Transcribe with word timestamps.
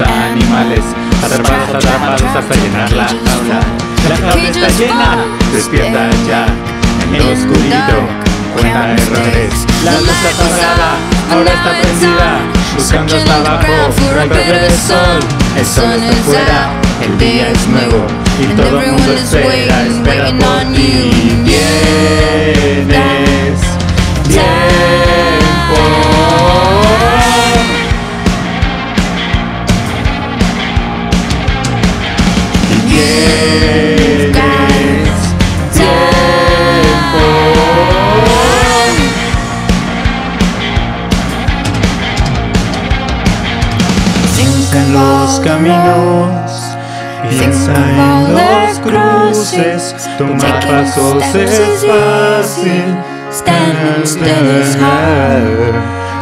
animales, 0.00 0.84
los 1.22 1.32
animales, 1.32 1.64
atrapados, 1.64 1.74
atrapados 1.74 2.22
hasta 2.22 2.54
llenar 2.54 2.92
la 2.92 3.06
jaula. 3.06 3.60
La 4.08 4.16
jaula 4.16 4.48
está 4.48 4.68
llena, 4.78 5.24
despierta 5.52 6.10
ya, 6.28 6.46
en 7.02 7.12
lo 7.18 7.24
oscurito, 7.32 7.96
cuenta 8.54 8.80
errores. 8.92 9.54
La 9.84 9.92
luz 9.92 10.20
apagada, 10.32 10.90
ahora 11.32 11.52
está 11.52 11.70
prendida, 11.80 12.30
buscando 12.74 13.16
hasta 13.16 13.34
abajo, 13.36 13.72
un 13.98 14.14
rayo 14.16 14.34
de 14.34 14.70
sol. 14.70 15.20
El 15.56 15.66
sol 15.66 15.92
está 15.92 16.14
fuera, 16.24 16.60
el 17.02 17.18
día 17.18 17.48
es 17.50 17.66
nuevo, 17.68 18.06
y 18.38 18.46
todo 18.54 18.80
el 18.80 18.92
mundo 18.92 19.12
espera, 19.14 19.86
espera 19.86 20.26
por 20.38 20.62
ti. 20.74 21.42
Vienes, 21.44 22.96
tiempo. 24.28 25.05
Los 45.26 45.40
caminos, 45.40 46.76
piensa 47.28 47.72
en 47.74 48.32
los 48.32 48.78
cruces, 48.78 49.82
tomar 50.18 50.60
pasos 50.66 51.34
es 51.34 51.84
fácil. 51.84 52.96
Stand 53.32 54.06
still. 54.06 54.62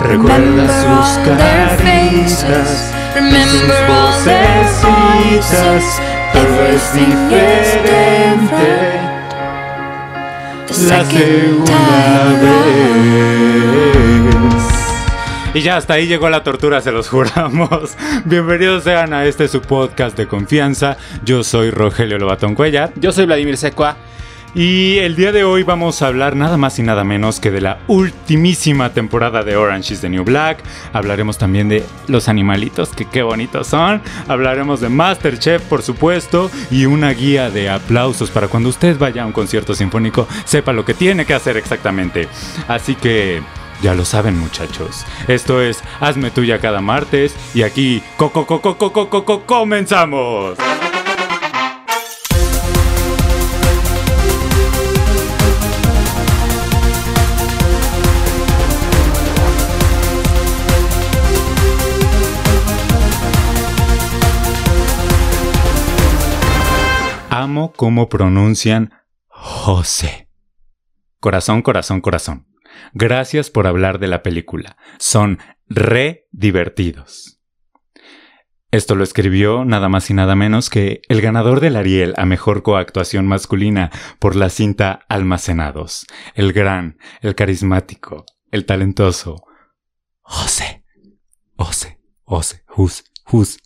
Recuerda 0.03 0.67
sus 0.83 1.09
caricias, 1.39 2.71
sus 3.15 3.73
vocecitas, 3.91 5.85
todo 6.33 6.59
es 6.67 6.85
diferente. 6.95 8.73
La 10.89 11.01
segunda 11.05 12.25
vez. 12.41 12.65
Y 15.55 15.61
ya 15.61 15.77
hasta 15.77 15.95
ahí 15.95 16.09
llegó 16.09 16.29
la 16.31 16.43
tortura, 16.43 16.81
se 16.81 16.91
los 16.91 17.09
juramos. 17.11 17.97
Bienvenidos 18.25 18.83
sean 18.83 19.13
a 19.13 19.25
este 19.25 19.47
su 19.47 19.61
podcast 19.61 20.17
de 20.19 20.27
confianza. 20.27 20.97
Yo 21.25 21.45
soy 21.45 21.71
Rogelio 21.71 22.19
Lobatón 22.19 22.57
Cuellar. 22.57 22.93
Yo 22.97 23.13
soy 23.13 23.27
Vladimir 23.27 23.57
Secua. 23.57 23.97
Y 24.57 24.99
el 24.99 25.15
día 25.15 25.31
de 25.31 25.45
hoy 25.45 25.63
vamos 25.63 26.03
a 26.03 26.09
hablar 26.09 26.35
nada 26.35 26.57
más 26.57 26.81
y 26.81 26.83
nada 26.83 27.05
menos 27.05 27.39
que 27.39 27.53
de 27.53 27.61
la 27.61 27.79
ultimísima 27.87 28.91
temporada 28.91 29.45
de 29.45 29.55
Orange 29.55 29.95
is 29.95 30.01
the 30.01 30.09
New 30.09 30.25
Black. 30.25 30.59
Hablaremos 30.93 31.39
también 31.39 31.69
de 31.69 31.85
los 32.09 32.29
animalitos, 32.29 32.91
que 32.91 33.05
qué 33.05 33.23
bonitos 33.23 33.69
son. 33.69 34.03
Hablaremos 34.27 34.81
de 34.81 34.89
Masterchef, 34.89 35.63
por 35.63 35.83
supuesto, 35.83 36.51
y 36.71 36.87
una 36.87 37.11
guía 37.11 37.51
de 37.51 37.71
aplausos 37.71 38.31
para 38.31 38.49
cuando 38.49 38.71
usted 38.71 38.99
vaya 38.99 39.23
a 39.23 39.27
un 39.27 39.33
concierto 39.33 39.73
sinfónico, 39.75 40.27
sepa 40.45 40.73
lo 40.73 40.85
que 40.85 40.95
tiene 40.95 41.25
que 41.25 41.35
hacer 41.35 41.57
exactamente. 41.57 42.27
Así 42.67 42.97
que... 42.97 43.41
Ya 43.85 43.93
lo 43.93 44.07
saben 44.07 44.39
muchachos. 44.39 45.05
Esto 45.29 45.61
es 45.61 45.85
Hazme 46.01 46.31
tuya 46.31 46.59
cada 46.59 46.81
martes 46.81 47.37
y 47.53 47.65
aquí 47.65 48.03
coco 48.17 48.47
coco 48.47 48.79
coco 48.79 49.11
coco 49.11 49.45
comenzamos. 49.45 50.57
Amo 67.29 67.75
cómo 67.77 68.09
pronuncian 68.09 68.95
José. 69.29 70.31
Corazón, 71.21 71.61
corazón, 71.61 72.01
corazón. 72.01 72.54
Gracias 72.93 73.51
por 73.51 73.67
hablar 73.67 73.99
de 73.99 74.09
la 74.09 74.23
película. 74.23 74.77
Son 74.99 75.39
re 75.69 76.27
divertidos. 76.31 77.41
Esto 78.75 78.97
lo 78.97 79.05
escribió 79.05 79.65
nada 79.65 79.89
más 79.89 80.11
y 80.11 80.15
nada 80.15 80.35
menos 80.35 80.69
que 80.69 81.01
el 81.09 81.21
ganador 81.21 81.61
del 81.61 81.77
Ariel 81.77 82.13
a 82.17 82.27
mejor 82.27 82.65
coactuación 82.65 83.25
masculina 83.25 83.93
por 84.19 84.35
la 84.35 84.51
cinta 84.51 85.01
Almacenados. 85.09 86.07
El 86.35 86.53
gran, 86.53 86.99
el 87.21 87.37
carismático, 87.37 88.27
el 88.51 88.67
talentoso. 88.67 89.45
José. 90.23 90.85
José. 91.57 92.01
José. 92.25 92.65
Jus. 92.67 93.05
Jus. 93.25 93.59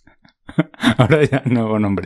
Ahora 0.97 1.23
ya 1.23 1.41
nuevo 1.45 1.79
nombre. 1.79 2.05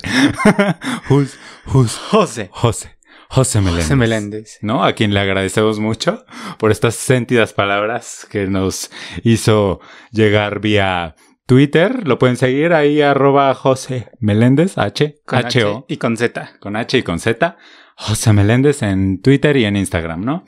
Jus. 1.09 1.37
Jus. 1.65 1.97
José. 1.97 2.49
José. 2.53 2.92
José 3.33 3.61
Meléndez. 3.61 3.85
José 3.85 3.95
Meléndez. 3.95 4.59
¿no? 4.61 4.83
A 4.83 4.93
quien 4.93 5.11
le 5.11 5.19
agradecemos 5.19 5.79
mucho 5.79 6.23
por 6.59 6.69
estas 6.69 6.93
sentidas 6.93 7.51
palabras 7.51 8.27
que 8.29 8.45
nos 8.45 8.91
hizo 9.23 9.79
llegar 10.11 10.59
vía 10.59 11.15
Twitter. 11.47 12.07
Lo 12.07 12.19
pueden 12.19 12.37
seguir 12.37 12.73
ahí, 12.73 13.01
arroba 13.01 13.51
José 13.55 14.09
Meléndez, 14.19 14.77
H, 14.77 15.15
Con 15.25 15.39
H, 15.39 15.65
O, 15.65 15.85
y 15.89 15.97
con 15.97 16.15
Z. 16.15 16.57
con 16.59 16.75
H 16.75 16.95
y 16.95 17.01
con 17.01 17.17
Z. 17.17 17.57
José 17.95 18.33
Meléndez 18.33 18.83
en 18.83 19.19
Twitter 19.19 19.57
y 19.57 19.65
en 19.65 19.77
Instagram, 19.77 20.23
¿no? 20.23 20.45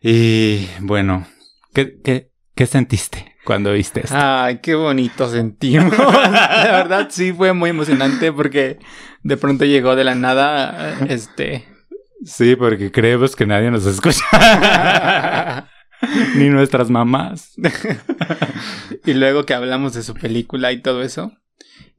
Y 0.00 0.68
bueno, 0.78 1.26
¿qué, 1.74 1.98
qué, 2.04 2.30
qué 2.54 2.66
sentiste 2.66 3.34
cuando 3.44 3.72
viste 3.72 4.02
esto? 4.04 4.14
Ay, 4.16 4.60
qué 4.62 4.76
bonito 4.76 5.28
sentimos. 5.28 5.98
la 5.98 6.70
verdad 6.70 7.08
sí 7.10 7.32
fue 7.32 7.52
muy 7.52 7.70
emocionante 7.70 8.30
porque 8.30 8.78
de 9.24 9.36
pronto 9.36 9.64
llegó 9.64 9.96
de 9.96 10.04
la 10.04 10.14
nada 10.14 10.98
este 11.08 11.71
Sí, 12.24 12.56
porque 12.56 12.90
creemos 12.92 13.34
que 13.36 13.46
nadie 13.46 13.70
nos 13.70 13.84
escucha. 13.86 14.24
Ni 16.36 16.48
nuestras 16.48 16.90
mamás. 16.90 17.54
y 19.04 19.14
luego 19.14 19.44
que 19.46 19.54
hablamos 19.54 19.94
de 19.94 20.02
su 20.02 20.14
película 20.14 20.72
y 20.72 20.80
todo 20.82 21.02
eso. 21.02 21.32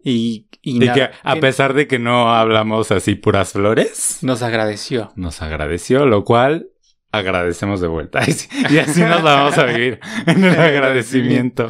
Y, 0.03 0.49
y 0.61 0.83
Y 0.83 0.89
que 0.89 1.09
a 1.23 1.35
pesar 1.37 1.73
de 1.73 1.87
que 1.87 1.99
no 1.99 2.33
hablamos 2.33 2.91
así 2.91 3.15
puras 3.15 3.53
flores, 3.53 4.19
nos 4.21 4.41
agradeció. 4.41 5.13
nos 5.15 5.41
agradeció, 5.41 6.05
lo 6.05 6.25
cual 6.25 6.67
agradecemos 7.11 7.79
de 7.79 7.87
vuelta. 7.87 8.19
Y 8.27 8.31
así- 8.31 8.49
Y 8.69 8.77
así 8.79 9.01
nos 9.01 9.23
la 9.23 9.35
vamos 9.35 9.57
a 9.57 9.65
vivir 9.65 9.99
en 10.27 10.43
el 10.43 10.59
agradecimiento, 10.59 11.69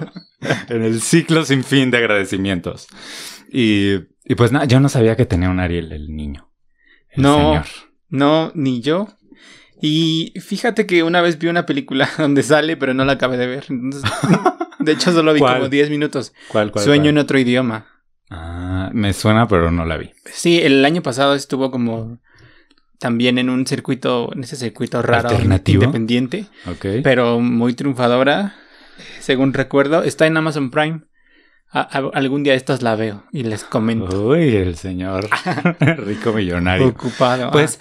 en 0.70 0.84
el 0.84 1.02
ciclo 1.02 1.46
sin 1.46 1.64
fin 1.64 1.92
de 1.92 1.98
agradecimientos. 2.00 2.88
Y, 3.52 3.94
y 4.26 4.36
pues 4.36 4.52
nada, 4.52 4.66
yo 4.66 4.80
no 4.80 4.90
sabía 4.90 5.16
que 5.16 5.26
tenía 5.28 5.50
un 5.50 5.60
Ariel 5.60 5.92
el 5.92 6.16
niño. 6.16 6.52
El 7.10 7.22
No. 7.22 7.38
señor. 7.38 7.66
No, 8.14 8.52
ni 8.54 8.80
yo. 8.82 9.08
Y 9.82 10.34
fíjate 10.40 10.86
que 10.86 11.04
una 11.04 11.22
vez 11.22 11.40
vi 11.40 11.48
una 11.48 11.66
película 11.66 12.08
donde 12.18 12.44
sale, 12.44 12.78
pero 12.78 12.94
no 12.94 13.04
la 13.06 13.14
acabé 13.14 13.38
de 13.38 13.48
ver. 13.48 13.66
Entonces, 13.70 14.10
de 14.80 14.92
hecho, 14.92 15.12
solo 15.12 15.34
vi 15.34 15.40
¿Cuál? 15.40 15.56
como 15.58 15.70
10 15.70 15.90
minutos. 15.90 16.34
¿Cuál, 16.48 16.72
cuál, 16.72 16.86
Sueño 16.86 17.04
cuál? 17.04 17.10
en 17.10 17.18
otro 17.18 17.40
idioma. 17.40 17.88
Ah, 18.30 18.90
me 18.94 19.14
suena, 19.14 19.48
pero 19.48 19.72
no 19.72 19.84
la 19.86 19.98
vi. 19.98 20.12
Sí, 20.32 20.60
el 20.62 20.86
año 20.86 21.02
pasado 21.02 21.34
estuvo 21.36 21.72
como 21.72 22.20
también 23.00 23.38
en 23.40 23.50
un 23.50 23.66
circuito, 23.68 24.30
en 24.34 24.44
ese 24.44 24.56
circuito 24.56 25.02
raro, 25.02 25.30
¿Alternativo? 25.30 25.84
independiente, 25.84 26.46
Ok. 26.68 26.86
pero 27.04 27.40
muy 27.40 27.74
triunfadora, 27.74 28.56
según 29.20 29.54
recuerdo. 29.54 30.04
Está 30.04 30.26
en 30.28 30.38
Amazon 30.38 30.70
Prime. 30.72 31.02
A- 31.76 31.82
a- 31.82 32.12
algún 32.14 32.44
día 32.44 32.54
estas 32.54 32.84
la 32.84 32.96
veo 32.96 33.24
y 33.32 33.44
les 33.44 33.64
comento. 33.64 34.28
Uy, 34.30 34.56
el 34.56 34.76
señor 34.78 35.28
rico 35.80 36.32
millonario. 36.32 36.88
Ocupado. 36.88 37.50
Pues 37.52 37.80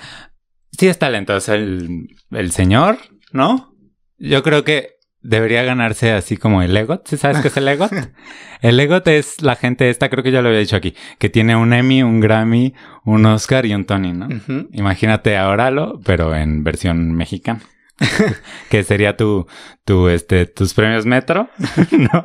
sí 0.76 0.88
es 0.88 0.98
talentoso 0.98 1.54
el, 1.54 2.08
el 2.30 2.52
señor, 2.52 2.98
¿no? 3.32 3.74
Yo 4.18 4.42
creo 4.42 4.64
que 4.64 4.96
debería 5.22 5.62
ganarse 5.62 6.12
así 6.12 6.36
como 6.36 6.62
el 6.62 6.76
EGOT. 6.76 7.06
¿Sí 7.08 7.16
sabes 7.16 7.38
qué 7.40 7.48
es 7.48 7.56
el 7.56 7.68
EGOT? 7.68 7.92
el 8.60 8.78
EGOT 8.78 9.08
es 9.08 9.42
la 9.42 9.56
gente 9.56 9.88
esta, 9.88 10.08
creo 10.08 10.22
que 10.22 10.32
ya 10.32 10.42
lo 10.42 10.48
había 10.48 10.60
dicho 10.60 10.76
aquí, 10.76 10.94
que 11.18 11.28
tiene 11.28 11.56
un 11.56 11.72
Emmy, 11.72 12.02
un 12.02 12.20
Grammy, 12.20 12.74
un 13.04 13.24
Oscar 13.26 13.66
y 13.66 13.74
un 13.74 13.84
Tony, 13.84 14.12
¿no? 14.12 14.28
Imagínate 14.72 15.36
ahora 15.36 15.70
lo, 15.70 16.00
pero 16.00 16.34
en 16.34 16.64
versión 16.64 17.12
mexicana. 17.12 17.60
que 18.70 18.82
sería 18.82 19.16
tu, 19.16 19.46
tu, 19.84 20.08
este, 20.08 20.46
tus 20.46 20.74
premios 20.74 21.06
Metro, 21.06 21.48
¿no? 21.92 22.22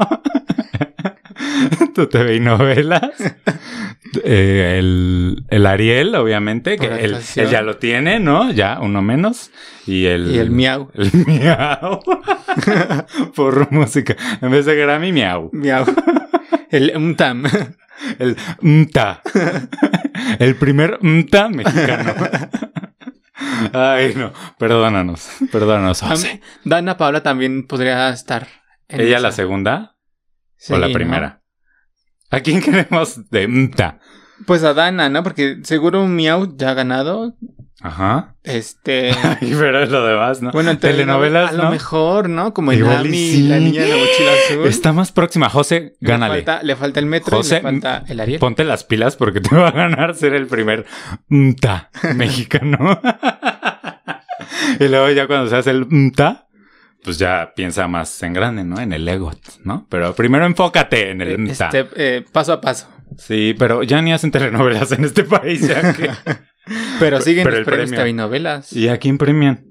tu 1.96 2.08
TV 2.08 2.36
y 2.36 2.40
novelas. 2.40 3.12
Eh, 4.24 4.78
el, 4.80 5.44
el 5.50 5.66
Ariel, 5.66 6.16
obviamente, 6.16 6.78
que 6.78 6.86
él, 6.88 7.18
él 7.36 7.50
ya 7.50 7.62
lo 7.62 7.76
tiene, 7.76 8.20
¿no? 8.22 8.52
Ya, 8.52 8.80
uno 8.82 9.02
menos. 9.02 9.52
Y 9.86 10.06
el... 10.06 10.32
Y 10.34 10.40
el 10.40 10.50
miau. 10.50 10.90
El 10.96 11.12
miau. 11.26 12.00
Por 13.36 13.70
música. 13.72 14.16
En 14.42 14.50
vez 14.50 14.66
de 14.66 14.76
Grammy, 14.76 15.12
miau. 15.12 15.50
Miau. 15.52 15.86
El 16.72 16.94
umtam. 16.96 17.44
El 18.18 18.38
MTA. 18.62 19.22
El 20.40 20.56
primer 20.56 21.00
MTA 21.02 21.50
mexicano. 21.50 22.14
Ay, 23.74 24.14
no. 24.16 24.32
Perdónanos. 24.58 25.30
Perdónanos. 25.52 26.02
José. 26.02 26.42
Dana 26.64 26.96
Paula 26.98 27.22
también 27.22 27.68
podría 27.68 28.10
estar. 28.10 28.48
en 28.88 29.02
¿Ella 29.02 29.18
esa. 29.18 29.28
la 29.28 29.32
segunda 29.34 29.97
Sí, 30.58 30.74
o 30.74 30.78
la 30.78 30.88
¿no? 30.88 30.94
primera? 30.94 31.42
¿A 32.32 32.40
quién 32.42 32.62
queremos 32.64 33.30
de 33.30 33.48
Mta? 33.48 34.00
Pues 34.46 34.64
a 34.64 34.74
Dana, 34.74 35.10
¿no? 35.10 35.24
Porque 35.24 35.58
seguro 35.64 36.06
Miau 36.08 36.56
ya 36.58 36.72
ha 36.72 36.74
ganado. 36.74 37.36
Ajá. 37.82 38.36
Este. 38.44 39.12
Ay, 39.24 39.56
pero 39.58 39.82
es 39.84 39.90
lo 39.90 40.04
demás, 40.06 40.42
¿no? 40.42 40.52
Bueno, 40.52 40.72
en 40.72 40.80
telenovelas, 40.80 41.52
A 41.52 41.54
lo 41.54 41.70
mejor, 41.72 42.28
¿no? 42.30 42.54
Como 42.54 42.72
en 42.72 42.80
Igual 42.80 43.06
y 43.06 43.08
Ami, 43.10 43.18
sí. 43.18 43.48
la 43.48 43.60
niña 43.60 43.82
de 43.84 43.90
la 43.90 43.96
mochila 43.98 44.32
azul. 44.46 44.68
Está 44.68 44.94
más 44.94 45.12
próxima. 45.12 45.50
José, 45.50 45.96
Le 46.00 46.10
gánale. 46.10 46.36
falta, 46.44 46.64
le 46.64 46.76
falta 46.76 47.00
el 47.00 47.06
metro 47.06 47.38
José, 47.38 47.56
y 47.56 47.58
le 47.58 47.62
falta 47.64 48.04
el 48.08 48.20
Ariel. 48.20 48.40
Ponte 48.40 48.64
las 48.64 48.84
pilas 48.84 49.16
porque 49.16 49.42
te 49.42 49.56
va 49.56 49.70
a 49.70 49.72
ganar 49.72 50.16
ser 50.16 50.34
el 50.34 50.48
primer 50.48 50.86
Mta 51.30 51.90
mexicano. 52.16 53.00
y 54.80 54.88
luego 54.88 55.10
ya 55.12 55.28
cuando 55.28 55.50
seas 55.50 55.68
el 55.68 55.86
Mta, 55.88 56.47
pues 57.08 57.18
ya 57.18 57.54
piensa 57.56 57.88
más 57.88 58.22
en 58.22 58.34
grande, 58.34 58.66
¿no? 58.66 58.82
En 58.82 58.92
el 58.92 59.08
ego, 59.08 59.32
¿no? 59.64 59.88
Pero 59.90 60.14
primero 60.14 60.46
enfócate 60.46 61.12
en 61.12 61.22
el 61.22 61.38
Mta. 61.40 61.68
Este, 61.68 61.88
eh, 61.96 62.26
paso 62.34 62.52
a 62.52 62.60
paso. 62.60 62.90
Sí, 63.18 63.56
pero 63.58 63.82
ya 63.84 64.02
ni 64.02 64.12
hacen 64.12 64.30
telenovelas 64.30 64.92
en 64.92 65.06
este 65.06 65.24
país, 65.24 65.66
ya 65.66 65.94
que... 65.94 66.10
Pero 67.00 67.22
siguen 67.22 67.46
Pero 67.46 67.52
los 67.52 67.60
el 67.60 67.66
premios 67.66 67.90
premio. 67.92 68.04
TV 68.04 68.14
novelas. 68.14 68.74
¿Y 68.74 68.90
a 68.90 68.98
quién 68.98 69.18
premian? 69.18 69.64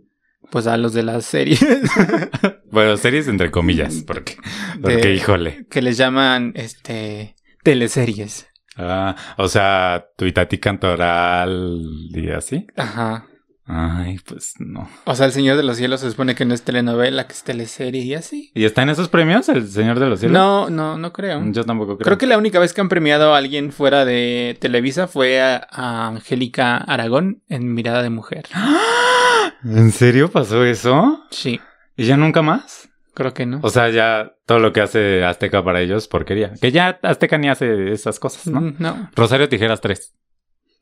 Pues 0.51 0.67
a 0.67 0.79
los 0.79 0.95
de 0.95 1.03
las 1.03 1.27
series. 1.27 1.61
Bueno, 2.71 2.97
series 2.97 3.29
entre 3.29 3.51
comillas, 3.51 4.03
porque, 4.07 4.37
porque 4.81 4.97
De- 4.97 5.15
híjole. 5.15 5.67
que 5.71 5.83
les 5.83 5.99
llaman, 5.99 6.53
este, 6.57 7.37
teleseries. 7.63 8.47
Ah, 8.77 9.15
o 9.37 9.49
sea, 9.49 10.07
tu 10.17 10.25
Itati 10.25 10.57
Cantoral 10.59 11.83
y 12.15 12.31
así. 12.31 12.67
Ajá. 12.77 13.27
Ay, 13.69 14.19
pues 14.25 14.55
no. 14.61 14.89
O 15.05 15.15
sea, 15.17 15.27
El 15.27 15.33
Señor 15.33 15.57
de 15.57 15.65
los 15.65 15.77
Cielos 15.77 16.01
se 16.01 16.11
supone 16.11 16.35
que 16.37 16.45
no 16.45 16.55
es 16.55 16.63
telenovela, 16.63 17.27
que 17.27 17.33
es 17.33 17.43
teleserie 17.43 18.03
y 18.03 18.15
así. 18.15 18.53
¿Y 18.55 18.65
está 18.65 18.83
en 18.83 18.91
esos 18.91 19.09
premios 19.09 19.49
el 19.49 19.67
Señor 19.69 19.99
de 19.99 20.07
los 20.09 20.21
Cielos? 20.21 20.35
No, 20.35 20.71
no, 20.71 20.97
no 20.97 21.13
creo. 21.13 21.43
Yo 21.51 21.65
tampoco 21.65 21.97
creo. 21.99 22.05
Creo 22.05 22.19
que 22.19 22.27
la 22.27 22.39
única 22.39 22.59
vez 22.61 22.73
que 22.73 22.81
han 22.81 22.89
premiado 22.89 23.35
a 23.35 23.39
alguien 23.39 23.73
fuera 23.73 24.05
de 24.05 24.57
Televisa 24.61 25.09
fue 25.09 25.41
a, 25.43 25.67
a 25.71 26.07
Angélica 26.07 26.77
Aragón 26.77 27.43
en 27.49 27.75
Mirada 27.75 28.03
de 28.03 28.11
Mujer. 28.11 28.45
¿En 29.65 29.91
serio 29.91 30.31
pasó 30.31 30.65
eso? 30.65 31.25
Sí, 31.31 31.61
¿Y 31.97 32.05
ya 32.05 32.17
nunca 32.17 32.43
más? 32.43 32.89
creo 33.15 33.33
que 33.33 33.47
no. 33.47 33.61
O 33.63 33.71
sea, 33.71 33.89
ya 33.89 34.35
todo 34.45 34.59
lo 34.59 34.75
que 34.75 34.83
hace 34.83 35.25
Azteca 35.25 35.65
para 35.65 35.81
ellos, 35.81 36.07
porquería. 36.07 36.53
Que 36.61 36.71
ya 36.71 36.99
Azteca 37.03 37.39
ni 37.39 37.49
hace 37.49 37.91
esas 37.91 38.21
cosas, 38.21 38.47
¿no? 38.47 38.61
Mm, 38.61 38.75
No. 38.79 39.11
Rosario 39.17 39.49
Tijeras 39.49 39.81
3 39.81 40.15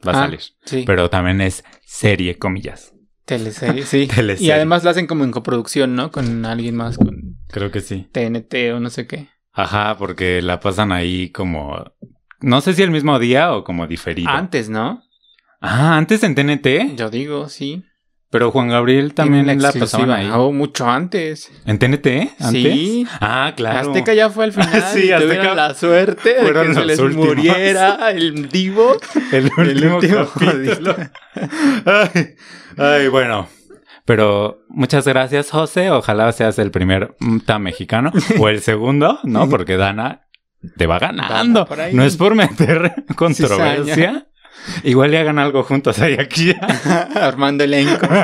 va 0.06 0.12
a 0.12 0.16
Ah, 0.16 0.24
salir. 0.24 0.40
Sí, 0.64 0.84
Pero 0.86 1.10
también 1.10 1.40
es 1.40 1.64
serie, 1.84 2.38
comillas. 2.38 2.92
teleserie, 3.24 3.84
sí. 3.84 4.06
Teleserie. 4.14 4.48
Y 4.48 4.50
además 4.50 4.84
la 4.84 4.90
hacen 4.90 5.06
como 5.06 5.24
en 5.24 5.30
coproducción, 5.30 5.94
¿no? 5.96 6.10
Con 6.10 6.44
alguien 6.46 6.76
más, 6.76 6.96
con 6.98 7.38
Creo 7.48 7.70
que 7.70 7.80
sí. 7.80 8.08
TNT 8.12 8.72
o 8.74 8.80
no 8.80 8.90
sé 8.90 9.06
qué. 9.06 9.28
Ajá, 9.52 9.96
porque 9.98 10.42
la 10.42 10.60
pasan 10.60 10.90
ahí 10.92 11.30
como... 11.30 11.84
No 12.40 12.60
sé 12.60 12.74
si 12.74 12.82
el 12.82 12.90
mismo 12.90 13.18
día 13.18 13.52
o 13.54 13.64
como 13.64 13.86
diferido. 13.86 14.28
Antes, 14.30 14.68
¿no? 14.68 15.02
Ah, 15.60 15.96
antes 15.96 16.22
en 16.24 16.34
TNT. 16.34 16.96
Yo 16.96 17.08
digo, 17.08 17.48
sí. 17.48 17.84
Pero 18.34 18.50
Juan 18.50 18.66
Gabriel 18.66 19.14
también 19.14 19.46
la 19.62 19.70
pasaban 19.70 20.10
ahí. 20.10 20.28
Oh, 20.34 20.50
mucho 20.50 20.90
antes. 20.90 21.52
¿En 21.66 21.78
TNT? 21.78 22.32
¿Antes? 22.40 22.50
Sí. 22.50 23.06
Ah, 23.20 23.52
claro. 23.56 23.90
Azteca 23.90 24.12
ya 24.12 24.28
fue 24.28 24.46
al 24.46 24.52
final 24.52 24.82
Sí, 24.92 25.04
y 25.06 25.12
Azteca 25.12 25.54
la 25.54 25.72
suerte 25.72 26.34
de 26.34 26.40
fueron 26.40 26.66
que 26.66 26.74
se 26.74 26.80
los 26.80 26.86
les 26.88 26.98
últimos. 26.98 27.26
muriera 27.28 28.10
el 28.10 28.48
divo. 28.48 28.96
El 29.30 29.52
último, 29.56 29.96
último 29.98 30.28
capítulo. 30.36 30.96
ay, 31.84 32.34
ay, 32.76 33.06
bueno. 33.06 33.46
Pero 34.04 34.64
muchas 34.68 35.06
gracias, 35.06 35.52
José. 35.52 35.92
Ojalá 35.92 36.32
seas 36.32 36.58
el 36.58 36.72
primer 36.72 37.14
MTA 37.20 37.60
mexicano 37.60 38.10
o 38.40 38.48
el 38.48 38.62
segundo, 38.62 39.20
¿no? 39.22 39.48
Porque 39.48 39.76
Dana 39.76 40.26
te 40.76 40.88
va 40.88 40.98
ganando. 40.98 41.68
No 41.92 42.02
es 42.02 42.16
por 42.16 42.34
meter 42.34 42.94
controversia. 43.14 44.26
Igual 44.82 45.10
le 45.10 45.18
hagan 45.18 45.38
algo 45.38 45.62
juntos 45.62 45.98
ahí 46.00 46.14
aquí. 46.14 46.54
Armando 47.14 47.64
elenco. 47.64 48.06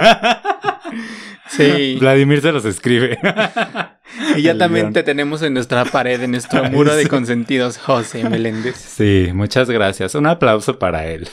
Sí. 1.48 1.96
Vladimir 1.98 2.40
se 2.40 2.52
los 2.52 2.64
escribe. 2.64 3.18
Y 4.36 4.42
ya 4.42 4.52
El 4.52 4.58
también 4.58 4.86
león. 4.86 4.92
te 4.92 5.02
tenemos 5.04 5.40
en 5.42 5.54
nuestra 5.54 5.84
pared, 5.84 6.20
en 6.20 6.32
nuestro 6.32 6.64
muro 6.64 6.94
de 6.96 7.06
consentidos, 7.06 7.78
José 7.78 8.28
Meléndez. 8.28 8.76
Sí, 8.76 9.28
muchas 9.32 9.70
gracias. 9.70 10.16
Un 10.16 10.26
aplauso 10.26 10.80
para 10.80 11.06
él. 11.06 11.28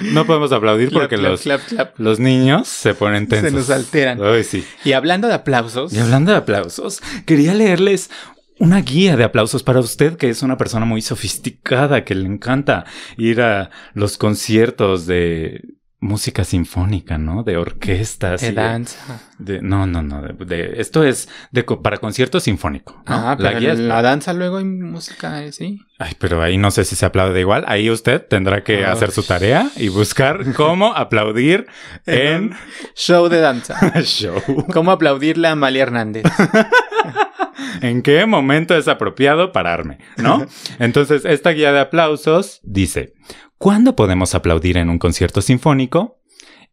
no 0.00 0.24
podemos 0.24 0.52
aplaudir 0.52 0.88
Clap, 0.88 1.02
porque 1.02 1.16
clap, 1.16 1.30
los, 1.32 1.42
clap, 1.42 1.98
los 1.98 2.18
niños 2.18 2.66
se 2.68 2.94
ponen 2.94 3.28
tensos. 3.28 3.50
Se 3.50 3.56
nos 3.56 3.70
alteran. 3.70 4.18
Ay, 4.22 4.42
sí. 4.44 4.66
Y 4.84 4.92
hablando 4.92 5.28
de 5.28 5.34
aplausos, 5.34 5.92
Y 5.92 5.98
hablando 5.98 6.32
de 6.32 6.38
aplausos, 6.38 7.02
quería 7.26 7.52
leerles 7.54 8.10
una 8.58 8.80
guía 8.80 9.16
de 9.16 9.24
aplausos 9.24 9.62
para 9.62 9.80
usted, 9.80 10.16
que 10.16 10.28
es 10.28 10.42
una 10.42 10.56
persona 10.56 10.86
muy 10.86 11.02
sofisticada, 11.02 12.04
que 12.04 12.14
le 12.14 12.26
encanta 12.26 12.84
ir 13.16 13.40
a 13.40 13.70
los 13.94 14.18
conciertos 14.18 15.06
de 15.06 15.75
música 15.98 16.44
sinfónica, 16.44 17.16
¿no? 17.18 17.42
De 17.42 17.56
orquestas. 17.56 18.42
de 18.42 18.52
danza. 18.52 19.20
de- 19.38 19.62
no, 19.62 19.86
no, 19.86 20.02
no. 20.02 20.20
de- 20.22 20.44
de- 20.44 20.80
esto 20.80 21.02
es 21.04 21.28
de, 21.52 21.62
para 21.64 21.96
concierto 21.98 22.38
sinfónico. 22.38 22.92
¿no? 23.06 23.14
Ah, 23.14 23.36
La 23.38 23.48
pero 23.50 23.60
guía 23.60 23.74
la 23.74 24.02
danza 24.02 24.32
luego 24.34 24.58
hay 24.58 24.64
música, 24.64 25.42
eh, 25.42 25.52
sí. 25.52 25.80
Ay, 25.98 26.12
pero 26.18 26.42
ahí 26.42 26.58
no 26.58 26.70
sé 26.70 26.84
si 26.84 26.96
se 26.96 27.06
aplaude 27.06 27.40
igual. 27.40 27.64
Ahí 27.66 27.88
usted 27.90 28.22
tendrá 28.26 28.62
que 28.62 28.78
Ay. 28.78 28.84
hacer 28.84 29.10
su 29.10 29.22
tarea 29.22 29.70
y 29.76 29.88
buscar 29.88 30.52
cómo 30.54 30.92
aplaudir 30.96 31.66
en 32.04 32.54
Show 32.94 33.28
de 33.28 33.40
danza. 33.40 33.78
show. 34.02 34.40
¿Cómo 34.72 34.90
aplaudirle 34.92 35.48
a 35.48 35.52
Amalia 35.52 35.84
Hernández? 35.84 36.24
¿En 37.80 38.02
qué 38.02 38.24
momento 38.26 38.76
es 38.76 38.88
apropiado 38.88 39.52
pararme? 39.52 39.98
¿No? 40.16 40.46
Entonces, 40.78 41.24
esta 41.24 41.50
guía 41.50 41.72
de 41.72 41.80
aplausos 41.80 42.60
dice, 42.62 43.14
¿cuándo 43.58 43.96
podemos 43.96 44.34
aplaudir 44.34 44.76
en 44.76 44.90
un 44.90 44.98
concierto 44.98 45.40
sinfónico? 45.40 46.20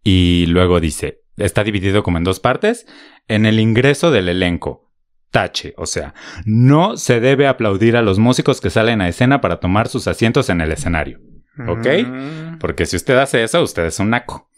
Y 0.03 0.45
luego 0.47 0.79
dice, 0.79 1.21
está 1.37 1.63
dividido 1.63 2.03
como 2.03 2.17
en 2.17 2.23
dos 2.23 2.39
partes, 2.39 2.85
en 3.27 3.45
el 3.45 3.59
ingreso 3.59 4.11
del 4.11 4.29
elenco. 4.29 4.91
Tache, 5.31 5.73
o 5.77 5.87
sea, 5.87 6.13
no 6.45 6.95
se 6.95 7.19
debe 7.19 7.47
aplaudir 7.47 7.97
a 7.97 8.03
los 8.03 8.19
músicos 8.19 8.61
que 8.61 8.69
salen 8.69 9.01
a 9.01 9.07
escena 9.07 9.41
para 9.41 9.59
tomar 9.59 9.87
sus 9.87 10.07
asientos 10.07 10.49
en 10.49 10.61
el 10.61 10.71
escenario. 10.71 11.19
¿Ok? 11.67 11.87
Mm. 12.05 12.57
Porque 12.59 12.85
si 12.85 12.95
usted 12.95 13.17
hace 13.17 13.43
eso, 13.43 13.61
usted 13.63 13.85
es 13.85 13.99
un 13.99 14.11
naco. 14.11 14.49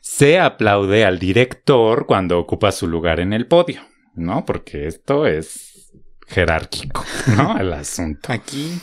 Se 0.00 0.38
aplaude 0.38 1.04
al 1.04 1.18
director 1.18 2.06
cuando 2.06 2.38
ocupa 2.38 2.72
su 2.72 2.86
lugar 2.86 3.20
en 3.20 3.32
el 3.32 3.46
podio, 3.46 3.82
¿no? 4.14 4.44
Porque 4.44 4.86
esto 4.86 5.26
es 5.26 5.92
jerárquico, 6.26 7.04
¿no? 7.36 7.56
El 7.60 7.72
asunto. 7.72 8.32
Aquí. 8.32 8.78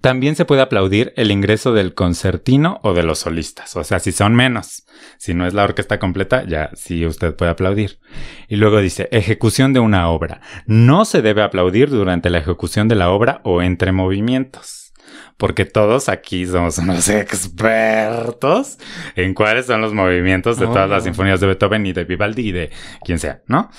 También 0.00 0.34
se 0.34 0.44
puede 0.44 0.62
aplaudir 0.62 1.12
el 1.16 1.30
ingreso 1.30 1.72
del 1.72 1.94
concertino 1.94 2.80
o 2.82 2.92
de 2.92 3.04
los 3.04 3.20
solistas, 3.20 3.76
o 3.76 3.84
sea, 3.84 4.00
si 4.00 4.10
son 4.10 4.34
menos. 4.34 4.84
Si 5.16 5.32
no 5.32 5.46
es 5.46 5.54
la 5.54 5.62
orquesta 5.62 6.00
completa, 6.00 6.42
ya 6.44 6.70
sí 6.74 7.06
usted 7.06 7.36
puede 7.36 7.52
aplaudir. 7.52 8.00
Y 8.48 8.56
luego 8.56 8.80
dice, 8.80 9.08
ejecución 9.12 9.72
de 9.72 9.78
una 9.80 10.08
obra. 10.08 10.40
No 10.66 11.04
se 11.04 11.22
debe 11.22 11.42
aplaudir 11.42 11.88
durante 11.88 12.30
la 12.30 12.38
ejecución 12.38 12.88
de 12.88 12.96
la 12.96 13.10
obra 13.10 13.40
o 13.44 13.62
entre 13.62 13.92
movimientos. 13.92 14.92
Porque 15.36 15.64
todos 15.66 16.08
aquí 16.08 16.46
somos 16.46 16.78
unos 16.78 17.08
expertos 17.08 18.78
en 19.14 19.34
cuáles 19.34 19.66
son 19.66 19.80
los 19.80 19.92
movimientos 19.94 20.58
de 20.58 20.66
todas 20.66 20.88
Oh. 20.88 20.92
las 20.94 21.04
sinfonías 21.04 21.40
de 21.40 21.46
Beethoven 21.46 21.86
y 21.86 21.92
de 21.92 22.04
Vivaldi 22.04 22.48
y 22.48 22.52
de 22.52 22.70
quien 23.04 23.18
sea, 23.18 23.42
¿no? 23.46 23.70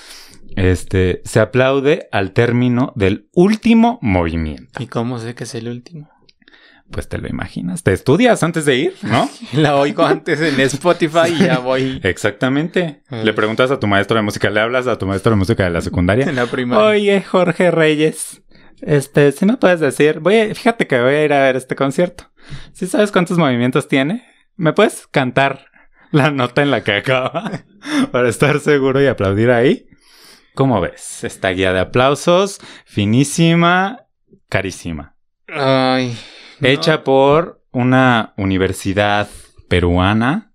Este, 0.56 1.22
se 1.24 1.40
aplaude 1.40 2.08
al 2.12 2.32
término 2.32 2.92
del 2.96 3.28
último 3.32 3.98
movimiento. 4.02 4.82
¿Y 4.82 4.86
cómo 4.86 5.18
sé 5.18 5.34
que 5.34 5.44
es 5.44 5.54
el 5.54 5.68
último? 5.68 6.08
Pues 6.90 7.06
te 7.08 7.18
lo 7.18 7.28
imaginas. 7.28 7.82
Te 7.82 7.92
estudias 7.92 8.42
antes 8.42 8.64
de 8.64 8.76
ir, 8.76 8.94
¿no? 9.02 9.28
La 9.52 9.76
oigo 9.76 10.04
antes 10.04 10.40
en 10.40 10.58
Spotify 10.60 11.28
y 11.38 11.44
ya 11.44 11.58
voy 11.58 12.00
Exactamente. 12.02 13.02
Le 13.10 13.32
preguntas 13.34 13.70
a 13.70 13.78
tu 13.78 13.86
maestro 13.86 14.16
de 14.16 14.22
música, 14.22 14.48
le 14.50 14.60
hablas 14.60 14.86
a 14.86 14.96
tu 14.96 15.06
maestro 15.06 15.30
de 15.30 15.36
música 15.36 15.64
de 15.64 15.70
la 15.70 15.80
secundaria. 15.82 16.24
en 16.28 16.36
la 16.36 16.46
primaria. 16.46 16.86
Oye, 16.86 17.22
Jorge 17.22 17.70
Reyes, 17.70 18.42
este, 18.80 19.32
si 19.32 19.44
me 19.44 19.58
puedes 19.58 19.80
decir, 19.80 20.20
voy 20.20 20.36
a- 20.38 20.54
fíjate 20.54 20.86
que 20.86 20.98
voy 21.00 21.14
a 21.14 21.24
ir 21.24 21.32
a 21.34 21.40
ver 21.42 21.56
este 21.56 21.76
concierto. 21.76 22.24
¿Sí 22.72 22.86
sabes 22.86 23.12
cuántos 23.12 23.36
movimientos 23.36 23.86
tiene? 23.86 24.24
¿Me 24.56 24.72
puedes 24.72 25.06
cantar 25.08 25.66
la 26.10 26.30
nota 26.30 26.62
en 26.62 26.70
la 26.70 26.82
que 26.82 26.92
acaba 26.92 27.52
para 28.12 28.30
estar 28.30 28.60
seguro 28.60 29.02
y 29.02 29.06
aplaudir 29.06 29.50
ahí? 29.50 29.84
¿Cómo 30.58 30.80
ves? 30.80 31.22
Esta 31.22 31.50
guía 31.50 31.72
de 31.72 31.78
aplausos, 31.78 32.58
finísima, 32.84 34.06
carísima. 34.48 35.14
Ay. 35.46 36.18
no. 36.58 36.66
hecha 36.68 37.04
por 37.04 37.62
una 37.70 38.32
universidad 38.36 39.28
peruana 39.68 40.50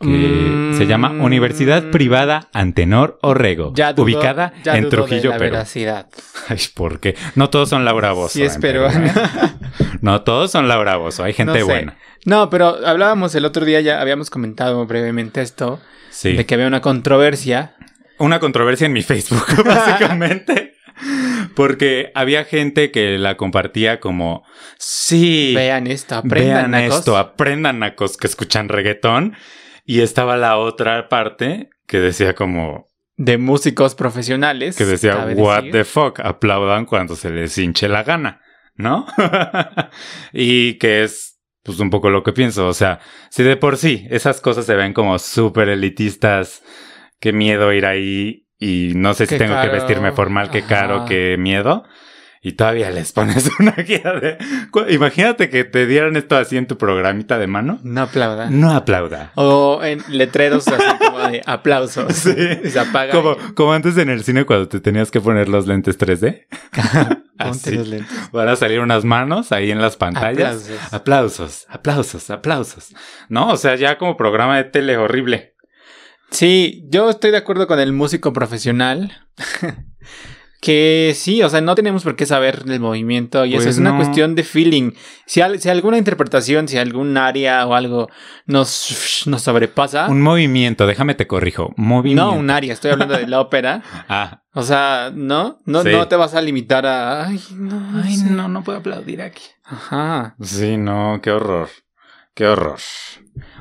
que 0.00 0.06
Mm. 0.08 0.78
se 0.78 0.86
llama 0.86 1.10
Universidad 1.10 1.90
Privada 1.90 2.48
Antenor 2.54 3.18
Orrego, 3.20 3.72
Ya 3.74 3.92
dudo- 3.92 4.04
ubicada 4.04 4.54
ya 4.64 4.76
en 4.78 4.84
dudo 4.84 4.90
de 4.90 4.96
Trujillo, 5.08 5.30
la 5.32 5.36
Perú. 5.38 5.50
veracidad. 5.52 6.08
Ay, 6.48 6.58
¿por 6.74 6.98
qué? 7.00 7.14
No 7.34 7.50
todos 7.50 7.68
son 7.68 7.84
Laura 7.84 8.12
Bozo. 8.12 8.30
Sí 8.30 8.42
es 8.44 8.56
Perú, 8.56 8.84
peruana. 8.88 9.06
¿eh? 9.08 9.88
No 10.00 10.22
todos 10.22 10.50
son 10.52 10.68
Laura 10.68 10.96
Bozo, 10.96 11.22
hay 11.22 11.34
gente 11.34 11.52
No 11.52 11.58
sé. 11.58 11.64
buena. 11.64 11.98
No, 12.24 12.48
pero 12.48 12.78
hablábamos 12.86 13.34
el 13.34 13.44
otro 13.44 13.66
día, 13.66 13.82
ya 13.82 14.00
habíamos 14.00 14.30
comentado 14.30 14.86
brevemente 14.86 15.42
esto, 15.42 15.80
Sí. 16.08 16.32
de 16.32 16.46
que 16.46 16.54
había 16.54 16.66
una 16.66 16.80
controversia. 16.80 17.74
Una 18.24 18.40
controversia 18.40 18.86
en 18.86 18.92
mi 18.94 19.02
Facebook, 19.02 19.44
básicamente. 19.64 20.74
Porque 21.54 22.10
había 22.14 22.44
gente 22.44 22.90
que 22.90 23.18
la 23.18 23.36
compartía 23.36 24.00
como, 24.00 24.44
sí, 24.78 25.52
Vean 25.54 25.86
esto, 25.86 26.16
aprendan 26.16 26.70
vean 26.70 26.70
nacos. 26.70 26.98
esto, 27.00 27.16
aprendan 27.18 27.80
nacos 27.80 28.16
que 28.16 28.26
escuchan 28.26 28.68
reggaetón. 28.68 29.36
Y 29.84 30.00
estaba 30.00 30.38
la 30.38 30.56
otra 30.56 31.08
parte 31.10 31.68
que 31.86 32.00
decía 32.00 32.34
como, 32.34 32.88
de 33.16 33.38
músicos 33.38 33.94
profesionales. 33.94 34.76
que 34.76 34.84
decía, 34.84 35.26
what 35.36 35.64
decir. 35.64 35.72
the 35.72 35.84
fuck, 35.84 36.20
aplaudan 36.20 36.86
cuando 36.86 37.16
se 37.16 37.30
les 37.30 37.56
hinche 37.58 37.88
la 37.88 38.02
gana, 38.02 38.40
¿no? 38.74 39.06
y 40.32 40.78
que 40.78 41.04
es, 41.04 41.38
pues, 41.62 41.78
un 41.78 41.90
poco 41.90 42.10
lo 42.10 42.22
que 42.22 42.32
pienso. 42.32 42.66
O 42.66 42.74
sea, 42.74 43.00
si 43.30 43.42
de 43.42 43.56
por 43.56 43.76
sí 43.76 44.06
esas 44.10 44.40
cosas 44.40 44.66
se 44.66 44.74
ven 44.74 44.94
como 44.94 45.18
súper 45.18 45.68
elitistas, 45.68 46.62
qué 47.20 47.32
miedo 47.32 47.72
ir 47.72 47.86
ahí 47.86 48.46
y 48.58 48.92
no 48.94 49.14
sé 49.14 49.26
si 49.26 49.34
Qué 49.36 49.44
tengo 49.44 49.60
que 49.60 49.68
vestirme 49.68 50.12
formal, 50.12 50.50
qué 50.50 50.62
caro, 50.62 51.04
qué 51.06 51.36
miedo. 51.38 51.84
Y 52.46 52.52
todavía 52.52 52.90
les 52.90 53.10
pones 53.12 53.50
una 53.58 53.72
guía 53.72 54.12
de... 54.20 54.36
Imagínate 54.90 55.48
que 55.48 55.64
te 55.64 55.86
dieran 55.86 56.14
esto 56.16 56.36
así 56.36 56.58
en 56.58 56.66
tu 56.66 56.76
programita 56.76 57.38
de 57.38 57.46
mano. 57.46 57.80
No 57.82 58.02
aplauda. 58.02 58.50
No 58.50 58.70
aplauda. 58.72 59.32
O 59.34 59.80
en 59.82 60.02
letreros 60.10 60.68
así 60.68 60.98
como 60.98 61.20
de 61.26 61.42
aplausos. 61.46 62.12
Sí. 62.14 62.34
Y 62.62 62.68
se 62.68 62.78
apaga. 62.78 63.12
Como, 63.12 63.36
como 63.54 63.72
antes 63.72 63.96
en 63.96 64.10
el 64.10 64.22
cine 64.24 64.44
cuando 64.44 64.68
te 64.68 64.80
tenías 64.80 65.10
que 65.10 65.22
poner 65.22 65.48
los 65.48 65.66
lentes 65.66 65.98
3D. 65.98 66.46
Ponte 67.38 67.68
Así. 67.68 67.76
los 67.76 67.88
lentes. 67.88 68.30
Van 68.30 68.48
a 68.48 68.56
salir 68.56 68.80
unas 68.80 69.04
manos 69.04 69.50
ahí 69.50 69.70
en 69.70 69.80
las 69.80 69.96
pantallas. 69.96 70.70
Aplausos. 70.92 70.92
Aplausos, 70.92 71.66
aplausos, 71.70 72.30
aplausos. 72.30 72.94
No, 73.30 73.48
o 73.48 73.56
sea, 73.56 73.74
ya 73.76 73.96
como 73.96 74.18
programa 74.18 74.58
de 74.58 74.64
tele 74.64 74.98
horrible. 74.98 75.53
Sí, 76.34 76.84
yo 76.90 77.10
estoy 77.10 77.30
de 77.30 77.36
acuerdo 77.38 77.66
con 77.66 77.78
el 77.80 77.92
músico 77.92 78.32
profesional. 78.32 79.12
que 80.60 81.12
sí, 81.14 81.42
o 81.42 81.48
sea, 81.50 81.60
no 81.60 81.74
tenemos 81.74 82.04
por 82.04 82.16
qué 82.16 82.24
saber 82.24 82.64
del 82.64 82.80
movimiento 82.80 83.44
y 83.44 83.50
eso 83.50 83.58
Pues 83.64 83.66
es 83.74 83.78
una 83.78 83.96
cuestión 83.96 84.34
de 84.34 84.44
feeling. 84.44 84.92
Si, 85.26 85.42
al- 85.42 85.60
si 85.60 85.68
alguna 85.68 85.98
interpretación, 85.98 86.68
si 86.68 86.78
algún 86.78 87.18
área 87.18 87.66
o 87.66 87.74
algo 87.74 88.08
nos, 88.46 89.24
nos 89.26 89.42
sobrepasa. 89.42 90.06
Un 90.08 90.22
movimiento, 90.22 90.86
déjame 90.86 91.14
te 91.14 91.26
corrijo. 91.26 91.74
Movimiento. 91.76 92.24
no, 92.32 92.38
un 92.38 92.48
área, 92.50 92.72
estoy 92.72 92.92
hablando 92.92 93.16
de 93.16 93.26
la 93.26 93.40
ópera. 93.40 93.82
Ah, 94.08 94.42
O 94.54 94.62
sea, 94.62 95.10
no, 95.14 95.58
no, 95.66 95.82
Sí. 95.82 95.90
no 95.92 96.08
te 96.08 96.16
vas 96.16 96.34
a 96.34 96.40
limitar 96.40 96.86
a. 96.86 97.26
Ay, 97.28 97.40
no, 97.54 98.00
ay, 98.02 98.16
sé". 98.16 98.30
no, 98.30 98.48
no 98.48 98.64
puedo 98.64 98.78
aplaudir 98.78 99.20
aquí. 99.20 99.42
Ajá. 99.64 100.34
Sí, 100.40 100.78
no, 100.78 101.20
qué 101.22 101.30
horror. 101.30 101.68
Qué 102.34 102.46
horror. 102.46 102.78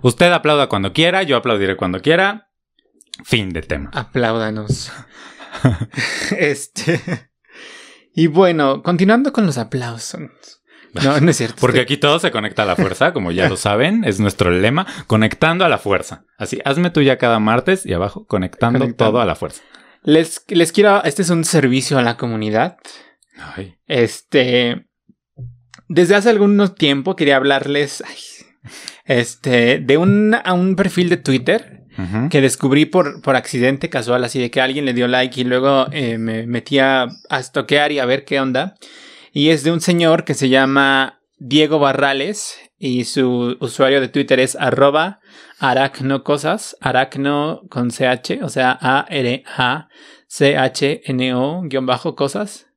Usted 0.04 0.32
aplauda 0.32 0.68
cuando 0.70 0.94
quiera, 0.94 1.22
yo 1.24 1.36
aplaudiré 1.36 1.76
cuando 1.76 2.00
quiera. 2.02 2.48
Fin 3.24 3.50
de 3.52 3.62
tema. 3.62 3.90
Apláudanos. 3.94 4.92
este. 6.38 7.00
Y 8.16 8.28
bueno, 8.28 8.84
continuando 8.84 9.32
con 9.34 9.46
los 9.46 9.58
aplausos. 9.58 10.22
No, 11.04 11.20
no 11.20 11.32
es 11.32 11.38
cierto. 11.38 11.56
Porque 11.60 11.80
estoy- 11.80 11.96
aquí 11.96 11.98
todo 11.98 12.20
se 12.20 12.30
conecta 12.32 12.64
a 12.64 12.66
la 12.68 12.76
fuerza, 12.76 13.14
como 13.14 13.32
ya 13.32 13.50
lo 13.50 13.58
saben, 13.58 14.04
es 14.04 14.20
nuestro 14.20 14.52
lema, 14.52 14.86
conectando 15.08 15.66
a 15.66 15.70
la 15.70 15.80
fuerza. 15.80 16.26
Así, 16.38 16.60
hazme 16.66 16.92
tuya 16.92 17.18
cada 17.18 17.40
martes 17.40 17.86
y 17.86 17.94
abajo, 17.94 18.28
conectando, 18.28 18.78
Conectando. 18.80 19.12
todo 19.12 19.22
a 19.22 19.26
la 19.26 19.36
fuerza. 19.36 19.64
les, 20.04 20.44
les 20.50 20.72
quiero. 20.72 21.04
Este 21.04 21.24
es 21.24 21.30
un 21.32 21.44
servicio 21.46 21.98
a 21.98 22.04
la 22.04 22.18
comunidad. 22.18 22.78
Ay, 23.56 23.76
Este. 23.88 24.88
Desde 25.88 26.16
hace 26.16 26.30
algún 26.30 26.76
tiempo 26.76 27.16
quería 27.16 27.38
hablarles. 27.38 28.04
ay, 28.08 28.18
este. 29.06 29.80
De 29.80 29.98
un, 29.98 30.36
a 30.36 30.54
un 30.54 30.76
perfil 30.76 31.10
de 31.10 31.18
Twitter 31.18 31.83
que 32.30 32.42
descubrí 32.42 32.86
por, 32.86 33.22
por 33.22 33.36
accidente 33.36 33.90
casual, 33.90 34.24
así 34.24 34.40
de 34.40 34.50
que 34.50 34.62
alguien 34.62 34.86
le 34.86 34.94
dio 34.94 35.08
like 35.08 35.40
y 35.40 35.44
luego 35.44 35.88
eh, 35.92 36.18
me 36.18 36.48
metí 36.48 36.80
a, 36.80 37.04
a 37.30 37.42
y 37.90 38.00
a 38.00 38.06
ver 38.06 38.26
qué 38.26 38.40
onda. 38.40 38.76
Y 39.32 39.50
es 39.50 39.64
de 39.64 39.72
un 39.72 39.82
señor 39.82 40.26
que 40.26 40.34
se 40.34 40.50
llama 40.50 41.20
Diego 41.38 41.80
Barrales 41.80 42.58
y 42.78 43.06
su 43.06 43.58
usuario 43.60 44.02
de 44.02 44.10
Twitter 44.10 44.40
es 44.40 44.56
arroba 44.56 45.20
aracnocosas, 45.60 46.76
aracno 46.82 47.62
con 47.70 47.90
CH, 47.90 48.44
o 48.44 48.50
sea, 48.50 48.78
A-R-A-C-H-N-O 48.82 49.52
guion 51.64 51.86
bajo 51.86 52.16
cosas, 52.16 52.68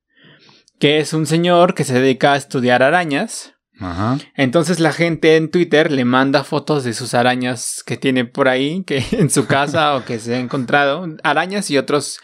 que 0.78 0.98
es 0.98 1.12
un 1.12 1.26
señor 1.26 1.74
que 1.74 1.82
se 1.82 2.00
dedica 2.00 2.34
a 2.34 2.36
estudiar 2.36 2.84
arañas. 2.84 3.55
Ajá. 3.78 4.18
Entonces 4.34 4.80
la 4.80 4.92
gente 4.92 5.36
en 5.36 5.50
Twitter 5.50 5.92
le 5.92 6.04
manda 6.04 6.44
fotos 6.44 6.84
de 6.84 6.94
sus 6.94 7.14
arañas 7.14 7.82
que 7.84 7.96
tiene 7.96 8.24
por 8.24 8.48
ahí, 8.48 8.82
que 8.86 9.04
en 9.12 9.30
su 9.30 9.46
casa 9.46 9.96
o 9.96 10.04
que 10.04 10.18
se 10.18 10.34
ha 10.34 10.38
encontrado, 10.38 11.06
arañas 11.22 11.70
y 11.70 11.78
otros 11.78 12.20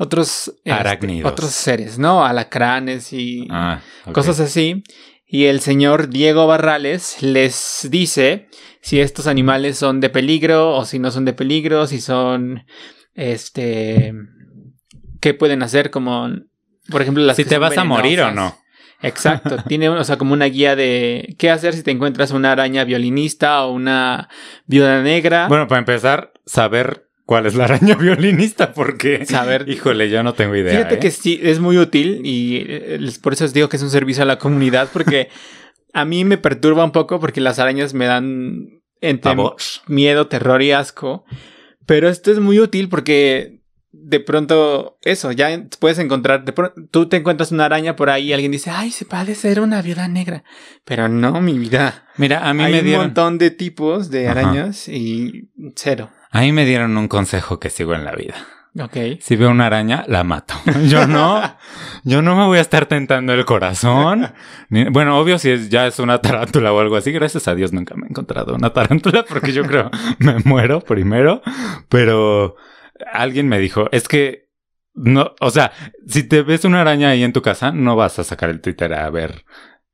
otros 0.00 0.54
este, 0.64 1.24
otros 1.24 1.50
seres, 1.50 1.98
¿no? 1.98 2.24
Alacranes 2.24 3.12
y 3.12 3.48
Ah, 3.50 3.80
cosas 4.12 4.38
así. 4.40 4.84
Y 5.26 5.44
el 5.44 5.60
señor 5.60 6.08
Diego 6.08 6.46
Barrales 6.46 7.20
les 7.20 7.86
dice 7.90 8.48
si 8.80 9.00
estos 9.00 9.26
animales 9.26 9.76
son 9.76 10.00
de 10.00 10.08
peligro 10.08 10.74
o 10.74 10.84
si 10.84 10.98
no 10.98 11.10
son 11.10 11.24
de 11.24 11.34
peligro, 11.34 11.86
si 11.86 12.00
son 12.00 12.64
este 13.14 14.14
qué 15.20 15.34
pueden 15.34 15.62
hacer 15.62 15.90
como 15.90 16.30
por 16.88 17.02
ejemplo 17.02 17.24
las 17.24 17.36
Si 17.36 17.44
que 17.44 17.50
te 17.50 17.58
vas 17.58 17.76
a 17.76 17.84
morir 17.84 18.22
o 18.22 18.30
no. 18.30 18.56
Exacto, 19.00 19.58
tiene, 19.68 19.88
o 19.88 20.04
sea, 20.04 20.18
como 20.18 20.32
una 20.32 20.46
guía 20.46 20.74
de 20.74 21.36
qué 21.38 21.50
hacer 21.50 21.74
si 21.74 21.82
te 21.82 21.90
encuentras 21.92 22.32
una 22.32 22.52
araña 22.52 22.84
violinista 22.84 23.64
o 23.64 23.72
una 23.72 24.28
viuda 24.66 25.02
negra. 25.02 25.46
Bueno, 25.48 25.68
para 25.68 25.78
empezar, 25.78 26.32
saber 26.46 27.08
cuál 27.24 27.46
es 27.46 27.54
la 27.54 27.64
araña 27.64 27.94
violinista, 28.00 28.72
porque. 28.72 29.24
Saber. 29.24 29.68
Híjole, 29.68 30.10
yo 30.10 30.22
no 30.22 30.34
tengo 30.34 30.56
idea. 30.56 30.72
Fíjate 30.72 30.96
¿eh? 30.96 30.98
que 30.98 31.10
sí, 31.10 31.38
es 31.42 31.60
muy 31.60 31.78
útil 31.78 32.22
y 32.24 32.64
eh, 32.66 32.98
por 33.22 33.34
eso 33.34 33.44
os 33.44 33.52
digo 33.52 33.68
que 33.68 33.76
es 33.76 33.82
un 33.82 33.90
servicio 33.90 34.24
a 34.24 34.26
la 34.26 34.38
comunidad 34.38 34.88
porque 34.92 35.28
a 35.92 36.04
mí 36.04 36.24
me 36.24 36.38
perturba 36.38 36.84
un 36.84 36.92
poco 36.92 37.20
porque 37.20 37.40
las 37.40 37.58
arañas 37.58 37.94
me 37.94 38.06
dan 38.06 38.80
entre 39.00 39.36
miedo, 39.86 40.26
terror 40.26 40.62
y 40.62 40.72
asco. 40.72 41.24
Pero 41.86 42.08
esto 42.08 42.30
es 42.30 42.40
muy 42.40 42.58
útil 42.58 42.88
porque 42.88 43.57
de 44.00 44.20
pronto 44.20 44.98
eso, 45.02 45.32
ya 45.32 45.48
puedes 45.80 45.98
encontrar, 45.98 46.44
de 46.44 46.52
pronto, 46.52 46.74
tú 46.90 47.08
te 47.08 47.16
encuentras 47.18 47.52
una 47.52 47.64
araña 47.66 47.96
por 47.96 48.10
ahí 48.10 48.28
y 48.28 48.32
alguien 48.32 48.52
dice, 48.52 48.70
ay, 48.70 48.90
se 48.90 49.04
parece 49.04 49.34
ser 49.34 49.60
una 49.60 49.82
viuda 49.82 50.08
negra. 50.08 50.44
Pero 50.84 51.08
no, 51.08 51.40
mi 51.40 51.58
vida. 51.58 52.06
Mira, 52.16 52.48
a 52.48 52.54
mí 52.54 52.62
Hay 52.64 52.72
me 52.72 52.78
un 52.80 52.84
dieron. 52.84 53.04
montón 53.06 53.38
de 53.38 53.50
tipos 53.50 54.10
de 54.10 54.28
Ajá. 54.28 54.40
arañas 54.40 54.88
y 54.88 55.50
cero. 55.76 56.10
A 56.30 56.40
mí 56.42 56.52
me 56.52 56.64
dieron 56.64 56.96
un 56.96 57.08
consejo 57.08 57.58
que 57.60 57.70
sigo 57.70 57.94
en 57.94 58.04
la 58.04 58.12
vida. 58.12 58.34
Ok. 58.78 58.96
Si 59.20 59.34
veo 59.34 59.50
una 59.50 59.66
araña, 59.66 60.04
la 60.06 60.22
mato. 60.24 60.54
Yo 60.88 61.06
no. 61.06 61.42
Yo 62.04 62.22
no 62.22 62.36
me 62.36 62.44
voy 62.44 62.58
a 62.58 62.60
estar 62.60 62.86
tentando 62.86 63.32
el 63.32 63.44
corazón. 63.44 64.30
Ni- 64.68 64.84
bueno, 64.90 65.18
obvio, 65.18 65.38
si 65.38 65.50
es, 65.50 65.68
ya 65.68 65.86
es 65.86 65.98
una 65.98 66.20
tarántula 66.20 66.72
o 66.72 66.78
algo 66.78 66.96
así. 66.96 67.10
Gracias 67.10 67.48
a 67.48 67.54
Dios 67.54 67.72
nunca 67.72 67.94
me 67.96 68.06
he 68.06 68.10
encontrado 68.10 68.54
una 68.54 68.72
tarántula 68.72 69.24
porque 69.24 69.52
yo 69.52 69.64
creo 69.64 69.90
me 70.18 70.38
muero 70.44 70.80
primero. 70.80 71.42
Pero 71.88 72.56
alguien 73.12 73.48
me 73.48 73.58
dijo, 73.58 73.88
es 73.92 74.08
que 74.08 74.48
no, 74.94 75.32
o 75.40 75.50
sea, 75.50 75.72
si 76.06 76.22
te 76.24 76.42
ves 76.42 76.64
una 76.64 76.80
araña 76.80 77.10
ahí 77.10 77.22
en 77.22 77.32
tu 77.32 77.40
casa, 77.42 77.70
no 77.72 77.94
vas 77.96 78.18
a 78.18 78.24
sacar 78.24 78.50
el 78.50 78.60
Twitter 78.60 78.92
a 78.94 79.08
ver. 79.10 79.44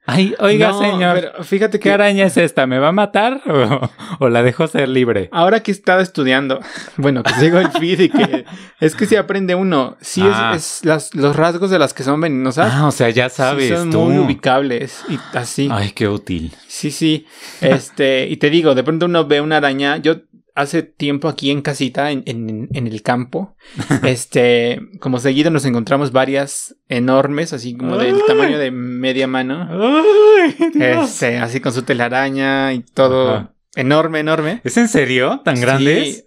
Ay, 0.06 0.34
oiga, 0.38 0.68
No, 0.68 0.80
señor, 0.80 1.14
pero 1.14 1.44
fíjate 1.44 1.78
¿qué 1.78 1.84
que 1.84 1.92
araña 1.92 2.26
es 2.26 2.36
esta? 2.36 2.66
¿Me 2.66 2.78
va 2.78 2.88
a 2.88 2.92
matar 2.92 3.40
o, 3.46 3.90
o 4.18 4.28
la 4.28 4.42
dejo 4.42 4.66
ser 4.66 4.86
libre? 4.90 5.30
ahora 5.32 5.62
que 5.62 5.70
he 5.70 5.74
estado 5.74 6.00
estudiando, 6.00 6.60
bueno, 6.98 7.22
que 7.22 7.32
sigo 7.34 7.58
el 7.58 7.70
feed 7.70 8.00
y 8.00 8.08
que 8.10 8.44
es 8.80 8.94
que 8.96 9.06
si 9.06 9.16
aprende 9.16 9.54
uno, 9.54 9.96
sí 10.02 10.20
es- 10.20 10.26
Ah. 10.34 10.52
es, 10.54 10.80
las, 10.84 11.14
los 11.14 11.34
rasgos 11.36 11.70
de 11.70 11.78
las 11.78 11.94
que 11.94 12.02
son 12.02 12.20
venenosas. 12.20 12.70
Ah, 12.74 12.86
o 12.86 12.90
sea, 12.90 13.08
ya 13.08 13.30
sí 13.30 13.36
sabes 13.36 13.70
son 13.70 13.90
tú. 13.90 14.00
muy 14.02 14.18
ubicables 14.18 15.02
y 15.08 15.18
así. 15.38 15.70
Ay, 15.72 15.92
qué 15.92 16.06
útil. 16.06 16.52
Sí, 16.66 16.90
sí. 16.90 17.26
Este, 17.62 18.26
y 18.28 18.36
te 18.36 18.50
digo, 18.50 18.74
de 18.74 18.84
pronto 18.84 19.06
uno 19.06 19.24
ve 19.26 19.40
una 19.40 19.56
araña. 19.56 19.96
Yo 19.96 20.16
hace 20.54 20.82
tiempo 20.82 21.28
aquí 21.28 21.50
en 21.50 21.62
casita, 21.62 22.10
en, 22.10 22.22
en, 22.26 22.68
en 22.72 22.86
el 22.86 23.02
campo, 23.02 23.56
este, 24.04 24.80
como 25.00 25.18
seguido 25.18 25.50
nos 25.50 25.64
encontramos 25.64 26.12
varias 26.12 26.76
enormes, 26.88 27.52
así 27.52 27.76
como 27.76 27.96
del 27.98 28.16
tamaño 28.26 28.58
de 28.58 28.70
media 28.70 29.26
mano. 29.26 29.68
Ay. 29.70 30.54
Este, 30.80 31.38
así 31.38 31.60
con 31.60 31.72
su 31.72 31.82
telaraña 31.82 32.72
y 32.72 32.80
todo 32.80 33.30
Ajá. 33.34 33.54
enorme, 33.74 34.20
enorme. 34.20 34.60
¿Es 34.64 34.76
en 34.76 34.88
serio? 34.88 35.40
¿Tan 35.44 35.60
grandes? 35.60 36.16
Sí, 36.16 36.24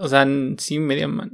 o 0.00 0.08
sea, 0.08 0.26
sí, 0.58 0.78
media 0.78 1.08
mano. 1.08 1.32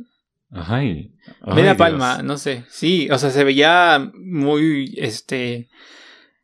Ay. 0.51 1.15
Ay, 1.43 1.55
media 1.55 1.71
Dios. 1.75 1.77
palma, 1.79 2.23
no 2.23 2.37
sé. 2.37 2.65
Sí, 2.69 3.09
o 3.11 3.19
sea, 3.19 3.31
se 3.31 3.45
veía 3.45 4.11
muy, 4.15 4.95
este, 4.99 5.69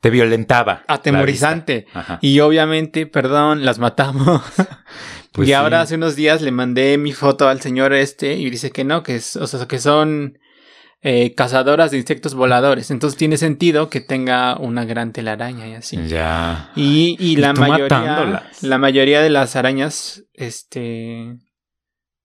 Te 0.01 0.11
violentaba. 0.11 0.85
atemorizante. 0.89 1.87
Ajá. 1.93 2.19
Y 2.23 2.41
obviamente, 2.41 3.07
perdón, 3.07 3.65
las 3.65 3.79
matamos. 3.79 4.43
Pues 5.33 5.49
y 5.49 5.51
sí. 5.51 5.55
ahora 5.55 5.81
hace 5.83 5.95
unos 5.97 6.17
días 6.17 6.43
le 6.43 6.51
mandé 6.51 6.97
mi 6.99 7.13
foto 7.13 7.49
al 7.49 7.61
señor 7.61 7.93
este 7.93 8.35
y 8.35 8.49
dice 8.51 8.71
que 8.71 8.85
no, 8.85 9.03
que 9.03 9.17
es, 9.17 9.37
o 9.37 9.47
sea, 9.47 9.67
que 9.67 9.79
son 9.79 10.39
eh, 11.03 11.35
cazadoras 11.35 11.91
de 11.91 11.99
insectos 11.99 12.35
voladores. 12.35 12.91
Entonces 12.91 13.17
tiene 13.19 13.37
sentido 13.37 13.89
que 13.91 14.01
tenga 14.01 14.57
una 14.59 14.85
gran 14.85 15.13
telaraña 15.13 15.67
y 15.69 15.75
así. 15.75 15.97
Ya. 16.09 16.73
Y, 16.75 17.17
y 17.21 17.37
la 17.37 17.53
mayoría, 17.53 17.99
matándolas. 18.01 18.63
la 18.63 18.79
mayoría 18.79 19.21
de 19.21 19.31
las 19.31 19.55
arañas, 19.55 20.25
este, 20.35 21.37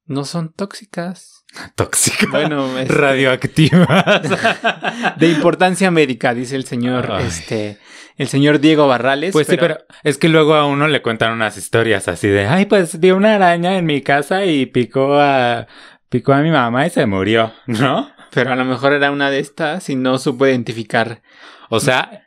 No 0.05 0.25
son 0.25 0.53
tóxicas. 0.53 1.43
Tóxicas. 1.75 2.29
Bueno, 2.31 2.79
este- 2.79 2.93
radioactivas. 2.93 4.21
De 5.17 5.29
importancia 5.29 5.91
médica, 5.91 6.33
dice 6.33 6.55
el 6.55 6.65
señor, 6.65 7.11
Ay. 7.11 7.25
este, 7.27 7.77
el 8.17 8.27
señor 8.27 8.59
Diego 8.59 8.87
Barrales. 8.87 9.31
Pues 9.33 9.47
sí, 9.47 9.57
pero 9.59 9.77
es 10.03 10.17
que 10.17 10.29
luego 10.29 10.55
a 10.55 10.65
uno 10.65 10.87
le 10.87 11.01
cuentan 11.01 11.33
unas 11.33 11.57
historias 11.57 12.07
así 12.07 12.27
de, 12.27 12.45
ay, 12.47 12.65
pues 12.65 12.99
vi 12.99 13.11
una 13.11 13.35
araña 13.35 13.77
en 13.77 13.85
mi 13.85 14.01
casa 14.01 14.45
y 14.45 14.65
picó 14.65 15.19
a, 15.19 15.67
picó 16.09 16.33
a 16.33 16.41
mi 16.41 16.51
mamá 16.51 16.85
y 16.87 16.89
se 16.89 17.05
murió, 17.05 17.53
¿no? 17.67 18.11
pero 18.33 18.51
a 18.51 18.55
lo 18.55 18.65
mejor 18.65 18.93
era 18.93 19.11
una 19.11 19.29
de 19.29 19.39
estas 19.39 19.89
y 19.89 19.95
no 19.95 20.17
supo 20.17 20.47
identificar. 20.47 21.21
O 21.69 21.79
sea, 21.79 22.23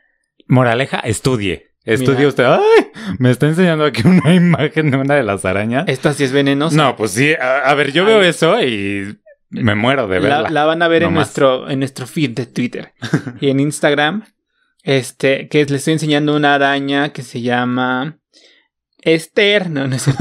moraleja, 0.47 0.99
estudie. 0.99 1.67
Estudie 1.83 2.17
Mira. 2.17 2.27
usted. 2.29 2.43
Ay, 2.45 2.91
me 3.19 3.31
está 3.31 3.47
enseñando 3.47 3.85
aquí 3.85 4.01
una 4.05 4.33
imagen 4.35 4.91
de 4.91 4.97
una 4.97 5.15
de 5.15 5.23
las 5.23 5.45
arañas. 5.45 5.85
Esta 5.87 6.13
sí 6.13 6.23
es 6.25 6.31
venenosa. 6.33 6.75
No, 6.75 6.95
pues 6.95 7.11
sí. 7.11 7.33
A, 7.33 7.59
a 7.69 7.73
ver, 7.75 7.91
yo 7.93 8.03
veo 8.05 8.21
eso 8.21 8.61
y 8.61 9.17
me 9.49 9.75
muero 9.75 10.07
de 10.07 10.19
verla. 10.19 10.41
La, 10.43 10.49
la 10.49 10.65
van 10.65 10.81
a 10.81 10.87
ver 10.89 11.03
en 11.03 11.09
más. 11.09 11.15
nuestro, 11.15 11.69
en 11.69 11.79
nuestro 11.79 12.07
feed 12.07 12.31
de 12.31 12.45
Twitter 12.45 12.93
y 13.39 13.49
en 13.49 13.59
Instagram. 13.61 14.23
Este, 14.87 15.49
que 15.49 15.59
les 15.65 15.71
estoy 15.73 15.93
enseñando 15.93 16.33
una 16.33 16.55
araña 16.55 17.09
que 17.09 17.21
se 17.21 17.41
llama 17.41 18.19
Esther. 18.99 19.69
No, 19.69 19.85
no 19.85 19.95
es. 19.97 20.07
Este, 20.07 20.19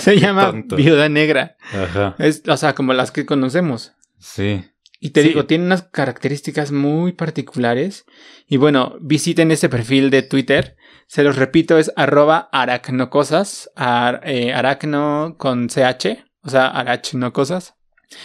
se 0.00 0.16
llama 0.20 0.50
Tonto. 0.50 0.76
Viuda 0.76 1.08
Negra. 1.08 1.56
Ajá. 1.72 2.14
Es, 2.18 2.42
o 2.46 2.56
sea, 2.58 2.74
como 2.74 2.92
las 2.92 3.12
que 3.12 3.24
conocemos. 3.24 3.92
Sí. 4.18 4.66
Y 5.00 5.10
te 5.10 5.22
Sí. 5.22 5.28
digo, 5.28 5.46
tiene 5.46 5.64
unas 5.64 5.84
características 5.84 6.72
muy 6.72 7.12
particulares. 7.12 8.04
Y 8.46 8.58
bueno, 8.58 8.96
visiten 9.00 9.50
ese 9.50 9.70
perfil 9.70 10.10
de 10.10 10.20
Twitter. 10.20 10.76
Se 11.06 11.22
los 11.22 11.36
repito, 11.36 11.78
es 11.78 11.92
arroba 11.96 12.50
aracnocosas. 12.52 13.70
Ar- 13.76 14.20
eh, 14.24 14.52
aracno 14.52 15.36
con 15.38 15.68
CH. 15.70 16.22
O 16.42 16.50
sea, 16.50 16.66
arachnocosas. 16.66 17.75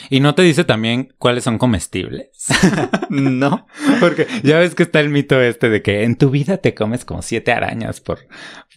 Y 0.09 0.19
no 0.19 0.35
te 0.35 0.43
dice 0.43 0.63
también 0.63 1.13
cuáles 1.17 1.43
son 1.43 1.57
comestibles. 1.57 2.29
No. 3.09 3.67
Porque 3.99 4.25
ya 4.41 4.57
ves 4.57 4.73
que 4.73 4.83
está 4.83 5.01
el 5.01 5.09
mito 5.09 5.41
este 5.41 5.69
de 5.69 5.81
que 5.81 6.03
en 6.03 6.17
tu 6.17 6.29
vida 6.29 6.57
te 6.57 6.73
comes 6.73 7.03
como 7.03 7.21
siete 7.21 7.51
arañas 7.51 7.99
por 7.99 8.19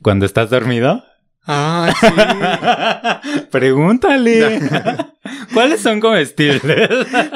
cuando 0.02 0.26
estás 0.26 0.50
dormido. 0.50 1.04
Ah, 1.46 3.20
sí. 3.22 3.40
Pregúntale. 3.52 4.60
¿Cuáles 5.54 5.82
son 5.82 6.00
comestibles? 6.00 6.88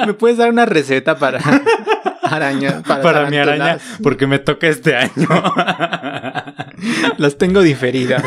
¿Me 0.05 0.13
puedes 0.13 0.37
dar 0.37 0.49
una 0.49 0.65
receta 0.65 1.17
para 1.17 1.39
araña? 2.23 2.83
Para, 2.85 3.01
Para, 3.01 3.29
mi 3.29 3.37
araña, 3.37 3.77
porque 4.03 4.27
me 4.27 4.39
toca 4.39 4.67
este 4.67 4.97
año. 4.97 5.27
Las 7.17 7.37
tengo 7.37 7.61
diferidas. 7.61 8.23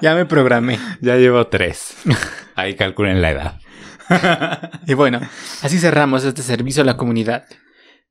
Ya 0.00 0.14
me 0.14 0.26
programé. 0.26 0.78
ya 1.00 1.16
llevo 1.16 1.48
tres. 1.48 1.96
Ahí 2.54 2.76
calculen 2.76 3.20
la 3.20 3.30
edad. 3.30 3.63
Y 4.86 4.94
bueno, 4.94 5.20
así 5.62 5.78
cerramos 5.78 6.24
este 6.24 6.42
servicio 6.42 6.82
a 6.82 6.86
la 6.86 6.96
comunidad. 6.96 7.44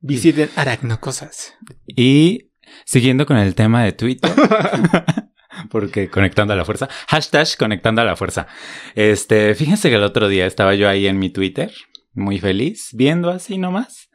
Visiten 0.00 0.50
Aracnocosas. 0.56 1.54
Y 1.86 2.50
siguiendo 2.84 3.26
con 3.26 3.36
el 3.36 3.54
tema 3.54 3.84
de 3.84 3.92
Twitter. 3.92 4.30
Porque 5.70 6.10
conectando 6.10 6.52
a 6.52 6.56
la 6.56 6.64
fuerza. 6.64 6.88
Hashtag 7.08 7.46
conectando 7.58 8.02
a 8.02 8.04
la 8.04 8.16
fuerza. 8.16 8.46
Este, 8.94 9.54
fíjense 9.54 9.88
que 9.88 9.96
el 9.96 10.02
otro 10.02 10.28
día 10.28 10.46
estaba 10.46 10.74
yo 10.74 10.88
ahí 10.88 11.06
en 11.06 11.18
mi 11.18 11.30
Twitter, 11.30 11.72
muy 12.12 12.38
feliz, 12.38 12.88
viendo 12.92 13.30
así 13.30 13.56
nomás. 13.56 14.10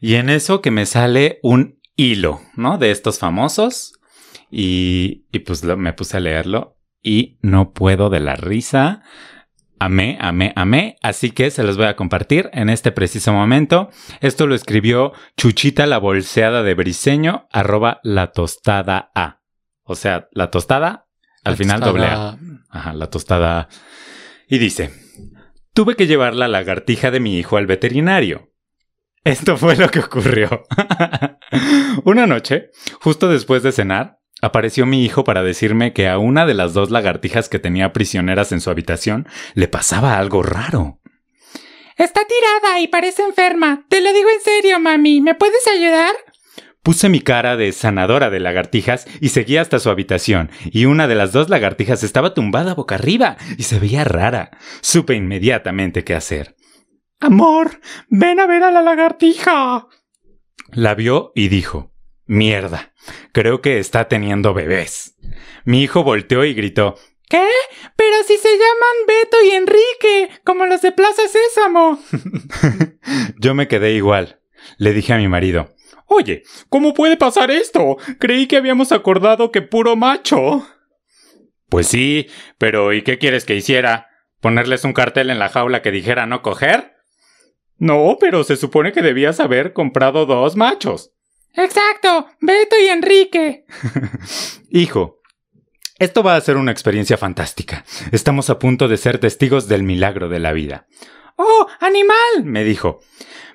Y 0.00 0.14
en 0.16 0.28
eso 0.28 0.60
que 0.60 0.70
me 0.70 0.84
sale 0.86 1.38
un 1.42 1.80
hilo, 1.96 2.40
¿no? 2.54 2.76
De 2.78 2.90
estos 2.90 3.18
famosos. 3.18 3.94
Y, 4.50 5.24
y 5.32 5.40
pues 5.40 5.64
lo- 5.64 5.76
me 5.78 5.92
puse 5.94 6.18
a 6.18 6.20
leerlo 6.20 6.78
y 7.02 7.38
no 7.40 7.72
puedo 7.72 8.10
de 8.10 8.20
la 8.20 8.36
risa. 8.36 9.02
Amé, 9.78 10.16
amé, 10.20 10.52
amé. 10.56 10.96
Así 11.02 11.30
que 11.30 11.50
se 11.50 11.62
los 11.62 11.76
voy 11.76 11.86
a 11.86 11.96
compartir 11.96 12.48
en 12.52 12.70
este 12.70 12.92
preciso 12.92 13.32
momento. 13.32 13.90
Esto 14.20 14.46
lo 14.46 14.54
escribió 14.54 15.12
Chuchita 15.36 15.86
la 15.86 15.98
bolseada 15.98 16.62
de 16.62 16.74
Briseño, 16.74 17.46
arroba 17.52 18.00
la 18.02 18.32
tostada 18.32 19.10
A. 19.14 19.42
O 19.82 19.94
sea, 19.94 20.28
la 20.32 20.50
tostada, 20.50 21.06
al 21.44 21.56
final 21.56 21.80
doble 21.80 22.06
A. 22.06 22.38
Ajá, 22.70 22.94
la 22.94 23.08
tostada 23.08 23.60
A. 23.60 23.68
Y 24.48 24.58
dice, 24.58 24.92
tuve 25.74 25.94
que 25.94 26.06
llevar 26.06 26.34
la 26.34 26.48
lagartija 26.48 27.10
de 27.10 27.20
mi 27.20 27.38
hijo 27.38 27.56
al 27.56 27.66
veterinario. 27.66 28.52
Esto 29.24 29.56
fue 29.56 29.76
lo 29.76 29.90
que 29.90 30.00
ocurrió. 30.00 30.64
Una 32.04 32.26
noche, 32.26 32.70
justo 33.00 33.28
después 33.28 33.62
de 33.62 33.72
cenar, 33.72 34.18
apareció 34.42 34.86
mi 34.86 35.04
hijo 35.04 35.24
para 35.24 35.42
decirme 35.42 35.92
que 35.92 36.08
a 36.08 36.18
una 36.18 36.46
de 36.46 36.54
las 36.54 36.74
dos 36.74 36.90
lagartijas 36.90 37.48
que 37.48 37.58
tenía 37.58 37.92
prisioneras 37.92 38.52
en 38.52 38.60
su 38.60 38.70
habitación 38.70 39.26
le 39.54 39.68
pasaba 39.68 40.18
algo 40.18 40.42
raro. 40.42 41.00
Está 41.96 42.20
tirada 42.26 42.80
y 42.80 42.88
parece 42.88 43.22
enferma. 43.22 43.86
Te 43.88 44.00
lo 44.02 44.12
digo 44.12 44.28
en 44.28 44.40
serio, 44.40 44.78
mami. 44.78 45.20
¿Me 45.22 45.34
puedes 45.34 45.66
ayudar? 45.66 46.14
Puse 46.82 47.08
mi 47.08 47.20
cara 47.20 47.56
de 47.56 47.72
sanadora 47.72 48.30
de 48.30 48.38
lagartijas 48.38 49.06
y 49.20 49.30
seguí 49.30 49.56
hasta 49.56 49.80
su 49.80 49.90
habitación, 49.90 50.50
y 50.66 50.84
una 50.84 51.08
de 51.08 51.16
las 51.16 51.32
dos 51.32 51.48
lagartijas 51.48 52.04
estaba 52.04 52.32
tumbada 52.32 52.74
boca 52.74 52.94
arriba 52.94 53.36
y 53.58 53.64
se 53.64 53.80
veía 53.80 54.04
rara. 54.04 54.52
Supe 54.82 55.14
inmediatamente 55.14 56.04
qué 56.04 56.14
hacer. 56.14 56.54
Amor, 57.18 57.80
ven 58.08 58.38
a 58.38 58.46
ver 58.46 58.62
a 58.62 58.70
la 58.70 58.82
lagartija. 58.82 59.88
La 60.70 60.94
vio 60.94 61.32
y 61.34 61.48
dijo, 61.48 61.92
Mierda, 62.26 62.92
creo 63.32 63.60
que 63.60 63.78
está 63.78 64.08
teniendo 64.08 64.52
bebés. 64.52 65.16
Mi 65.64 65.82
hijo 65.82 66.02
volteó 66.02 66.44
y 66.44 66.54
gritó, 66.54 66.96
¿Qué? 67.28 67.48
Pero 67.96 68.16
si 68.26 68.36
se 68.36 68.50
llaman 68.50 69.06
Beto 69.06 69.36
y 69.44 69.50
Enrique, 69.50 70.40
como 70.44 70.66
los 70.66 70.82
de 70.82 70.92
Plaza 70.92 71.22
Sésamo. 71.28 71.98
Yo 73.38 73.54
me 73.54 73.66
quedé 73.66 73.94
igual. 73.94 74.40
Le 74.78 74.92
dije 74.92 75.12
a 75.12 75.18
mi 75.18 75.28
marido, 75.28 75.74
Oye, 76.06 76.44
¿cómo 76.68 76.94
puede 76.94 77.16
pasar 77.16 77.50
esto? 77.50 77.96
Creí 78.18 78.46
que 78.46 78.56
habíamos 78.56 78.92
acordado 78.92 79.50
que 79.50 79.62
puro 79.62 79.96
macho. 79.96 80.66
Pues 81.68 81.88
sí, 81.88 82.28
pero 82.58 82.92
¿y 82.92 83.02
qué 83.02 83.18
quieres 83.18 83.44
que 83.44 83.56
hiciera? 83.56 84.08
¿Ponerles 84.40 84.84
un 84.84 84.92
cartel 84.92 85.30
en 85.30 85.40
la 85.40 85.48
jaula 85.48 85.82
que 85.82 85.90
dijera 85.90 86.26
no 86.26 86.42
coger? 86.42 86.94
No, 87.78 88.16
pero 88.20 88.44
se 88.44 88.56
supone 88.56 88.92
que 88.92 89.02
debías 89.02 89.40
haber 89.40 89.72
comprado 89.72 90.26
dos 90.26 90.54
machos. 90.54 91.12
Exacto, 91.56 92.28
Beto 92.40 92.76
y 92.78 92.86
Enrique. 92.88 93.64
Hijo, 94.70 95.20
esto 95.98 96.22
va 96.22 96.36
a 96.36 96.40
ser 96.40 96.58
una 96.58 96.72
experiencia 96.72 97.16
fantástica. 97.16 97.84
Estamos 98.12 98.50
a 98.50 98.58
punto 98.58 98.88
de 98.88 98.98
ser 98.98 99.18
testigos 99.18 99.66
del 99.66 99.82
milagro 99.82 100.28
de 100.28 100.38
la 100.38 100.52
vida. 100.52 100.86
¡Oh, 101.36 101.66
animal! 101.80 102.44
me 102.44 102.64
dijo. 102.64 103.00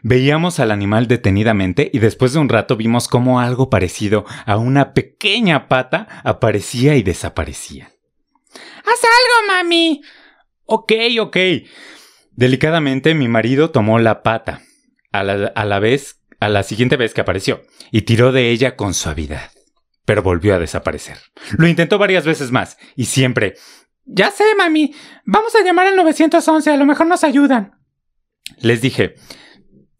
Veíamos 0.01 0.59
al 0.59 0.71
animal 0.71 1.07
detenidamente 1.07 1.91
y 1.93 1.99
después 1.99 2.33
de 2.33 2.39
un 2.39 2.49
rato 2.49 2.75
vimos 2.75 3.07
cómo 3.07 3.39
algo 3.39 3.69
parecido 3.69 4.25
a 4.47 4.57
una 4.57 4.93
pequeña 4.93 5.67
pata 5.67 6.07
aparecía 6.23 6.95
y 6.95 7.03
desaparecía. 7.03 7.91
Haz 8.51 9.03
algo, 9.03 9.47
mami. 9.47 10.01
Ok, 10.65 10.93
ok. 11.19 11.37
Delicadamente 12.31 13.13
mi 13.13 13.27
marido 13.27 13.69
tomó 13.69 13.99
la 13.99 14.23
pata, 14.23 14.61
a 15.11 15.23
la, 15.23 15.51
a 15.53 15.65
la 15.65 15.79
vez, 15.79 16.20
a 16.41 16.49
la 16.49 16.63
siguiente 16.63 16.97
vez 16.97 17.13
que 17.13 17.21
apareció, 17.21 17.61
y 17.91 18.01
tiró 18.01 18.33
de 18.33 18.49
ella 18.49 18.75
con 18.75 18.93
suavidad. 18.93 19.51
Pero 20.03 20.23
volvió 20.23 20.55
a 20.55 20.59
desaparecer. 20.59 21.17
Lo 21.57 21.67
intentó 21.67 21.97
varias 21.97 22.25
veces 22.25 22.51
más, 22.51 22.77
y 22.97 23.05
siempre. 23.05 23.55
Ya 24.03 24.31
sé, 24.31 24.43
mami. 24.57 24.93
Vamos 25.23 25.55
a 25.55 25.63
llamar 25.63 25.87
al 25.87 25.95
911. 25.95 26.71
A 26.71 26.77
lo 26.77 26.85
mejor 26.85 27.05
nos 27.07 27.23
ayudan. 27.23 27.75
Les 28.59 28.81
dije, 28.81 29.15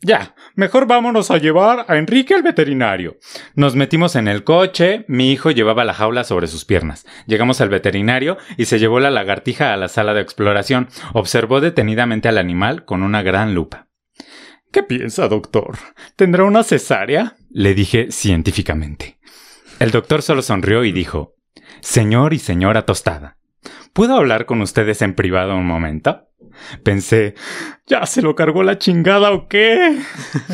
ya, 0.02 0.34
mejor 0.56 0.88
vámonos 0.88 1.30
a 1.30 1.38
llevar 1.38 1.86
a 1.88 1.98
Enrique 1.98 2.34
al 2.34 2.42
veterinario. 2.42 3.18
Nos 3.54 3.76
metimos 3.76 4.16
en 4.16 4.28
el 4.28 4.44
coche, 4.44 5.06
mi 5.08 5.32
hijo 5.32 5.52
llevaba 5.52 5.86
la 5.86 5.94
jaula 5.94 6.24
sobre 6.24 6.48
sus 6.48 6.66
piernas. 6.66 7.06
Llegamos 7.28 7.62
al 7.62 7.70
veterinario 7.70 8.38
y 8.58 8.66
se 8.66 8.80
llevó 8.80 9.00
la 9.00 9.12
lagartija 9.12 9.74
a 9.74 9.78
la 9.78 9.90
sala 9.90 10.16
de 10.16 10.22
exploración. 10.22 10.90
Observó 11.14 11.62
detenidamente 11.62 12.30
al 12.30 12.40
animal 12.40 12.84
con 12.84 13.04
una 13.04 13.22
gran 13.22 13.54
lupa. 13.54 13.91
¿Qué 14.72 14.84
piensa, 14.84 15.28
doctor? 15.28 15.78
¿Tendrá 16.16 16.46
una 16.46 16.64
cesárea? 16.64 17.36
Le 17.50 17.74
dije 17.74 18.08
científicamente. 18.10 19.20
El 19.80 19.92
doctor 19.92 20.22
solo 20.22 20.42
sonrió 20.42 20.86
y 20.86 20.94
dijo, 20.94 21.36
Señor 21.82 22.34
y 22.34 22.40
señora 22.40 22.86
tostada, 22.86 23.38
¿puedo 23.92 24.16
hablar 24.16 24.46
con 24.46 24.62
ustedes 24.62 25.02
en 25.02 25.14
privado 25.14 25.58
un 25.58 25.66
momento? 25.66 26.30
Pensé, 26.84 27.36
¿ya 27.86 28.06
se 28.06 28.22
lo 28.22 28.34
cargó 28.36 28.64
la 28.64 28.78
chingada 28.78 29.32
o 29.32 29.50
qué? 29.50 29.98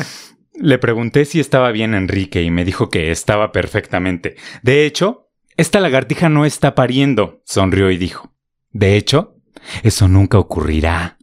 Le 0.54 0.78
pregunté 0.78 1.24
si 1.24 1.38
estaba 1.38 1.70
bien 1.70 1.94
Enrique 1.94 2.42
y 2.42 2.50
me 2.50 2.64
dijo 2.64 2.88
que 2.88 3.12
estaba 3.12 3.52
perfectamente. 3.52 4.34
De 4.62 4.84
hecho, 4.84 5.28
esta 5.56 5.78
lagartija 5.78 6.28
no 6.28 6.44
está 6.44 6.74
pariendo, 6.74 7.40
sonrió 7.44 7.92
y 7.92 7.98
dijo. 7.98 8.34
De 8.72 8.96
hecho, 8.96 9.36
eso 9.84 10.08
nunca 10.08 10.40
ocurrirá. 10.40 11.18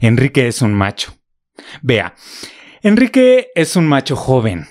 Enrique 0.00 0.46
es 0.46 0.62
un 0.62 0.74
macho. 0.74 1.19
Vea, 1.82 2.14
Enrique 2.82 3.48
es 3.54 3.76
un 3.76 3.86
macho 3.86 4.16
joven. 4.16 4.66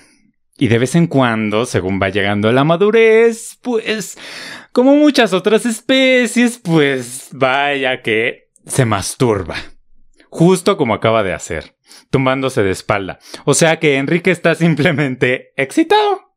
Y 0.58 0.68
de 0.68 0.78
vez 0.78 0.94
en 0.94 1.06
cuando, 1.06 1.64
según 1.64 1.98
va 2.02 2.10
llegando 2.10 2.48
a 2.48 2.52
la 2.52 2.64
madurez, 2.64 3.58
pues, 3.62 4.18
como 4.72 4.94
muchas 4.94 5.32
otras 5.32 5.64
especies, 5.64 6.58
pues 6.58 7.28
vaya 7.32 8.02
que 8.02 8.50
se 8.66 8.84
masturba. 8.84 9.56
Justo 10.28 10.76
como 10.76 10.94
acaba 10.94 11.22
de 11.22 11.32
hacer, 11.32 11.76
tumbándose 12.10 12.62
de 12.62 12.70
espalda. 12.70 13.18
O 13.44 13.54
sea 13.54 13.78
que 13.78 13.96
Enrique 13.96 14.30
está 14.30 14.54
simplemente 14.54 15.52
excitado. 15.56 16.34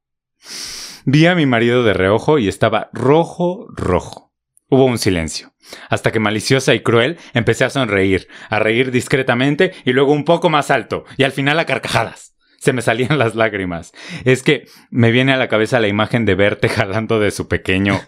Vi 1.06 1.26
a 1.26 1.36
mi 1.36 1.46
marido 1.46 1.84
de 1.84 1.94
reojo 1.94 2.40
y 2.40 2.48
estaba 2.48 2.90
rojo, 2.94 3.68
rojo. 3.70 4.34
Hubo 4.70 4.86
un 4.86 4.98
silencio, 4.98 5.53
hasta 5.90 6.12
que 6.12 6.20
maliciosa 6.20 6.74
y 6.74 6.82
cruel 6.82 7.18
empecé 7.34 7.66
a 7.66 7.70
sonreír, 7.70 8.28
a 8.50 8.60
reír 8.60 8.92
discretamente 8.92 9.74
y 9.86 9.94
luego 9.94 10.14
un 10.14 10.26
poco 10.26 10.50
más 10.50 10.72
alto, 10.72 11.06
y 11.18 11.24
al 11.24 11.32
final 11.32 11.60
a 11.60 11.66
carcajadas. 11.66 12.34
Se 12.60 12.72
me 12.74 12.82
salían 12.82 13.18
las 13.18 13.36
lágrimas. 13.36 13.92
Es 14.24 14.42
que 14.44 14.68
me 14.90 15.12
viene 15.12 15.34
a 15.34 15.38
la 15.38 15.50
cabeza 15.50 15.80
la 15.80 15.88
imagen 15.88 16.26
de 16.26 16.36
verte 16.36 16.70
jalando 16.70 17.20
de 17.20 17.32
su 17.32 17.48
pequeño 17.48 18.00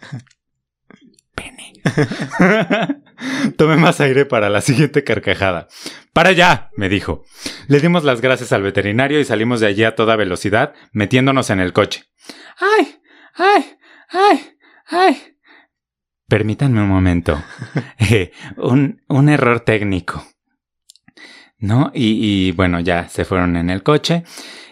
pene. 1.35 1.73
Tomé 3.57 3.75
más 3.77 4.01
aire 4.01 4.25
para 4.25 4.49
la 4.49 4.61
siguiente 4.61 5.03
carcajada. 5.03 5.67
¡Para 6.13 6.31
ya! 6.31 6.69
me 6.75 6.89
dijo. 6.89 7.23
Le 7.67 7.79
dimos 7.79 8.03
las 8.03 8.21
gracias 8.21 8.51
al 8.53 8.63
veterinario 8.63 9.19
y 9.19 9.25
salimos 9.25 9.59
de 9.59 9.67
allí 9.67 9.83
a 9.83 9.95
toda 9.95 10.15
velocidad, 10.15 10.73
metiéndonos 10.91 11.49
en 11.49 11.59
el 11.59 11.73
coche. 11.73 12.05
¡Ay! 12.57 12.99
¡Ay! 13.35 13.77
¡Ay! 14.09 14.57
¡Ay! 14.87 15.34
Permítanme 16.27 16.81
un 16.81 16.89
momento. 16.89 17.41
Eh, 17.97 18.31
un, 18.57 19.01
un, 19.07 19.29
error 19.29 19.61
técnico. 19.61 20.23
¿No? 21.57 21.91
Y, 21.93 22.47
y, 22.47 22.51
bueno, 22.51 22.79
ya 22.79 23.09
se 23.09 23.25
fueron 23.25 23.55
en 23.55 23.69
el 23.69 23.81
coche. 23.81 24.23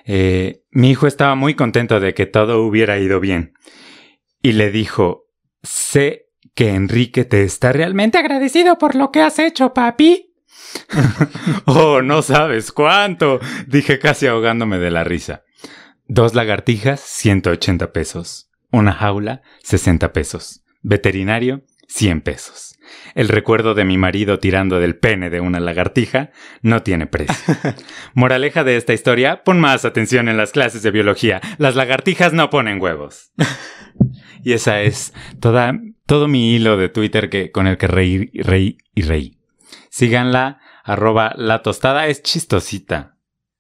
Eh, 0.06 0.64
mi 0.72 0.92
hijo 0.92 1.08
estaba 1.08 1.36
muy 1.36 1.56
contento 1.56 2.00
de 2.00 2.14
que 2.14 2.26
todo 2.26 2.64
hubiera 2.64 3.00
ido 3.00 3.20
bien. 3.20 3.54
Y 4.42 4.52
le 4.52 4.72
dijo, 4.72 5.30
sé 5.64 6.28
que 6.54 6.76
Enrique 6.76 7.26
te 7.26 7.44
está 7.44 7.72
realmente 7.72 8.18
agradecido 8.18 8.78
por 8.78 8.96
lo 8.96 9.12
que 9.12 9.22
has 9.22 9.40
hecho, 9.40 9.74
papi. 9.74 10.36
oh, 11.66 12.02
no 12.02 12.22
sabes 12.22 12.72
cuánto, 12.72 13.40
dije 13.68 14.00
casi 14.00 14.28
ahogándome 14.28 14.78
de 14.78 14.92
la 14.92 15.04
risa. 15.04 15.44
Dos 16.06 16.36
lagartijas, 16.36 17.00
180 17.00 17.92
pesos. 17.94 18.52
Una 18.72 18.92
jaula, 18.92 19.42
60 19.64 20.14
pesos. 20.14 20.63
Veterinario, 20.84 21.64
100 21.88 22.22
pesos. 22.22 22.80
El 23.16 23.30
recuerdo 23.30 23.74
de 23.74 23.86
mi 23.86 23.98
marido 23.98 24.40
tirando 24.40 24.80
del 24.80 24.98
pene 24.98 25.30
de 25.30 25.40
una 25.40 25.60
lagartija 25.60 26.32
no 26.62 26.84
tiene 26.84 27.08
precio. 27.08 27.56
Moraleja 28.14 28.64
de 28.64 28.78
esta 28.78 28.94
historia, 28.94 29.44
pon 29.44 29.60
más 29.60 29.86
atención 29.86 30.30
en 30.30 30.38
las 30.38 30.52
clases 30.52 30.84
de 30.84 30.92
biología. 30.92 31.42
Las 31.58 31.76
lagartijas 31.76 32.34
no 32.34 32.50
ponen 32.50 32.82
huevos. 32.82 33.32
y 34.44 34.54
esa 34.54 34.82
es 34.82 35.14
toda, 35.40 35.80
todo 36.06 36.28
mi 36.28 36.56
hilo 36.56 36.78
de 36.78 36.90
Twitter 36.90 37.30
que, 37.30 37.52
con 37.52 37.68
el 37.68 37.78
que 37.78 37.88
reí, 37.88 38.32
reí 38.34 38.78
y 38.94 39.04
reí. 39.04 39.40
Síganla, 39.90 40.60
arroba 40.84 41.34
la 41.38 41.62
tostada, 41.62 42.08
es 42.08 42.24
chistosita. 42.24 43.18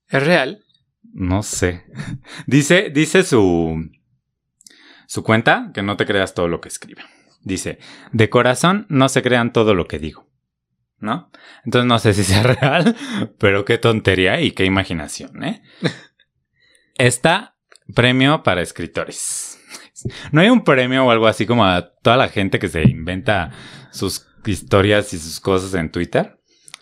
¿Es 0.09 0.23
real? 0.23 0.65
No 1.13 1.43
sé. 1.43 1.86
Dice, 2.47 2.89
dice 2.89 3.23
su, 3.23 3.89
su 5.05 5.23
cuenta 5.23 5.71
que 5.73 5.83
no 5.83 5.95
te 5.95 6.05
creas 6.05 6.33
todo 6.33 6.47
lo 6.47 6.59
que 6.59 6.69
escribe. 6.69 7.03
Dice, 7.43 7.79
de 8.12 8.29
corazón 8.29 8.86
no 8.89 9.10
se 9.10 9.21
crean 9.21 9.53
todo 9.53 9.75
lo 9.75 9.88
que 9.88 9.99
digo. 9.99 10.27
¿No? 10.99 11.29
Entonces 11.65 11.88
no 11.88 11.99
sé 11.99 12.13
si 12.13 12.23
sea 12.23 12.43
real, 12.43 12.95
pero 13.38 13.65
qué 13.65 13.77
tontería 13.77 14.39
y 14.39 14.51
qué 14.51 14.63
imaginación, 14.63 15.43
¿eh? 15.43 15.62
Está 16.95 17.58
premio 17.93 18.43
para 18.43 18.62
escritores. 18.62 19.60
¿No 20.32 20.41
hay 20.41 20.49
un 20.49 20.63
premio 20.63 21.06
o 21.06 21.12
algo 21.12 21.27
así 21.27 21.45
como 21.45 21.65
a 21.65 21.93
toda 22.01 22.17
la 22.17 22.29
gente 22.29 22.60
que 22.60 22.69
se 22.69 22.84
inventa 22.84 23.51
sus 23.91 24.27
historias 24.45 25.13
y 25.13 25.19
sus 25.19 25.39
cosas 25.39 25.73
en 25.73 25.91
Twitter? 25.91 26.39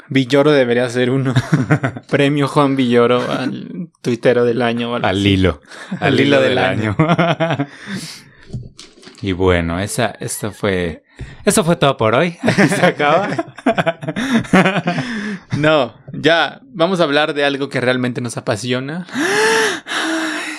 Villoro 0.09 0.51
debería 0.51 0.89
ser 0.89 1.09
uno. 1.09 1.33
Premio 2.09 2.47
Juan 2.47 2.75
Villoro 2.75 3.31
al 3.31 3.89
tuitero 4.01 4.43
del 4.43 4.61
año. 4.61 4.95
Al 4.95 5.25
hilo. 5.25 5.61
Al, 6.01 6.19
hilo, 6.19 6.41
del, 6.41 6.57
año. 6.57 6.97
Y 9.21 9.33
bueno, 9.33 9.79
esa, 9.79 10.15
eso 10.19 10.51
fue. 10.51 11.03
Eso 11.45 11.63
fue 11.63 11.75
todo 11.75 11.95
por 11.95 12.15
hoy. 12.15 12.37
se 12.69 12.85
acaba. 12.85 13.29
no, 15.57 15.93
ya 16.11 16.59
vamos 16.63 16.99
a 16.99 17.03
hablar 17.03 17.35
de 17.35 17.45
algo 17.45 17.69
que 17.69 17.79
realmente 17.79 18.19
nos 18.21 18.37
apasiona. 18.37 19.05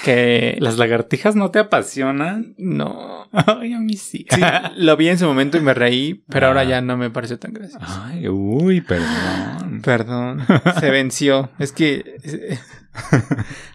que 0.05 0.57
las 0.61 0.79
lagartijas 0.79 1.35
no 1.35 1.51
te 1.51 1.59
apasionan. 1.59 2.55
No. 2.57 3.29
Ay, 3.33 3.73
a 3.73 3.81
mí 3.81 3.97
sí. 3.97 4.27
sí. 4.31 4.41
Lo 4.77 4.97
vi 4.97 5.09
en 5.09 5.19
su 5.19 5.27
momento 5.27 5.59
y 5.59 5.61
me 5.61 5.75
reí, 5.75 6.23
pero 6.29 6.47
ahora 6.47 6.63
ya 6.63 6.81
no 6.81 6.97
me 6.97 7.11
pareció 7.11 7.41
tan 7.41 7.53
gracioso. 7.53 7.85
Ay, 7.85 8.29
uy, 8.29 8.81
perdón. 8.81 9.83
Perdón. 9.83 10.47
Se 10.79 10.91
venció. 10.91 11.51
Es 11.59 11.73
que 11.73 12.19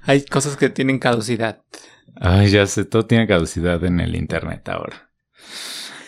hay 0.03 0.23
cosas 0.23 0.55
que 0.55 0.69
tienen 0.69 0.99
caducidad. 0.99 1.61
Ay, 2.19 2.49
ya 2.49 2.65
sé, 2.65 2.85
todo 2.85 3.05
tiene 3.05 3.27
caducidad 3.27 3.83
en 3.83 3.99
el 3.99 4.15
internet 4.15 4.67
ahora. 4.69 5.09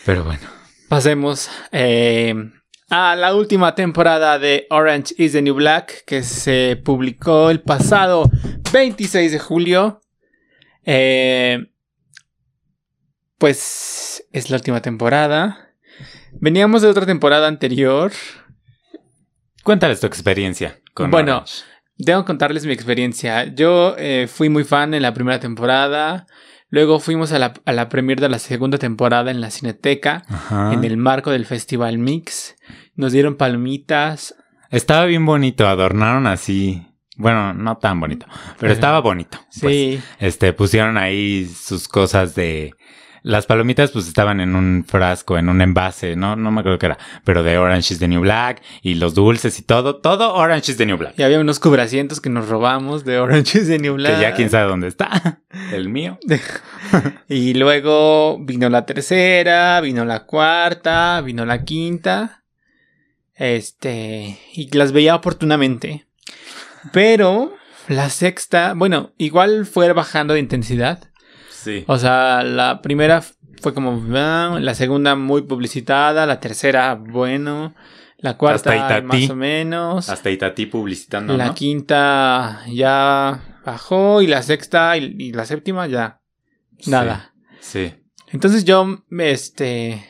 Pero 0.06 0.24
bueno. 0.24 0.42
Pasemos 0.88 1.50
eh, 1.72 2.34
a 2.90 3.16
la 3.16 3.36
última 3.36 3.76
temporada 3.76 4.40
de 4.40 4.66
Orange 4.72 5.14
is 5.18 5.34
the 5.34 5.42
New 5.42 5.54
Black 5.54 6.04
que 6.06 6.24
se 6.24 6.82
publicó 6.84 7.52
el 7.52 7.62
pasado 7.62 8.30
26 8.74 9.32
de 9.32 9.40
julio. 9.40 10.02
Eh, 10.84 11.68
pues 13.38 14.28
es 14.32 14.50
la 14.50 14.58
última 14.58 14.82
temporada. 14.82 15.76
Veníamos 16.34 16.82
de 16.82 16.88
otra 16.88 17.06
temporada 17.06 17.48
anterior. 17.48 18.12
Cuéntales 19.64 20.00
tu 20.00 20.08
experiencia 20.08 20.80
con 20.94 21.12
Bueno, 21.12 21.38
Orange. 21.38 21.64
Debo 22.00 22.26
contarles 22.26 22.66
mi 22.66 22.74
experiencia. 22.74 23.46
Yo 23.54 23.96
eh, 23.98 24.28
fui 24.28 24.50
muy 24.50 24.64
fan 24.64 24.94
en 24.96 25.04
la 25.04 25.14
primera 25.14 25.40
temporada. 25.40 26.26
Luego 26.72 27.00
fuimos 27.00 27.32
a 27.32 27.40
la, 27.40 27.54
a 27.66 27.74
la 27.74 27.90
premier 27.90 28.20
de 28.20 28.30
la 28.30 28.40
segunda 28.40 28.78
temporada 28.78 29.32
en 29.32 29.42
la 29.42 29.50
Cineteca, 29.52 30.24
Ajá. 30.30 30.72
en 30.74 30.84
el 30.84 30.98
marco 30.98 31.32
del 31.32 31.46
Festival 31.46 31.98
Mix. 31.98 32.56
Nos 32.96 33.12
dieron 33.12 33.36
palomitas. 33.36 34.36
Estaba 34.70 35.06
bien 35.06 35.26
bonito, 35.26 35.68
adornaron 35.68 36.28
así. 36.28 36.86
Bueno, 37.18 37.54
no 37.54 37.78
tan 37.78 38.00
bonito, 38.00 38.28
pero 38.60 38.72
estaba 38.72 39.02
bonito. 39.02 39.40
pues. 39.60 39.74
Sí. 39.74 40.02
Este, 40.20 40.54
pusieron 40.54 40.98
ahí 40.98 41.46
sus 41.46 41.88
cosas 41.88 42.34
de. 42.36 42.72
Las 43.22 43.46
palomitas, 43.46 43.92
pues 43.92 44.08
estaban 44.08 44.40
en 44.40 44.56
un 44.56 44.86
frasco, 44.88 45.38
en 45.38 45.50
un 45.50 45.62
envase, 45.62 46.16
no, 46.16 46.36
no 46.36 46.52
me 46.52 46.62
acuerdo 46.62 46.80
qué 46.80 46.86
era, 46.88 46.98
pero 47.24 47.44
de 47.44 47.58
Orange 47.58 47.94
is 47.94 48.00
the 48.00 48.08
New 48.08 48.22
Black 48.22 48.62
y 48.82 48.96
los 48.96 49.14
dulces 49.14 49.60
y 49.60 49.64
todo, 49.64 49.98
todo 49.98 50.34
Orange 50.34 50.72
is 50.72 50.78
the 50.78 50.86
New 50.86 50.98
Black. 50.98 51.14
Y 51.18 51.24
había 51.24 51.40
unos 51.40 51.60
cubracientos 51.60 52.22
que 52.22 52.30
nos 52.30 52.48
robamos 52.48 53.06
de 53.06 53.20
Orange 53.20 53.60
is 53.60 53.68
the 53.68 53.80
New 53.80 53.96
Black. 53.96 54.16
Que 54.16 54.22
ya 54.22 54.34
quién 54.34 54.50
sabe 54.50 54.68
dónde 54.70 54.88
está. 54.88 55.42
El 55.72 55.90
mío. 55.90 56.20
Y 57.28 57.54
luego 57.54 58.40
vino 58.40 58.70
la 58.70 58.86
tercera, 58.86 59.80
vino 59.82 60.04
la 60.06 60.26
cuarta, 60.26 61.22
vino 61.22 61.46
la 61.46 61.64
quinta. 61.64 62.44
Este, 63.36 64.40
y 64.54 64.76
las 64.76 64.92
veía 64.92 65.16
oportunamente. 65.16 66.08
Pero 66.92 67.54
la 67.88 68.10
sexta, 68.10 68.74
bueno, 68.76 69.14
igual 69.18 69.66
fue 69.66 69.92
bajando 69.94 70.34
de 70.34 70.40
intensidad. 70.40 71.09
Sí. 71.62 71.84
O 71.88 71.98
sea, 71.98 72.44
la 72.44 72.82
primera 72.82 73.22
fue 73.62 73.74
como, 73.74 74.02
ah, 74.16 74.58
la 74.60 74.76
segunda 74.76 75.16
muy 75.16 75.42
publicitada, 75.44 76.26
la 76.26 76.40
tercera, 76.40 76.96
bueno, 76.96 77.76
la 78.18 78.38
cuarta 78.38 78.72
Hasta 78.74 79.02
más 79.02 79.30
o 79.30 79.36
menos. 79.36 80.10
Hasta 80.10 80.30
Itatí 80.30 80.66
publicitando, 80.66 81.36
la 81.36 81.48
¿no? 81.48 81.56
quinta 81.56 82.62
ya 82.68 83.60
bajó 83.66 84.22
y 84.22 84.28
la 84.28 84.42
sexta 84.42 84.98
y, 84.98 85.16
y 85.18 85.32
la 85.34 85.46
séptima 85.46 85.88
ya 85.88 86.22
nada. 86.88 87.34
Sí. 87.60 87.94
Entonces 88.28 88.64
yo, 88.64 89.04
este, 89.18 90.06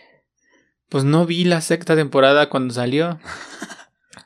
pues 0.90 1.04
no 1.04 1.26
vi 1.26 1.46
la 1.46 1.62
sexta 1.62 1.96
temporada 1.96 2.50
cuando 2.50 2.74
salió. 2.74 3.20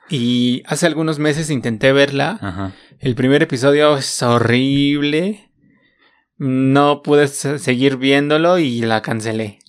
Y 0.10 0.62
hace 0.68 0.86
algunos 0.86 1.18
meses 1.18 1.50
intenté 1.50 1.92
verla. 1.92 2.38
Ajá. 2.40 2.74
El 3.00 3.16
primer 3.16 3.42
episodio 3.42 3.98
es 3.98 4.22
horrible. 4.22 5.50
No 6.46 7.04
pude 7.04 7.30
se- 7.30 7.58
seguir 7.58 7.96
viéndolo 7.96 8.58
y 8.60 8.82
la 8.82 9.02
cancelé. 9.02 9.60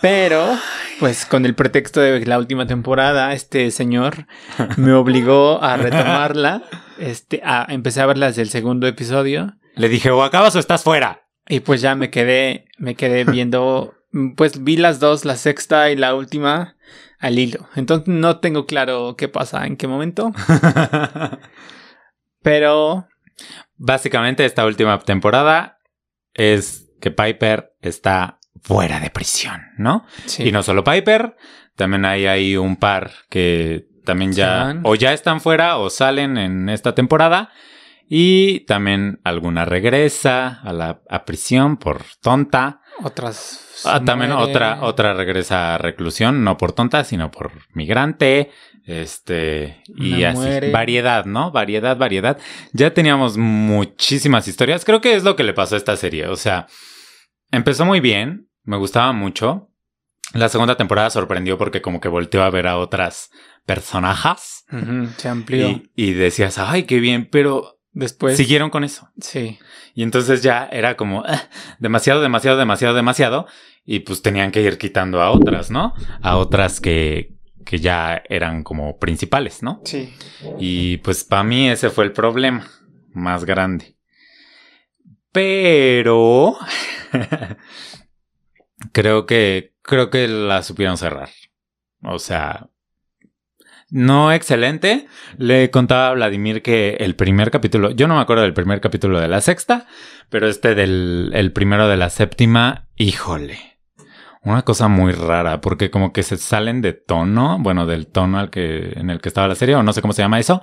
Pero, 0.00 0.58
pues 0.98 1.26
con 1.26 1.46
el 1.46 1.54
pretexto 1.54 2.00
de 2.00 2.26
la 2.26 2.38
última 2.38 2.66
temporada, 2.66 3.32
este 3.32 3.70
señor 3.70 4.26
me 4.76 4.92
obligó 4.92 5.62
a 5.62 5.76
retomarla. 5.76 6.62
Este, 6.98 7.40
a, 7.44 7.66
empecé 7.68 8.00
a 8.00 8.06
verla 8.06 8.26
desde 8.26 8.42
el 8.42 8.48
segundo 8.50 8.88
episodio. 8.88 9.54
Le 9.76 9.88
dije, 9.88 10.10
o 10.10 10.24
acabas 10.24 10.56
o 10.56 10.58
estás 10.58 10.82
fuera. 10.82 11.22
Y 11.48 11.60
pues 11.60 11.80
ya 11.82 11.94
me 11.94 12.10
quedé, 12.10 12.66
me 12.78 12.96
quedé 12.96 13.22
viendo, 13.24 13.94
pues 14.36 14.64
vi 14.64 14.76
las 14.76 14.98
dos, 14.98 15.24
la 15.24 15.36
sexta 15.36 15.90
y 15.92 15.96
la 15.96 16.16
última 16.16 16.76
al 17.20 17.38
hilo. 17.38 17.68
Entonces 17.76 18.08
no 18.08 18.40
tengo 18.40 18.66
claro 18.66 19.14
qué 19.16 19.28
pasa, 19.28 19.66
en 19.66 19.76
qué 19.76 19.86
momento. 19.86 20.32
Pero 22.42 23.06
Básicamente, 23.82 24.44
esta 24.44 24.66
última 24.66 24.98
temporada 25.00 25.78
es 26.34 26.90
que 27.00 27.10
Piper 27.10 27.72
está 27.80 28.38
fuera 28.62 29.00
de 29.00 29.08
prisión, 29.08 29.62
¿no? 29.78 30.04
sí. 30.26 30.48
Y 30.48 30.52
no 30.52 30.62
solo 30.62 30.84
Piper, 30.84 31.34
También 31.76 32.04
hay 32.04 32.26
ahí 32.26 32.58
un 32.58 32.76
par 32.76 33.10
que 33.30 33.86
también 34.04 34.32
ya 34.32 34.78
o 34.82 34.96
ya 34.96 35.14
están 35.14 35.40
fuera 35.40 35.78
o 35.78 35.88
salen 35.88 36.36
en 36.36 36.68
esta 36.68 36.94
temporada. 36.94 37.50
Y 38.06 38.66
también 38.66 39.20
alguna 39.24 39.64
regresa 39.64 40.60
a 40.62 40.72
la 40.74 41.00
a 41.08 41.24
prisión 41.24 41.78
por 41.78 42.02
tonta. 42.20 42.82
Otras. 43.02 43.82
Ah, 43.86 44.02
también 44.04 44.32
otra, 44.32 44.82
otra 44.82 45.14
regresa 45.14 45.74
a 45.74 45.78
reclusión, 45.78 46.44
no 46.44 46.58
por 46.58 46.72
tonta, 46.72 47.04
sino 47.04 47.30
por 47.30 47.52
migrante. 47.72 48.50
Este, 48.86 49.82
y 49.96 50.24
así. 50.24 50.36
muere. 50.38 50.70
Variedad, 50.70 51.24
¿no? 51.26 51.50
Variedad, 51.52 51.96
variedad. 51.96 52.38
Ya 52.72 52.92
teníamos 52.92 53.36
muchísimas 53.36 54.48
historias. 54.48 54.84
Creo 54.84 55.00
que 55.00 55.14
es 55.14 55.22
lo 55.24 55.36
que 55.36 55.44
le 55.44 55.52
pasó 55.54 55.74
a 55.74 55.78
esta 55.78 55.96
serie. 55.96 56.26
O 56.28 56.36
sea, 56.36 56.66
empezó 57.50 57.84
muy 57.84 58.00
bien, 58.00 58.48
me 58.64 58.76
gustaba 58.76 59.12
mucho. 59.12 59.68
La 60.32 60.48
segunda 60.48 60.76
temporada 60.76 61.10
sorprendió 61.10 61.58
porque 61.58 61.82
como 61.82 62.00
que 62.00 62.08
volteó 62.08 62.42
a 62.42 62.50
ver 62.50 62.66
a 62.66 62.78
otras 62.78 63.30
personajes. 63.66 64.64
Se 65.16 65.28
amplió. 65.28 65.68
Y, 65.68 65.90
y 65.96 66.12
decías, 66.12 66.58
ay, 66.58 66.84
qué 66.84 67.00
bien, 67.00 67.28
pero 67.30 67.80
Después. 67.92 68.36
siguieron 68.36 68.70
con 68.70 68.84
eso. 68.84 69.08
Sí. 69.20 69.58
Y 69.94 70.04
entonces 70.04 70.42
ya 70.42 70.68
era 70.70 70.96
como 70.96 71.24
"Ah, 71.26 71.42
demasiado, 71.80 72.20
demasiado, 72.22 72.56
demasiado, 72.58 72.94
demasiado. 72.94 73.46
Y 73.84 74.00
pues 74.00 74.22
tenían 74.22 74.52
que 74.52 74.62
ir 74.62 74.78
quitando 74.78 75.20
a 75.20 75.30
otras, 75.32 75.70
¿no? 75.72 75.94
A 76.22 76.36
otras 76.36 76.80
que, 76.80 77.34
que 77.64 77.78
ya 77.78 78.22
eran 78.28 78.62
como 78.62 78.98
principales, 78.98 79.62
¿no? 79.62 79.80
Sí. 79.84 80.14
Y 80.58 80.98
pues 80.98 81.24
para 81.24 81.44
mí 81.44 81.68
ese 81.68 81.90
fue 81.90 82.04
el 82.04 82.12
problema 82.12 82.66
más 83.12 83.44
grande. 83.44 83.96
Pero 85.32 86.56
creo 88.92 89.26
que 89.26 89.74
creo 89.82 90.10
que 90.10 90.28
la 90.28 90.62
supieron 90.62 90.96
cerrar. 90.96 91.30
O 92.02 92.18
sea, 92.18 92.68
no 93.90 94.32
excelente. 94.32 95.06
Le 95.36 95.70
contaba 95.70 96.08
a 96.08 96.14
Vladimir 96.14 96.62
que 96.62 96.96
el 97.00 97.16
primer 97.16 97.50
capítulo, 97.50 97.90
yo 97.90 98.06
no 98.08 98.16
me 98.16 98.22
acuerdo 98.22 98.42
del 98.42 98.54
primer 98.54 98.80
capítulo 98.80 99.20
de 99.20 99.28
la 99.28 99.40
sexta, 99.40 99.86
pero 100.28 100.48
este 100.48 100.74
del 100.74 101.30
el 101.34 101.52
primero 101.52 101.88
de 101.88 101.96
la 101.96 102.10
séptima, 102.10 102.88
híjole. 102.96 103.69
Una 104.42 104.62
cosa 104.62 104.88
muy 104.88 105.12
rara, 105.12 105.60
porque 105.60 105.90
como 105.90 106.12
que 106.12 106.22
se 106.22 106.38
salen 106.38 106.80
de 106.80 106.94
tono, 106.94 107.58
bueno, 107.60 107.86
del 107.86 108.06
tono 108.06 108.38
al 108.38 108.48
que, 108.48 108.92
en 108.96 109.10
el 109.10 109.20
que 109.20 109.28
estaba 109.28 109.48
la 109.48 109.54
serie, 109.54 109.74
o 109.74 109.82
no 109.82 109.92
sé 109.92 110.00
cómo 110.00 110.14
se 110.14 110.22
llama 110.22 110.38
eso, 110.38 110.62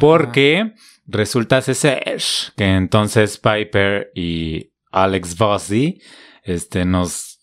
porque 0.00 0.72
resulta 1.06 1.60
ser 1.60 2.18
que 2.56 2.64
entonces 2.74 3.38
Piper 3.38 4.10
y 4.14 4.72
Alex 4.90 5.36
Vossi, 5.36 6.00
este, 6.42 6.86
nos, 6.86 7.40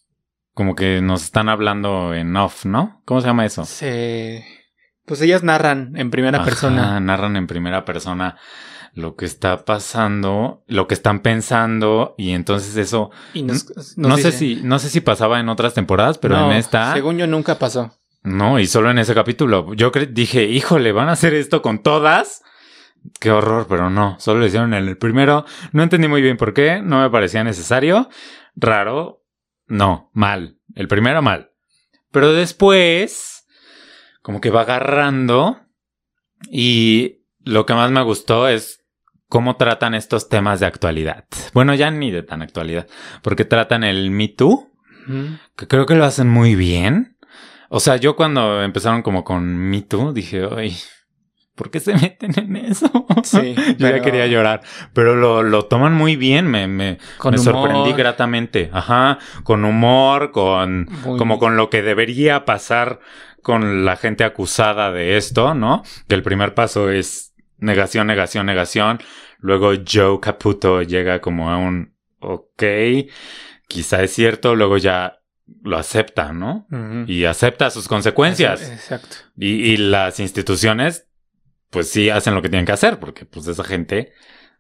como 0.56 0.76
que 0.76 1.02
nos 1.02 1.24
están 1.24 1.50
hablando 1.50 2.16
en 2.16 2.36
off, 2.36 2.66
¿no? 2.66 3.02
¿Cómo 3.06 3.22
se 3.22 3.28
llama 3.28 3.46
eso? 3.46 3.66
Se. 3.66 4.44
Pues 5.06 5.22
ellas 5.22 5.44
narran 5.44 5.96
en 5.98 6.10
primera 6.10 6.38
Ajá, 6.40 6.46
persona. 6.46 7.00
narran 7.00 7.36
en 7.38 7.46
primera 7.46 7.86
persona 7.86 8.38
lo 8.96 9.16
que 9.16 9.26
está 9.26 9.66
pasando, 9.66 10.64
lo 10.68 10.88
que 10.88 10.94
están 10.94 11.20
pensando, 11.20 12.16
y 12.18 12.32
entonces 12.32 12.78
eso, 12.78 13.12
Y 13.34 13.44
nos, 13.44 13.66
nos 13.76 13.98
no 13.98 14.18
sé 14.18 14.32
si, 14.32 14.62
no 14.64 14.80
sé 14.80 14.90
si 14.90 15.02
pasaba 15.02 15.40
en 15.40 15.50
otras 15.50 15.74
temporadas, 15.74 16.18
pero 16.18 16.38
No, 16.38 16.52
en 16.52 16.58
esta, 16.58 16.94
Según 16.94 17.18
yo, 17.18 17.28
nunca 17.28 17.60
pasó. 17.60 17.94
no, 18.24 18.58
y 18.60 18.66
solo 18.68 18.90
en 18.90 18.98
ese 18.98 19.14
capítulo. 19.14 19.74
Yo 19.74 19.92
dije, 20.10 20.46
híjole, 20.46 20.94
¿van 20.94 21.10
a 21.10 21.14
hacer 21.14 21.34
esto 21.34 21.62
con 21.62 21.80
todas? 21.84 22.42
Qué 23.20 23.30
horror, 23.32 23.68
pero 23.70 23.90
no, 23.90 24.16
solo 24.20 24.40
lo 24.40 24.46
hicieron 24.48 24.74
en 24.74 24.88
el 24.88 24.98
primero. 24.98 25.46
No 25.74 25.84
entendí 25.84 26.08
muy 26.08 26.22
bien 26.22 26.38
por 26.38 26.54
qué, 26.54 26.82
no 26.82 27.02
me 27.02 27.10
parecía 27.10 27.44
necesario. 27.44 28.10
Raro, 28.56 29.24
no, 29.68 30.10
mal. 30.14 30.58
El 30.74 30.88
primero 30.88 31.22
mal. 31.22 31.52
Pero 32.12 32.32
después, 32.34 33.46
como 34.22 34.40
que 34.42 34.50
va 34.50 34.62
agarrando. 34.62 35.60
Y 36.50 37.26
lo 37.44 37.66
que 37.66 37.74
más 37.74 37.92
me 37.92 38.02
gustó 38.02 38.48
es 38.48 38.85
cómo 39.28 39.56
tratan 39.56 39.94
estos 39.96 40.30
temas 40.30 40.60
de 40.60 40.66
actualidad. 40.68 41.26
Bueno, 41.54 41.74
ya 41.74 41.92
ni 41.92 42.12
de 42.12 42.24
tan 42.24 42.42
actualidad, 42.42 42.88
porque 43.22 43.46
tratan 43.46 43.84
el 43.84 44.12
Me 44.12 44.28
Too, 44.28 44.72
que 45.56 45.68
creo 45.68 45.86
que 45.86 45.96
lo 45.96 46.06
hacen 46.06 46.30
muy 46.30 46.56
bien. 46.56 47.18
O 47.70 47.80
sea, 47.80 47.96
yo 47.98 48.16
cuando 48.16 48.62
empezaron 48.64 49.02
como 49.02 49.24
con 49.24 49.56
Me 49.58 49.82
Too, 49.82 50.14
dije, 50.14 50.48
ay, 50.56 50.78
¿por 51.56 51.72
qué 51.72 51.80
se 51.80 51.94
meten 51.96 52.32
en 52.38 52.56
eso? 52.58 52.90
Sí, 53.24 53.56
yo 53.58 53.76
pero- 53.80 53.98
ya 53.98 54.04
quería 54.04 54.28
llorar, 54.28 54.62
pero 54.94 55.16
lo, 55.16 55.42
lo 55.42 55.66
toman 55.66 55.94
muy 55.94 56.16
bien, 56.16 56.46
me, 56.48 56.68
me, 56.68 57.00
Con 57.18 57.32
me 57.32 57.38
sorprendí 57.40 57.94
gratamente. 57.94 58.70
Ajá, 58.72 59.18
con 59.44 59.66
humor, 59.66 60.32
con 60.32 60.86
Muy- 61.04 61.18
como 61.18 61.40
con 61.40 61.58
lo 61.58 61.70
que 61.72 61.82
debería 61.82 62.46
pasar 62.46 63.00
con 63.42 63.84
la 63.86 63.96
gente 63.96 64.24
acusada 64.24 64.92
de 64.92 65.18
esto, 65.18 65.54
¿no? 65.56 65.84
Que 66.08 66.16
el 66.16 66.22
primer 66.24 66.54
paso 66.54 66.90
es 66.92 67.34
negación, 67.58 68.08
negación, 68.08 68.46
negación. 68.46 69.00
Luego 69.40 69.74
Joe 69.86 70.20
Caputo 70.20 70.82
llega 70.82 71.22
como 71.22 71.50
a 71.50 71.58
un, 71.58 71.96
ok, 72.20 72.64
quizá 73.68 74.04
es 74.04 74.14
cierto, 74.14 74.56
luego 74.56 74.78
ya 74.78 75.20
lo 75.62 75.78
acepta, 75.78 76.34
¿no? 76.34 76.68
Y 77.08 77.26
acepta 77.26 77.70
sus 77.70 77.88
consecuencias. 77.88 78.70
Exacto. 78.70 79.18
Y, 79.38 79.74
y 79.74 79.78
las 79.78 80.20
instituciones, 80.20 81.08
pues 81.70 81.90
sí 81.90 82.10
hacen 82.10 82.34
lo 82.34 82.42
que 82.42 82.50
tienen 82.50 82.66
que 82.66 82.72
hacer, 82.72 83.00
porque 83.00 83.26
pues 83.26 83.48
esa 83.48 83.64
gente 83.64 84.14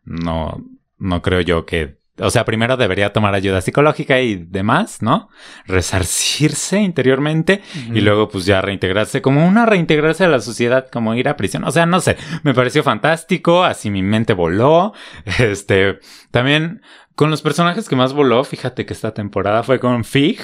no, 0.04 0.64
no 0.98 1.22
creo 1.22 1.42
yo 1.42 1.66
que, 1.66 1.98
o 2.20 2.30
sea, 2.30 2.46
primero 2.46 2.78
debería 2.78 3.12
tomar 3.14 3.34
ayuda 3.36 3.62
psicológica 3.62 4.22
y 4.22 4.36
demás, 4.36 5.02
¿no? 5.02 5.30
Resarcirse 5.66 6.80
interiormente 6.82 7.62
y 7.94 8.02
luego 8.02 8.30
pues 8.30 8.46
ya 8.46 8.62
reintegrarse, 8.62 9.22
como 9.22 9.46
una 9.48 9.66
reintegrarse 9.66 10.24
a 10.26 10.30
la 10.30 10.40
sociedad, 10.40 10.88
como 10.92 11.14
ir 11.16 11.30
a 11.30 11.38
prisión. 11.38 11.64
O 11.64 11.72
sea, 11.72 11.86
no 11.86 12.00
sé, 12.00 12.18
me 12.44 12.54
pareció 12.54 12.84
fantástico, 12.84 13.64
así 13.64 13.90
mi 13.90 14.02
mente 14.02 14.34
voló. 14.34 14.94
Este, 15.40 16.00
también 16.32 16.82
con 17.16 17.30
los 17.30 17.42
personajes 17.42 17.88
que 17.90 17.96
más 17.96 18.14
voló, 18.14 18.44
fíjate 18.44 18.86
que 18.86 18.94
esta 18.94 19.14
temporada 19.14 19.64
fue 19.64 19.80
con 19.80 20.04
Fig, 20.04 20.40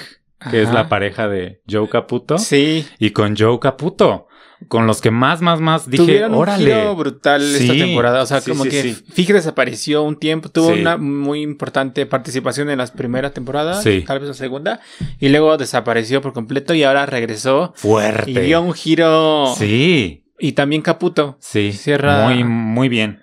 que 0.49 0.61
es 0.61 0.71
la 0.71 0.89
pareja 0.89 1.27
de 1.27 1.61
Joe 1.69 1.87
Caputo 1.89 2.37
Sí. 2.37 2.85
y 2.99 3.11
con 3.11 3.35
Joe 3.37 3.59
Caputo, 3.59 4.27
con 4.67 4.87
los 4.87 5.01
que 5.01 5.11
más, 5.11 5.41
más, 5.41 5.59
más 5.59 5.89
dije, 5.89 6.03
Tuvieron 6.03 6.31
un 6.33 6.37
órale. 6.37 6.65
giro 6.65 6.95
brutal 6.95 7.41
esta 7.55 7.73
temporada. 7.73 8.21
O 8.21 8.25
sea, 8.25 8.41
sí, 8.41 8.51
como 8.51 8.63
sí, 8.65 8.69
que 8.69 8.81
sí. 8.83 9.03
Fig 9.13 9.33
desapareció 9.33 10.03
un 10.03 10.17
tiempo. 10.19 10.49
Tuvo 10.49 10.73
Sí. 10.73 10.81
una 10.81 10.97
muy 10.97 11.41
importante 11.41 12.05
participación 12.05 12.69
en 12.69 12.77
las 12.77 12.91
primeras 12.91 13.33
temporadas. 13.33 13.83
Sí. 13.83 14.03
Tal 14.05 14.19
vez 14.19 14.29
la 14.29 14.33
segunda. 14.35 14.79
Y 15.19 15.29
luego 15.29 15.57
desapareció 15.57 16.21
por 16.21 16.33
completo 16.33 16.73
y 16.73 16.83
ahora 16.83 17.05
regresó. 17.05 17.73
Fuerte. 17.75 18.31
Y 18.31 18.39
dio 18.39 18.61
un 18.61 18.73
giro. 18.73 19.53
Sí, 19.57 20.25
Y 20.39 20.53
también 20.53 20.81
Caputo. 20.81 21.37
sí. 21.39 21.71
Cierra- 21.73 22.27
Muy, 22.27 22.43
muy 22.43 22.87
bien. 22.89 23.19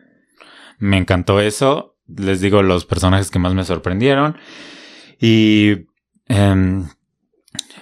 Me 0.79 0.97
encantó 0.99 1.41
eso. 1.41 1.97
Les 2.07 2.41
digo 2.41 2.63
los 2.63 2.85
personajes 2.85 3.31
que 3.31 3.39
más 3.39 3.55
me 3.55 3.65
sorprendieron. 3.65 4.37
Y 5.21 5.87
em, 6.29 6.89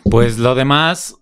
pues 0.04 0.38
lo 0.38 0.54
demás, 0.54 1.16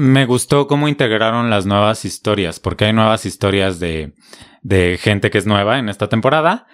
me 0.00 0.24
gustó 0.24 0.66
cómo 0.66 0.88
integraron 0.88 1.50
las 1.50 1.66
nuevas 1.66 2.06
historias, 2.06 2.58
porque 2.58 2.86
hay 2.86 2.94
nuevas 2.94 3.26
historias 3.26 3.78
de, 3.80 4.14
de 4.62 4.98
gente 4.98 5.30
que 5.30 5.36
es 5.36 5.46
nueva 5.46 5.78
en 5.78 5.90
esta 5.90 6.08
temporada, 6.08 6.66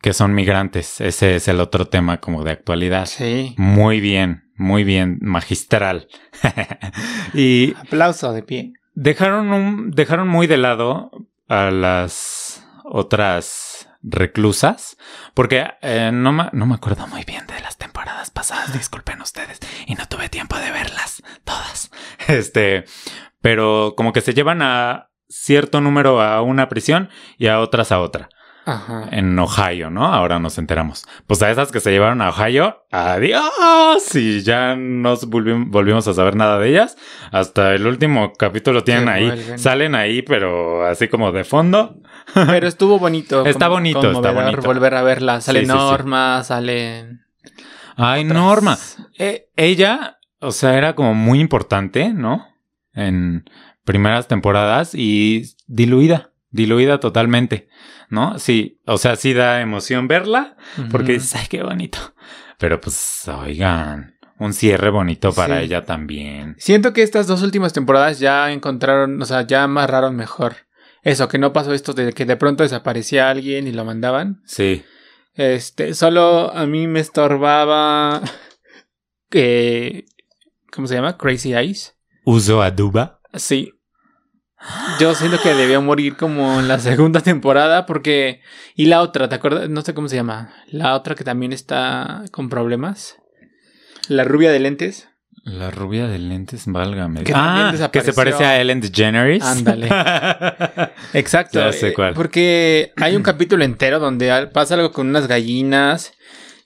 que 0.00 0.14
son 0.14 0.34
migrantes. 0.34 1.02
Ese 1.02 1.36
es 1.36 1.48
el 1.48 1.60
otro 1.60 1.86
tema 1.88 2.18
como 2.18 2.44
de 2.44 2.52
actualidad. 2.52 3.04
Sí. 3.04 3.54
Muy 3.58 4.00
bien, 4.00 4.44
muy 4.56 4.84
bien, 4.84 5.18
magistral. 5.20 6.08
y 7.34 7.74
Aplauso 7.74 8.32
de 8.32 8.42
pie. 8.42 8.72
dejaron 8.94 9.52
un, 9.52 9.90
dejaron 9.90 10.26
muy 10.26 10.46
de 10.46 10.56
lado 10.56 11.10
a 11.48 11.70
las 11.70 12.66
otras 12.84 13.65
reclusas, 14.06 14.96
porque 15.34 15.66
eh, 15.82 16.10
no, 16.12 16.32
me, 16.32 16.48
no 16.52 16.64
me 16.66 16.76
acuerdo 16.76 17.06
muy 17.08 17.24
bien 17.24 17.46
de 17.46 17.60
las 17.60 17.76
temporadas 17.76 18.30
pasadas, 18.30 18.72
disculpen 18.72 19.20
ustedes, 19.20 19.58
y 19.86 19.94
no 19.94 20.06
tuve 20.06 20.28
tiempo 20.28 20.56
de 20.56 20.70
verlas 20.70 21.22
todas. 21.44 21.90
Este, 22.28 22.84
pero 23.40 23.94
como 23.96 24.12
que 24.12 24.20
se 24.20 24.34
llevan 24.34 24.62
a 24.62 25.10
cierto 25.28 25.80
número 25.80 26.20
a 26.20 26.42
una 26.42 26.68
prisión 26.68 27.10
y 27.38 27.46
a 27.48 27.60
otras 27.60 27.92
a 27.92 28.00
otra 28.00 28.28
Ajá. 28.64 29.08
en 29.12 29.38
Ohio, 29.38 29.90
¿no? 29.90 30.06
Ahora 30.06 30.38
nos 30.38 30.58
enteramos. 30.58 31.06
Pues 31.26 31.42
a 31.42 31.50
esas 31.50 31.70
que 31.70 31.80
se 31.80 31.92
llevaron 31.92 32.20
a 32.20 32.30
Ohio, 32.30 32.84
adiós. 32.90 34.14
Y 34.14 34.42
ya 34.42 34.74
no 34.76 35.16
volvimos, 35.28 35.68
volvimos 35.68 36.08
a 36.08 36.14
saber 36.14 36.34
nada 36.34 36.58
de 36.58 36.70
ellas. 36.70 36.96
Hasta 37.30 37.74
el 37.74 37.86
último 37.86 38.32
capítulo 38.32 38.82
tienen 38.82 39.08
ahí. 39.08 39.54
Salen 39.56 39.94
ahí, 39.94 40.22
pero 40.22 40.84
así 40.84 41.06
como 41.06 41.30
de 41.30 41.44
fondo. 41.44 41.96
Pero 42.34 42.66
estuvo 42.66 42.98
bonito. 42.98 43.44
Está 43.46 43.66
como- 43.66 43.76
bonito, 43.76 44.10
está 44.10 44.30
bonito. 44.32 44.62
volver 44.62 44.94
a 44.94 45.02
verla. 45.02 45.40
Sale 45.40 45.60
Sí, 45.60 45.66
sí, 45.66 45.72
sí. 45.72 45.78
Norma, 45.78 46.42
sale. 46.44 47.18
Ay, 47.96 48.24
otras. 48.24 48.34
Norma. 48.42 48.78
Eh, 49.18 49.48
ella, 49.56 50.18
o 50.40 50.50
sea, 50.52 50.76
era 50.76 50.94
como 50.94 51.14
muy 51.14 51.40
importante, 51.40 52.12
¿no? 52.12 52.46
En 52.94 53.44
primeras 53.84 54.26
temporadas 54.28 54.94
y 54.94 55.44
diluida, 55.66 56.32
diluida 56.50 56.98
totalmente, 57.00 57.68
¿no? 58.10 58.38
Sí, 58.38 58.80
o 58.86 58.98
sea, 58.98 59.16
sí 59.16 59.32
da 59.32 59.60
emoción 59.60 60.08
verla. 60.08 60.56
Porque 60.90 61.12
dices, 61.14 61.34
ay, 61.36 61.46
qué 61.48 61.62
bonito. 61.62 61.98
Pero 62.58 62.80
pues, 62.80 63.28
oigan, 63.28 64.16
un 64.38 64.52
cierre 64.52 64.90
bonito 64.90 65.32
para 65.32 65.58
Sí. 65.58 65.64
ella 65.64 65.84
también. 65.84 66.56
Siento 66.58 66.92
que 66.92 67.02
estas 67.02 67.26
dos 67.26 67.42
últimas 67.42 67.72
temporadas 67.72 68.18
ya 68.18 68.50
encontraron, 68.50 69.20
o 69.22 69.24
sea, 69.24 69.42
ya 69.42 69.62
amarraron 69.62 70.16
mejor. 70.16 70.56
Eso, 71.06 71.28
que 71.28 71.38
no 71.38 71.52
pasó 71.52 71.72
esto 71.72 71.92
de 71.92 72.12
que 72.12 72.24
de 72.24 72.36
pronto 72.36 72.64
desaparecía 72.64 73.30
alguien 73.30 73.68
y 73.68 73.72
lo 73.72 73.84
mandaban. 73.84 74.42
Sí. 74.44 74.82
Este, 75.34 75.94
solo 75.94 76.52
a 76.52 76.66
mí 76.66 76.88
me 76.88 76.98
estorbaba 76.98 78.22
que... 79.30 80.06
¿Cómo 80.72 80.88
se 80.88 80.96
llama? 80.96 81.16
Crazy 81.16 81.54
Eyes. 81.54 81.94
Uso 82.24 82.60
aduba. 82.60 83.20
Sí. 83.34 83.72
Yo 84.98 85.14
siento 85.14 85.40
que 85.40 85.54
debió 85.54 85.80
morir 85.80 86.16
como 86.16 86.58
en 86.58 86.66
la 86.66 86.80
segunda 86.80 87.20
temporada 87.20 87.86
porque... 87.86 88.40
Y 88.74 88.86
la 88.86 89.00
otra, 89.00 89.28
¿te 89.28 89.36
acuerdas? 89.36 89.70
No 89.70 89.82
sé 89.82 89.94
cómo 89.94 90.08
se 90.08 90.16
llama. 90.16 90.54
La 90.66 90.96
otra 90.96 91.14
que 91.14 91.22
también 91.22 91.52
está 91.52 92.24
con 92.32 92.48
problemas. 92.48 93.16
La 94.08 94.24
rubia 94.24 94.50
de 94.50 94.58
lentes. 94.58 95.08
La 95.46 95.70
rubia 95.70 96.08
de 96.08 96.18
lentes, 96.18 96.64
válgame. 96.66 97.22
Que 97.22 97.32
ah, 97.32 97.72
que 97.92 98.00
se 98.00 98.12
parece 98.12 98.44
a 98.44 98.60
Ellen 98.60 98.80
DeGeneres. 98.80 99.44
Ándale. 99.44 99.86
Exacto. 101.12 101.60
Ya 101.60 101.72
sé 101.72 101.94
cuál. 101.94 102.14
Porque 102.14 102.92
hay 102.96 103.14
un 103.14 103.22
capítulo 103.22 103.62
entero 103.62 104.00
donde 104.00 104.48
pasa 104.48 104.74
algo 104.74 104.90
con 104.90 105.08
unas 105.08 105.28
gallinas 105.28 106.14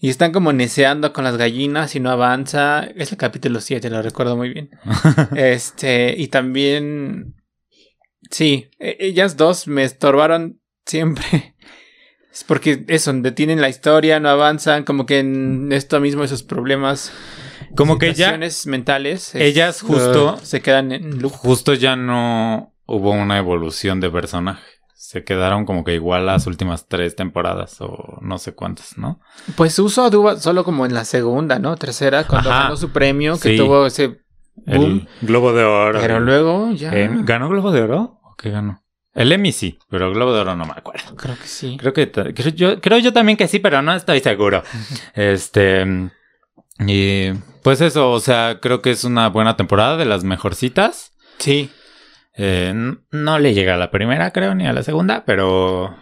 y 0.00 0.08
están 0.08 0.32
como 0.32 0.54
neceando 0.54 1.12
con 1.12 1.24
las 1.24 1.36
gallinas 1.36 1.94
y 1.94 2.00
no 2.00 2.10
avanza. 2.10 2.84
Es 2.96 3.12
el 3.12 3.18
capítulo 3.18 3.60
7, 3.60 3.90
lo 3.90 4.00
recuerdo 4.00 4.34
muy 4.34 4.48
bien. 4.48 4.70
este, 5.36 6.14
y 6.16 6.28
también. 6.28 7.34
Sí, 8.30 8.70
e- 8.78 8.96
ellas 8.98 9.36
dos 9.36 9.68
me 9.68 9.84
estorbaron 9.84 10.58
siempre. 10.86 11.54
Es 12.32 12.44
porque 12.44 12.86
eso, 12.88 13.12
detienen 13.12 13.60
la 13.60 13.68
historia, 13.68 14.20
no 14.20 14.30
avanzan, 14.30 14.84
como 14.84 15.04
que 15.04 15.18
en 15.18 15.70
esto 15.70 16.00
mismo, 16.00 16.24
esos 16.24 16.42
problemas. 16.42 17.12
Como 17.76 17.98
que 17.98 18.14
ya, 18.14 18.38
mentales. 18.66 19.34
es- 19.34 19.40
ellas 19.40 19.82
justo- 19.82 20.34
uh, 20.40 20.44
se 20.44 20.60
quedan 20.60 20.92
en 20.92 21.20
loop. 21.20 21.32
justo 21.32 21.74
ya 21.74 21.96
no 21.96 22.74
hubo 22.86 23.10
una 23.12 23.38
evolución 23.38 24.00
de 24.00 24.10
personaje. 24.10 24.62
Se 24.94 25.24
quedaron 25.24 25.64
como 25.64 25.82
que 25.82 25.94
igual 25.94 26.26
las 26.26 26.46
últimas 26.46 26.86
tres 26.86 27.16
temporadas 27.16 27.76
o 27.80 28.18
no 28.20 28.38
sé 28.38 28.52
cuántas, 28.54 28.96
¿no? 28.98 29.20
Pues 29.56 29.78
uso 29.78 30.04
a 30.04 30.10
Duba 30.10 30.36
solo 30.38 30.62
como 30.62 30.86
en 30.86 30.94
la 30.94 31.04
segunda, 31.04 31.58
¿no? 31.58 31.76
Tercera, 31.76 32.24
cuando 32.26 32.50
Ajá. 32.50 32.64
ganó 32.64 32.76
su 32.76 32.90
premio, 32.90 33.34
que 33.38 33.50
Sí. 33.50 33.56
tuvo 33.56 33.86
ese 33.86 34.20
boom. 34.66 35.06
El 35.20 35.26
Globo 35.26 35.52
de 35.52 35.64
Oro. 35.64 36.00
Pero 36.00 36.20
luego 36.20 36.70
ya. 36.72 36.92
Eh, 36.92 37.08
¿Ganó 37.22 37.48
Globo 37.48 37.72
de 37.72 37.82
Oro? 37.82 38.20
¿O 38.22 38.34
qué 38.36 38.50
ganó? 38.50 38.82
El 39.12 39.32
Emmy 39.32 39.50
sí, 39.52 39.78
pero 39.88 40.12
Globo 40.12 40.32
de 40.32 40.40
Oro 40.42 40.54
no 40.54 40.64
me 40.64 40.72
acuerdo. 40.76 41.16
Creo 41.16 41.36
que 41.36 41.46
sí. 41.48 41.76
Creo 41.80 41.92
que 41.92 42.10
creo 42.12 42.52
yo, 42.54 42.80
creo 42.80 42.98
yo 42.98 43.12
también 43.12 43.36
que 43.36 43.48
sí, 43.48 43.58
pero 43.58 43.82
no 43.82 43.92
estoy 43.94 44.20
seguro. 44.20 44.62
Este 45.14 46.10
y 46.86 47.32
pues 47.62 47.80
eso, 47.80 48.10
o 48.10 48.20
sea, 48.20 48.58
creo 48.60 48.80
que 48.82 48.90
es 48.90 49.04
una 49.04 49.28
buena 49.28 49.56
temporada 49.56 49.96
de 49.96 50.04
las 50.06 50.24
mejorcitas. 50.24 51.12
Sí. 51.38 51.70
Eh, 52.36 52.72
no 53.10 53.38
le 53.38 53.54
llega 53.54 53.74
a 53.74 53.78
la 53.78 53.90
primera, 53.90 54.30
creo, 54.32 54.54
ni 54.54 54.66
a 54.66 54.72
la 54.72 54.82
segunda, 54.82 55.24
pero 55.24 55.94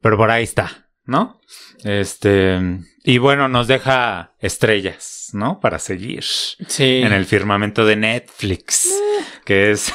pero 0.00 0.16
por 0.16 0.30
ahí 0.30 0.44
está, 0.44 0.88
¿no? 1.04 1.40
Este 1.84 2.58
y 3.04 3.18
bueno, 3.18 3.48
nos 3.48 3.68
deja 3.68 4.34
estrellas, 4.40 5.30
¿no? 5.32 5.60
Para 5.60 5.78
seguir 5.78 6.22
Sí. 6.24 7.02
en 7.02 7.12
el 7.12 7.24
firmamento 7.26 7.84
de 7.84 7.96
Netflix, 7.96 8.88
que 9.44 9.70
es 9.70 9.92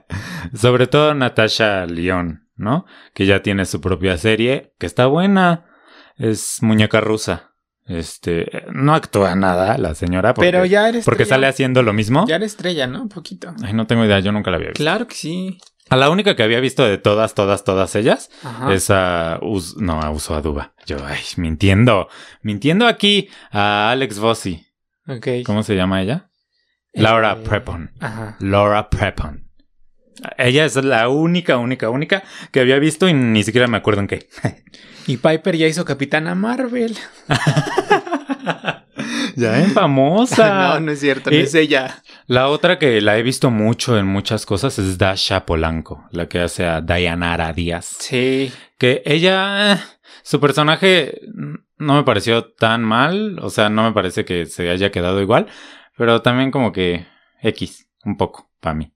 sobre 0.54 0.86
todo 0.86 1.14
Natasha 1.14 1.84
León, 1.86 2.48
¿no? 2.56 2.86
Que 3.12 3.26
ya 3.26 3.42
tiene 3.42 3.66
su 3.66 3.80
propia 3.80 4.16
serie, 4.16 4.72
que 4.78 4.86
está 4.86 5.06
buena, 5.06 5.66
es 6.16 6.58
muñeca 6.62 7.00
rusa. 7.00 7.53
Este, 7.86 8.64
no 8.72 8.94
actúa 8.94 9.34
nada 9.34 9.76
la 9.76 9.94
señora 9.94 10.32
porque, 10.32 10.50
Pero 10.50 10.64
ya 10.64 10.88
eres 10.88 11.04
porque 11.04 11.26
sale 11.26 11.46
haciendo 11.46 11.82
lo 11.82 11.92
mismo. 11.92 12.24
Ya 12.26 12.36
eres 12.36 12.52
estrella, 12.52 12.86
¿no? 12.86 13.02
Un 13.02 13.08
poquito. 13.10 13.54
Ay, 13.62 13.74
no 13.74 13.86
tengo 13.86 14.04
idea, 14.04 14.20
yo 14.20 14.32
nunca 14.32 14.50
la 14.50 14.56
había 14.56 14.68
visto. 14.70 14.82
Claro 14.82 15.06
que 15.06 15.14
sí. 15.14 15.58
A 15.90 15.96
la 15.96 16.08
única 16.08 16.34
que 16.34 16.42
había 16.42 16.60
visto 16.60 16.82
de 16.82 16.96
todas, 16.96 17.34
todas, 17.34 17.62
todas 17.62 17.94
ellas 17.94 18.30
Ajá. 18.42 18.72
es 18.72 18.88
a 18.90 19.38
Us- 19.42 19.76
no, 19.76 20.00
a 20.00 20.10
Uso 20.10 20.34
Aduba. 20.34 20.72
Yo, 20.86 20.96
ay, 21.04 21.20
mintiendo, 21.36 22.08
mintiendo 22.40 22.86
aquí 22.86 23.28
a 23.50 23.90
Alex 23.90 24.18
Vossi. 24.18 24.66
Ok. 25.06 25.28
¿Cómo 25.44 25.62
se 25.62 25.76
llama 25.76 26.00
ella? 26.00 26.30
Laura 26.94 27.32
Eh, 27.32 27.44
Prepon. 27.46 27.90
Ajá. 28.00 28.36
Laura 28.40 28.88
Prepon. 28.88 29.43
Ella 30.38 30.64
es 30.64 30.76
la 30.76 31.08
única, 31.08 31.58
única, 31.58 31.90
única 31.90 32.22
que 32.50 32.60
había 32.60 32.78
visto 32.78 33.08
y 33.08 33.14
ni 33.14 33.42
siquiera 33.42 33.66
me 33.66 33.76
acuerdo 33.76 34.00
en 34.02 34.06
qué. 34.08 34.28
Y 35.06 35.18
Piper 35.18 35.54
ya 35.54 35.66
hizo 35.66 35.84
Capitana 35.84 36.34
Marvel. 36.34 36.96
ya 39.36 39.58
es 39.60 39.72
famosa. 39.72 40.48
no, 40.74 40.80
no 40.80 40.92
es 40.92 41.00
cierto, 41.00 41.30
no 41.30 41.36
Y- 41.36 41.40
es 41.40 41.54
ella. 41.54 42.02
La 42.26 42.48
otra 42.48 42.78
que 42.78 43.00
la 43.00 43.18
he 43.18 43.22
visto 43.22 43.50
mucho 43.50 43.98
en 43.98 44.06
muchas 44.06 44.46
cosas 44.46 44.78
es 44.78 44.96
Dasha 44.96 45.44
Polanco, 45.44 46.06
la 46.10 46.26
que 46.28 46.40
hace 46.40 46.64
a 46.64 46.80
Dayanara 46.80 47.52
Díaz. 47.52 47.96
Sí. 47.98 48.50
Que 48.78 49.02
ella, 49.04 49.78
su 50.22 50.40
personaje 50.40 51.20
no 51.76 51.94
me 51.96 52.04
pareció 52.04 52.44
tan 52.54 52.82
mal, 52.82 53.38
o 53.40 53.50
sea, 53.50 53.68
no 53.68 53.82
me 53.82 53.92
parece 53.92 54.24
que 54.24 54.46
se 54.46 54.70
haya 54.70 54.90
quedado 54.90 55.20
igual, 55.20 55.48
pero 55.98 56.22
también 56.22 56.50
como 56.50 56.72
que 56.72 57.06
X, 57.42 57.88
un 58.04 58.16
poco, 58.16 58.50
para 58.60 58.74
mí, 58.74 58.94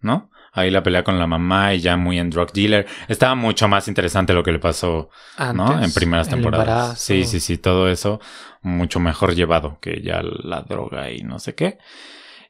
¿no? 0.00 0.30
Ahí 0.52 0.70
la 0.70 0.82
pelea 0.82 1.04
con 1.04 1.18
la 1.18 1.26
mamá 1.26 1.74
y 1.74 1.80
ya 1.80 1.96
muy 1.96 2.18
en 2.18 2.30
drug 2.30 2.52
dealer. 2.52 2.86
Estaba 3.08 3.34
mucho 3.34 3.68
más 3.68 3.86
interesante 3.88 4.32
lo 4.32 4.42
que 4.42 4.52
le 4.52 4.58
pasó, 4.58 5.10
¿no? 5.54 5.66
En 5.84 5.92
primeras 5.92 6.28
temporadas. 6.28 6.98
Sí, 7.00 7.24
sí, 7.24 7.40
sí, 7.40 7.58
todo 7.58 7.88
eso 7.88 8.20
mucho 8.62 9.00
mejor 9.00 9.34
llevado 9.34 9.78
que 9.80 10.02
ya 10.02 10.20
la 10.22 10.62
droga 10.62 11.10
y 11.10 11.22
no 11.22 11.38
sé 11.38 11.54
qué. 11.54 11.78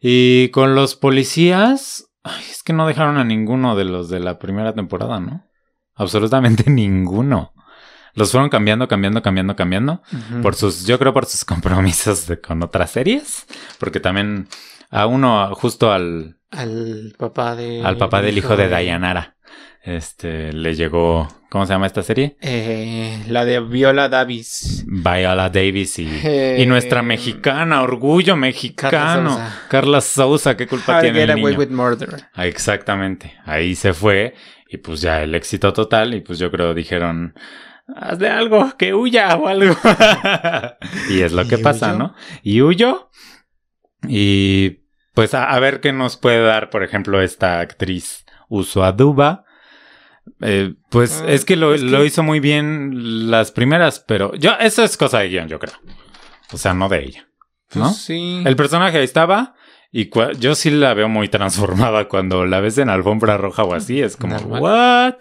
Y 0.00 0.48
con 0.48 0.74
los 0.74 0.96
policías, 0.96 2.10
ay, 2.22 2.42
es 2.50 2.62
que 2.62 2.72
no 2.72 2.86
dejaron 2.86 3.18
a 3.18 3.24
ninguno 3.24 3.76
de 3.76 3.84
los 3.84 4.08
de 4.08 4.20
la 4.20 4.38
primera 4.38 4.72
temporada, 4.74 5.20
¿no? 5.20 5.46
Absolutamente 5.94 6.64
ninguno. 6.70 7.52
Los 8.14 8.32
fueron 8.32 8.48
cambiando, 8.48 8.88
cambiando, 8.88 9.22
cambiando, 9.22 9.54
cambiando. 9.54 10.02
Por 10.42 10.54
sus, 10.56 10.84
yo 10.86 10.98
creo 10.98 11.12
por 11.12 11.26
sus 11.26 11.44
compromisos 11.44 12.26
de- 12.26 12.40
con 12.40 12.62
otras 12.62 12.90
series. 12.90 13.46
Porque 13.78 14.00
también 14.00 14.48
a 14.90 15.06
uno, 15.06 15.54
justo 15.54 15.92
al, 15.92 16.36
Al 16.50 17.14
papá 17.18 17.54
de. 17.56 17.82
al 17.84 17.96
papá 17.96 18.20
del 18.22 18.36
hijo 18.38 18.56
de 18.56 18.68
Dayanara, 18.68 19.36
este, 19.82 20.52
le 20.52 20.74
llegó, 20.74 21.26
¿cómo 21.48 21.64
se 21.64 21.72
llama 21.72 21.86
esta 21.86 22.02
serie? 22.02 22.36
Eh, 22.40 23.24
la 23.28 23.44
de 23.44 23.60
Viola 23.60 24.08
Davis. 24.08 24.84
Viola 24.86 25.48
Davis 25.48 25.98
y, 26.00 26.08
Eh, 26.24 26.56
y 26.60 26.66
nuestra 26.66 27.02
mexicana, 27.02 27.82
orgullo 27.82 28.36
mexicano. 28.36 29.30
Sousa. 29.30 29.62
Carla 29.68 30.00
Sousa, 30.00 30.56
¿qué 30.56 30.66
culpa 30.66 30.96
How 30.96 31.00
tiene 31.02 31.20
Get 31.20 31.30
el 31.30 31.30
Away 31.38 31.44
niño? 31.44 31.58
with 31.58 31.70
Murder. 31.70 32.28
Ah, 32.34 32.46
Exactamente, 32.46 33.34
ahí 33.44 33.74
se 33.74 33.92
fue 33.94 34.34
y 34.68 34.76
pues 34.78 35.00
ya 35.00 35.22
el 35.22 35.34
éxito 35.34 35.72
total 35.72 36.14
y 36.14 36.20
pues 36.20 36.38
yo 36.38 36.50
creo 36.50 36.74
dijeron, 36.74 37.34
hazle 37.96 38.28
algo, 38.28 38.76
que 38.76 38.92
huya 38.94 39.34
o 39.36 39.48
algo. 39.48 39.74
y 41.10 41.20
es 41.22 41.32
lo 41.32 41.46
que 41.48 41.56
¿Y 41.56 41.62
pasa, 41.62 41.88
huyó? 41.90 41.98
¿no? 41.98 42.14
Y 42.42 42.60
huyó. 42.62 43.10
Y 44.08 44.79
pues 45.14 45.34
a, 45.34 45.44
a 45.50 45.58
ver 45.60 45.80
qué 45.80 45.92
nos 45.92 46.16
puede 46.16 46.42
dar, 46.42 46.70
por 46.70 46.82
ejemplo, 46.82 47.20
esta 47.20 47.60
actriz 47.60 48.24
Usuaduba. 48.48 49.44
Eh, 50.42 50.74
pues 50.90 51.22
Ah, 51.22 51.30
es 51.30 51.44
que 51.44 51.56
lo, 51.56 51.74
es 51.74 51.80
que- 51.82 51.88
lo 51.88 52.04
hizo 52.04 52.22
muy 52.22 52.40
bien 52.40 53.30
las 53.30 53.52
primeras, 53.52 54.00
pero 54.00 54.34
yo, 54.36 54.52
eso 54.60 54.82
es 54.84 54.96
cosa 54.96 55.20
de 55.20 55.28
guion, 55.28 55.48
yo 55.48 55.58
creo. 55.58 55.74
O 56.52 56.58
sea, 56.58 56.74
no 56.74 56.88
de 56.88 57.04
ella. 57.04 57.28
Pues 57.68 57.82
¿No? 57.84 57.90
sí. 57.92 58.42
El 58.44 58.56
personaje 58.56 58.98
ahí 58.98 59.04
estaba 59.04 59.54
y 59.92 60.10
yo 60.38 60.54
sí 60.54 60.70
la 60.70 60.94
veo 60.94 61.08
muy 61.08 61.28
transformada 61.28 62.08
cuando 62.08 62.44
la 62.44 62.60
ves 62.60 62.78
en 62.78 62.88
alfombra 62.90 63.36
roja 63.38 63.64
o 63.64 63.74
así. 63.74 64.00
Es 64.00 64.16
como, 64.16 64.34
Normal. 64.34 64.60
¿what? 64.62 65.14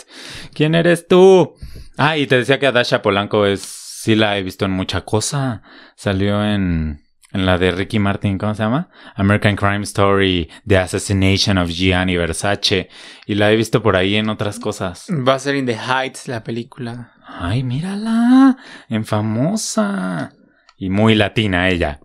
¿Quién 0.53 0.75
eres 0.75 1.07
tú? 1.07 1.55
Ah, 1.97 2.17
y 2.17 2.27
te 2.27 2.37
decía 2.37 2.59
que 2.59 2.67
a 2.67 2.71
Dasha 2.71 3.01
Polanco 3.01 3.45
es, 3.45 3.61
sí 3.61 4.15
la 4.15 4.37
he 4.37 4.43
visto 4.43 4.65
en 4.65 4.71
mucha 4.71 5.01
cosa. 5.01 5.61
Salió 5.95 6.43
en, 6.43 7.01
en 7.31 7.45
la 7.45 7.57
de 7.57 7.71
Ricky 7.71 7.99
Martin, 7.99 8.37
¿cómo 8.37 8.55
se 8.55 8.63
llama? 8.63 8.89
American 9.15 9.55
Crime 9.55 9.83
Story, 9.83 10.49
The 10.65 10.77
Assassination 10.77 11.57
of 11.59 11.69
Gianni 11.69 12.17
Versace. 12.17 12.89
Y 13.27 13.35
la 13.35 13.51
he 13.51 13.55
visto 13.55 13.83
por 13.83 13.95
ahí 13.95 14.15
en 14.15 14.29
otras 14.29 14.59
cosas. 14.59 15.05
Va 15.09 15.35
a 15.35 15.39
ser 15.39 15.55
In 15.55 15.65
the 15.65 15.77
Heights 15.77 16.27
la 16.27 16.43
película. 16.43 17.13
Ay, 17.27 17.63
mírala, 17.63 18.57
en 18.89 19.05
famosa. 19.05 20.33
Y 20.77 20.89
muy 20.89 21.13
latina 21.13 21.69
ella. 21.69 21.99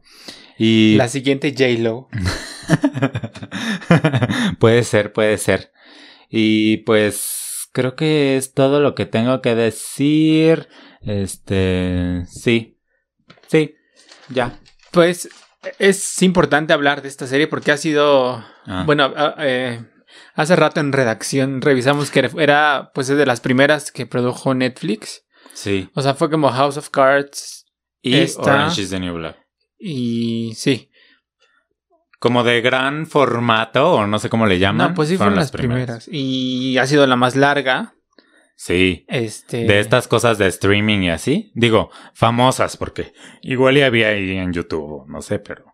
Y... 0.59 0.97
La 0.97 1.09
siguiente 1.09 1.55
J-Lo. 1.57 2.09
puede 4.59 4.85
ser, 4.85 5.13
puede 5.13 5.39
ser. 5.39 5.73
Y 6.29 6.79
pues 6.79 7.69
creo 7.73 7.97
que 7.97 8.37
es 8.37 8.53
todo 8.53 8.81
lo 8.81 8.95
que 8.95 9.07
tengo 9.07 9.41
que 9.41 9.55
decir. 9.55 10.69
Este, 11.01 12.25
sí. 12.27 12.79
Sí, 13.49 13.75
ya. 14.29 14.59
Pues 14.95 15.29
es 15.79 16.23
importante 16.23 16.73
hablar 16.73 17.03
de 17.03 17.09
esta 17.09 17.27
serie 17.27 17.47
porque 17.49 17.73
ha 17.73 17.77
sido. 17.77 18.45
Ah, 18.67 18.85
Bueno, 18.87 19.13
eh, 19.39 19.85
hace 20.35 20.57
rato 20.57 20.81
en 20.81 20.93
redacción 20.93 21.61
revisamos 21.61 22.11
que 22.11 22.31
era 22.39 22.91
pues 22.95 23.09
de 23.09 23.27
las 23.27 23.41
primeras 23.41 23.91
que 23.93 24.07
produjo 24.07 24.55
Netflix. 24.55 25.25
sí. 25.53 25.89
O 25.95 26.03
sea, 26.03 26.15
fue 26.15 26.31
como 26.31 26.51
House 26.51 26.77
of 26.77 26.91
Cards 26.91 27.67
Y 28.03 28.15
esta- 28.17 28.43
Orange 28.43 28.83
is 28.83 28.91
the 28.91 29.01
New 29.01 29.15
Black. 29.15 29.37
y 29.79 30.53
sí. 30.57 30.91
como 32.21 32.43
de 32.43 32.63
gran 32.63 33.07
formato, 33.07 33.93
o 33.93 34.07
no 34.07 34.19
sé 34.19 34.31
cómo 34.31 34.47
le 34.47 34.59
llaman. 34.59 34.89
No, 34.91 34.95
pues 34.95 35.11
sí 35.11 35.19
fueron, 35.19 35.37
las 35.37 35.51
primeras. 35.51 36.09
Y 36.11 36.79
ha 36.79 36.87
sido 36.87 37.07
la 37.07 37.17
más 37.17 37.37
larga. 37.37 37.95
Sí. 38.57 39.05
Este. 39.09 39.65
De 39.65 39.81
estas 39.81 40.09
cosas 40.09 40.39
de 40.39 40.47
streaming 40.47 41.01
y 41.01 41.11
así. 41.11 41.53
Digo, 41.55 41.91
famosas, 42.13 42.77
porque 42.77 43.13
igual 43.43 43.77
ya 43.77 43.87
había 43.87 44.09
ahí 44.09 44.37
en 44.37 44.53
YouTube, 44.53 45.07
no 45.09 45.23
sé, 45.23 45.39
pero 45.39 45.65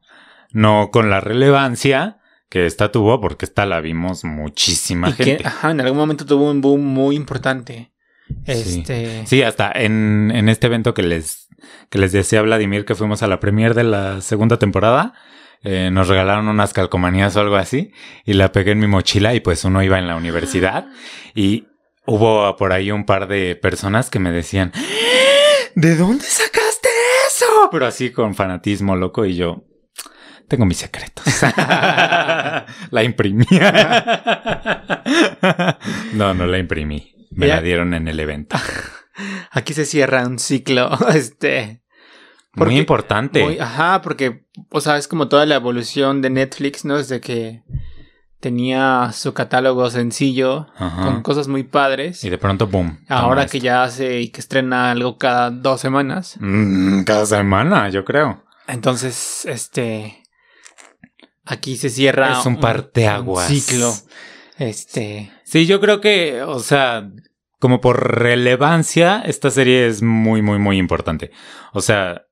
no 0.52 0.90
con 0.90 1.10
la 1.10 1.20
relevancia 1.20 2.18
que 2.48 2.66
esta 2.66 2.90
tuvo, 2.90 3.20
porque 3.20 3.44
esta 3.44 3.64
la 3.64 3.80
vimos 3.80 4.24
muchísima 4.24 5.10
y 5.10 5.12
gente. 5.12 5.36
que, 5.38 5.46
ajá, 5.46 5.70
en 5.70 5.80
algún 5.80 5.98
momento 5.98 6.26
tuvo 6.26 6.50
un 6.50 6.60
boom 6.60 6.82
muy 6.82 7.14
importante. 7.16 7.92
Sí. 8.46 8.80
Este. 8.80 9.26
Sí, 9.26 9.42
hasta 9.42 9.70
en, 9.72 10.32
en 10.34 10.48
este 10.48 10.66
evento 10.66 10.94
que 10.94 11.02
les, 11.02 11.48
que 11.90 11.98
les 11.98 12.12
decía 12.12 12.42
Vladimir 12.42 12.84
que 12.84 12.94
fuimos 12.94 13.22
a 13.22 13.28
la 13.28 13.40
premier 13.40 13.74
de 13.74 13.84
la 13.84 14.20
segunda 14.20 14.58
temporada, 14.58 15.14
eh, 15.62 15.90
nos 15.92 16.08
regalaron 16.08 16.48
unas 16.48 16.72
calcomanías 16.72 17.36
o 17.36 17.40
algo 17.40 17.56
así 17.56 17.92
y 18.24 18.32
la 18.32 18.50
pegué 18.50 18.72
en 18.72 18.78
mi 18.78 18.86
mochila 18.86 19.34
y 19.34 19.40
pues 19.40 19.64
uno 19.64 19.82
iba 19.82 19.98
en 19.98 20.06
la 20.06 20.16
universidad 20.16 20.86
y 21.34 21.66
hubo 22.10 22.56
por 22.56 22.72
ahí 22.72 22.90
un 22.90 23.04
par 23.04 23.28
de 23.28 23.56
personas 23.56 24.10
que 24.10 24.18
me 24.18 24.30
decían, 24.30 24.72
¿de 25.74 25.96
dónde 25.96 26.24
sacaste 26.24 26.88
eso? 27.28 27.46
Pero 27.70 27.86
así 27.86 28.10
con 28.10 28.34
fanatismo 28.34 28.96
loco 28.96 29.24
y 29.24 29.36
yo, 29.36 29.64
tengo 30.48 30.64
mis 30.66 30.78
secretos. 30.78 31.24
la 32.90 33.02
imprimí. 33.04 33.46
no, 36.12 36.34
no 36.34 36.46
la 36.46 36.58
imprimí. 36.58 37.14
Me 37.30 37.46
Ya. 37.46 37.56
la 37.56 37.62
dieron 37.62 37.94
en 37.94 38.08
el 38.08 38.18
evento. 38.20 38.56
Aquí 39.52 39.74
se 39.74 39.84
cierra 39.84 40.26
un 40.26 40.38
ciclo. 40.38 40.90
Este. 41.14 41.82
Muy 42.54 42.76
importante. 42.78 43.44
muy- 43.44 43.58
ajá, 43.60 44.02
porque, 44.02 44.44
o 44.70 44.80
sea, 44.80 44.96
es 44.96 45.06
como 45.06 45.28
toda 45.28 45.46
la 45.46 45.54
evolución 45.54 46.20
de 46.20 46.30
Netflix, 46.30 46.84
¿no? 46.84 46.96
Desde 46.98 47.20
que 47.20 47.62
tenía 48.40 49.10
su 49.12 49.34
catálogo 49.34 49.88
sencillo, 49.90 50.66
Ajá. 50.76 51.04
con 51.04 51.22
cosas 51.22 51.46
muy 51.46 51.62
padres. 51.62 52.24
Y 52.24 52.30
de 52.30 52.38
pronto, 52.38 52.66
boom. 52.66 52.98
Ahora 53.08 53.42
esto. 53.42 53.52
que 53.52 53.60
ya 53.60 53.84
hace 53.84 54.20
y 54.20 54.30
que 54.30 54.40
estrena 54.40 54.90
algo 54.90 55.18
cada 55.18 55.50
dos 55.50 55.80
semanas. 55.80 56.36
Mm, 56.40 57.02
cada 57.04 57.26
semana, 57.26 57.88
yo 57.90 58.04
creo. 58.04 58.42
Entonces, 58.66 59.44
este. 59.44 60.22
Aquí 61.44 61.76
se 61.76 61.90
cierra. 61.90 62.38
Es 62.38 62.46
un 62.46 62.58
parteaguas. 62.58 63.50
un 63.50 63.56
ciclo. 63.56 63.92
Este. 64.58 65.32
Sí, 65.44 65.66
yo 65.66 65.80
creo 65.80 66.00
que, 66.00 66.42
o 66.42 66.60
sea, 66.60 67.10
como 67.58 67.80
por 67.80 68.18
relevancia, 68.18 69.22
esta 69.24 69.50
serie 69.50 69.86
es 69.86 70.02
muy, 70.02 70.42
muy, 70.42 70.58
muy 70.58 70.78
importante. 70.78 71.30
O 71.72 71.80
sea, 71.80 72.22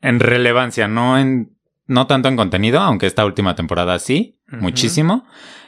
en 0.00 0.20
relevancia, 0.20 0.88
no 0.88 1.18
en, 1.18 1.57
no 1.88 2.06
tanto 2.06 2.28
en 2.28 2.36
contenido, 2.36 2.78
aunque 2.80 3.06
esta 3.06 3.24
última 3.26 3.56
temporada 3.56 3.98
sí, 3.98 4.38
muchísimo. 4.46 5.26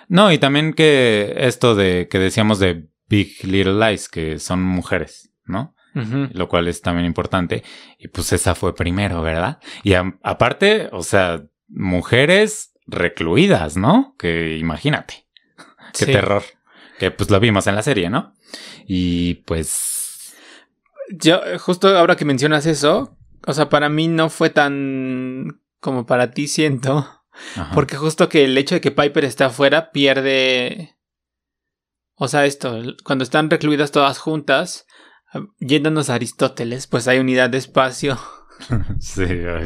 No, 0.09 0.31
y 0.33 0.39
también 0.39 0.73
que 0.75 1.35
esto 1.37 1.75
de 1.75 2.07
que 2.09 2.19
decíamos 2.19 2.59
de 2.61 2.89
Big 3.09 3.43
Little 3.45 3.75
Lies, 3.85 4.09
que 4.09 4.39
son 4.39 4.63
mujeres, 4.63 5.33
¿no? 5.45 5.75
lo 5.93 6.47
cual 6.49 6.69
es 6.69 6.83
también 6.83 7.05
importante. 7.05 7.65
Y 7.99 8.07
pues 8.09 8.33
esa 8.33 8.55
fue 8.55 8.77
primero, 8.77 9.23
¿verdad? 9.23 9.59
Y 9.83 9.95
a- 9.95 10.17
aparte, 10.23 10.89
o 10.93 11.03
sea, 11.03 11.43
mujeres 11.69 12.73
recluidas, 12.87 13.77
¿no? 13.77 14.15
Que 14.17 14.57
imagínate, 14.57 15.27
qué 15.99 16.05
Sí. 16.07 16.13
terror. 16.13 16.43
Que 17.01 17.11
pues 17.11 17.29
lo 17.31 17.41
vimos 17.41 17.67
en 17.67 17.75
la 17.75 17.83
serie, 17.83 18.09
¿no? 18.09 18.35
Y 18.87 19.35
pues... 19.47 20.35
Yo, 21.13 21.41
justo 21.59 21.89
ahora 21.99 22.15
que 22.15 22.25
mencionas 22.25 22.67
eso, 22.67 23.17
o 23.47 23.53
sea, 23.53 23.69
para 23.69 23.89
mí 23.89 24.07
no 24.07 24.31
fue 24.31 24.51
tan 24.51 25.61
como 25.81 26.07
para 26.07 26.31
ti 26.31 26.47
siento, 26.47 27.09
ajá. 27.57 27.71
porque 27.75 27.97
justo 27.97 28.29
que 28.29 28.45
el 28.45 28.57
hecho 28.57 28.75
de 28.75 28.81
que 28.81 28.91
Piper 28.91 29.25
esté 29.25 29.45
afuera 29.45 29.91
pierde, 29.91 30.97
o 32.15 32.29
sea, 32.29 32.45
esto, 32.45 32.81
cuando 33.05 33.25
están 33.25 33.51
recluidas 33.51 33.91
todas 33.91 34.19
juntas, 34.19 34.87
ah, 35.33 35.41
yéndonos 35.59 36.11
a 36.11 36.15
Aristóteles, 36.15 36.87
pues 36.87 37.09
hay 37.09 37.19
unidad 37.19 37.51
de 37.51 37.59
espacio. 37.59 38.19
sí, 39.01 39.25
ay. 39.25 39.65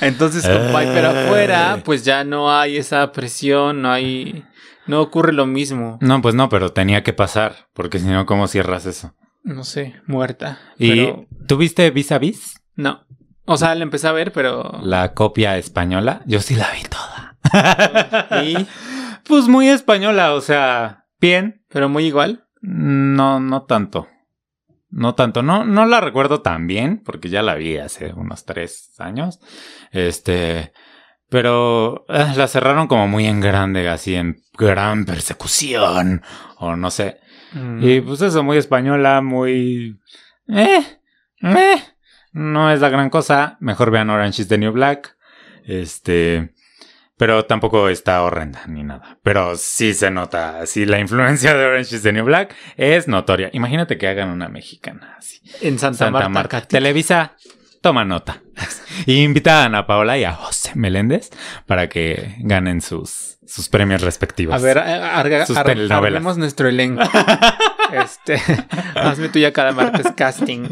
Entonces 0.00 0.46
con 0.46 0.68
Piper 0.68 1.04
afuera, 1.04 1.82
pues 1.84 2.04
ya 2.04 2.24
no 2.24 2.50
hay 2.50 2.78
esa 2.78 3.12
presión, 3.12 3.82
no 3.82 3.90
hay, 3.90 4.44
no 4.86 5.02
ocurre 5.02 5.32
lo 5.32 5.46
mismo. 5.46 5.98
No, 6.00 6.22
pues 6.22 6.34
no, 6.34 6.48
pero 6.48 6.72
tenía 6.72 7.02
que 7.02 7.12
pasar, 7.12 7.68
porque 7.74 7.98
si 7.98 8.06
no, 8.06 8.24
¿cómo 8.24 8.48
cierras 8.48 8.86
eso? 8.86 9.14
No 9.42 9.64
sé, 9.64 9.94
muerta. 10.06 10.58
¿Y 10.78 10.90
Pero 10.90 11.26
tuviste 11.46 11.90
Vis 11.90 12.12
a 12.12 12.18
Vis? 12.18 12.60
no. 12.76 13.06
O 13.52 13.56
sea, 13.56 13.74
la 13.74 13.82
empecé 13.82 14.06
a 14.06 14.12
ver, 14.12 14.32
pero... 14.32 14.78
La 14.82 15.12
copia 15.12 15.58
española. 15.58 16.22
Yo 16.26 16.40
sí 16.40 16.54
la 16.54 16.68
vi 16.72 16.82
toda. 16.82 17.36
Y- 18.44 18.66
Pues 19.26 19.48
muy 19.48 19.68
española, 19.68 20.34
o 20.34 20.40
sea, 20.40 21.04
bien, 21.20 21.64
Pero 21.68 21.88
muy 21.88 22.04
igual. 22.06 22.44
No, 22.62 23.40
no 23.40 23.62
tanto. 23.62 24.06
No 24.90 25.14
tanto. 25.14 25.42
No, 25.42 25.64
no 25.64 25.86
la 25.86 26.00
recuerdo 26.00 26.42
tan 26.42 26.66
bien, 26.66 27.02
porque 27.04 27.28
ya 27.28 27.42
la 27.42 27.54
vi 27.54 27.76
hace 27.78 28.12
unos 28.12 28.44
tres 28.44 28.92
años. 28.98 29.38
Este. 29.92 30.72
Pero 31.28 32.04
eh, 32.08 32.32
la 32.36 32.48
cerraron 32.48 32.86
como 32.88 33.06
muy 33.06 33.26
en 33.26 33.40
grande, 33.40 33.88
así 33.88 34.14
en 34.16 34.42
gran 34.58 35.04
persecución. 35.04 36.22
O 36.58 36.76
no 36.76 36.90
sé. 36.90 37.20
Mm. 37.52 37.82
Y 37.88 38.00
pues 38.00 38.20
eso, 38.22 38.42
muy 38.42 38.56
española, 38.58 39.20
muy. 39.22 39.98
Eh. 40.48 40.82
Eh. 41.42 41.82
No 42.32 42.70
es 42.72 42.80
la 42.80 42.88
gran 42.88 43.10
cosa. 43.10 43.56
Mejor 43.60 43.90
vean 43.90 44.10
Orange 44.10 44.42
is 44.42 44.48
the 44.48 44.58
New 44.58 44.72
Black. 44.72 45.16
Este. 45.64 46.54
Pero 47.16 47.44
tampoco 47.44 47.88
está 47.90 48.22
horrenda 48.22 48.62
ni 48.66 48.82
nada. 48.82 49.18
Pero 49.22 49.54
sí 49.56 49.92
se 49.92 50.10
nota. 50.10 50.64
Sí, 50.66 50.86
la 50.86 50.98
influencia 51.00 51.54
de 51.54 51.66
Orange 51.66 51.96
is 51.96 52.02
the 52.02 52.12
New 52.12 52.24
Black 52.24 52.54
es 52.76 53.08
notoria. 53.08 53.50
Imagínate 53.52 53.98
que 53.98 54.08
hagan 54.08 54.30
una 54.30 54.48
mexicana 54.48 55.16
así. 55.18 55.40
en 55.60 55.78
Santa, 55.78 55.98
Santa 55.98 56.28
Marta. 56.30 56.62
Televisa, 56.62 57.36
toma 57.82 58.04
nota. 58.06 58.40
Y 59.04 59.22
invita 59.22 59.62
a 59.62 59.64
Ana 59.66 59.86
Paola 59.86 60.16
y 60.16 60.24
a 60.24 60.32
José 60.32 60.72
Meléndez 60.76 61.28
para 61.66 61.90
que 61.90 62.36
ganen 62.38 62.80
sus, 62.80 63.38
sus 63.46 63.68
premios 63.68 64.00
respectivos. 64.00 64.54
A 64.54 64.58
ver, 64.58 64.78
a- 64.78 65.20
arga- 65.22 65.44
Sus 65.44 65.62
telenovelas. 65.62 66.38
nuestro 66.38 66.68
elenco. 66.68 67.02
este, 67.92 68.40
hazme 68.94 69.28
tú 69.28 69.38
ya 69.38 69.52
cada 69.52 69.72
martes 69.72 70.12
casting. 70.16 70.68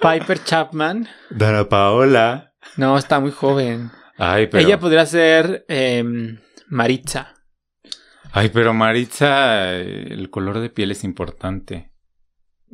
Piper 0.00 0.42
Chapman. 0.44 1.08
Ana 1.40 1.68
Paola. 1.68 2.54
No, 2.76 2.98
está 2.98 3.20
muy 3.20 3.30
joven. 3.30 3.90
Ay, 4.18 4.46
pero. 4.46 4.64
Ella 4.64 4.78
podría 4.78 5.06
ser 5.06 5.64
em, 5.68 6.38
Maritza. 6.68 7.34
Ay, 8.32 8.48
pero 8.48 8.72
Maritza, 8.72 9.76
el 9.76 10.30
color 10.30 10.60
de 10.60 10.70
piel 10.70 10.90
es 10.90 11.04
importante. 11.04 11.92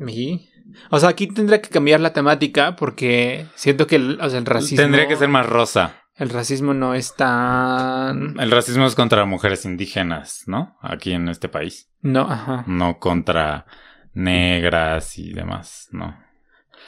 ¿Y? 0.06 0.48
O 0.90 1.00
sea, 1.00 1.08
aquí 1.08 1.26
tendría 1.26 1.60
que 1.60 1.70
cambiar 1.70 2.00
la 2.00 2.12
temática 2.12 2.76
porque 2.76 3.46
siento 3.54 3.86
que 3.86 3.96
el, 3.96 4.20
o 4.20 4.30
sea, 4.30 4.38
el 4.38 4.46
racismo. 4.46 4.82
Tendría 4.82 5.08
que 5.08 5.16
ser 5.16 5.28
más 5.28 5.46
rosa. 5.46 5.97
El 6.18 6.30
racismo 6.30 6.74
no 6.74 6.94
es 6.94 7.14
tan. 7.14 8.38
El 8.40 8.50
racismo 8.50 8.86
es 8.86 8.94
contra 8.96 9.24
mujeres 9.24 9.64
indígenas, 9.64 10.42
¿no? 10.46 10.76
Aquí 10.82 11.12
en 11.12 11.28
este 11.28 11.48
país. 11.48 11.88
No, 12.02 12.22
ajá. 12.22 12.64
No 12.66 12.98
contra 12.98 13.66
negras 14.14 15.16
y 15.18 15.32
demás, 15.32 15.88
¿no? 15.92 16.18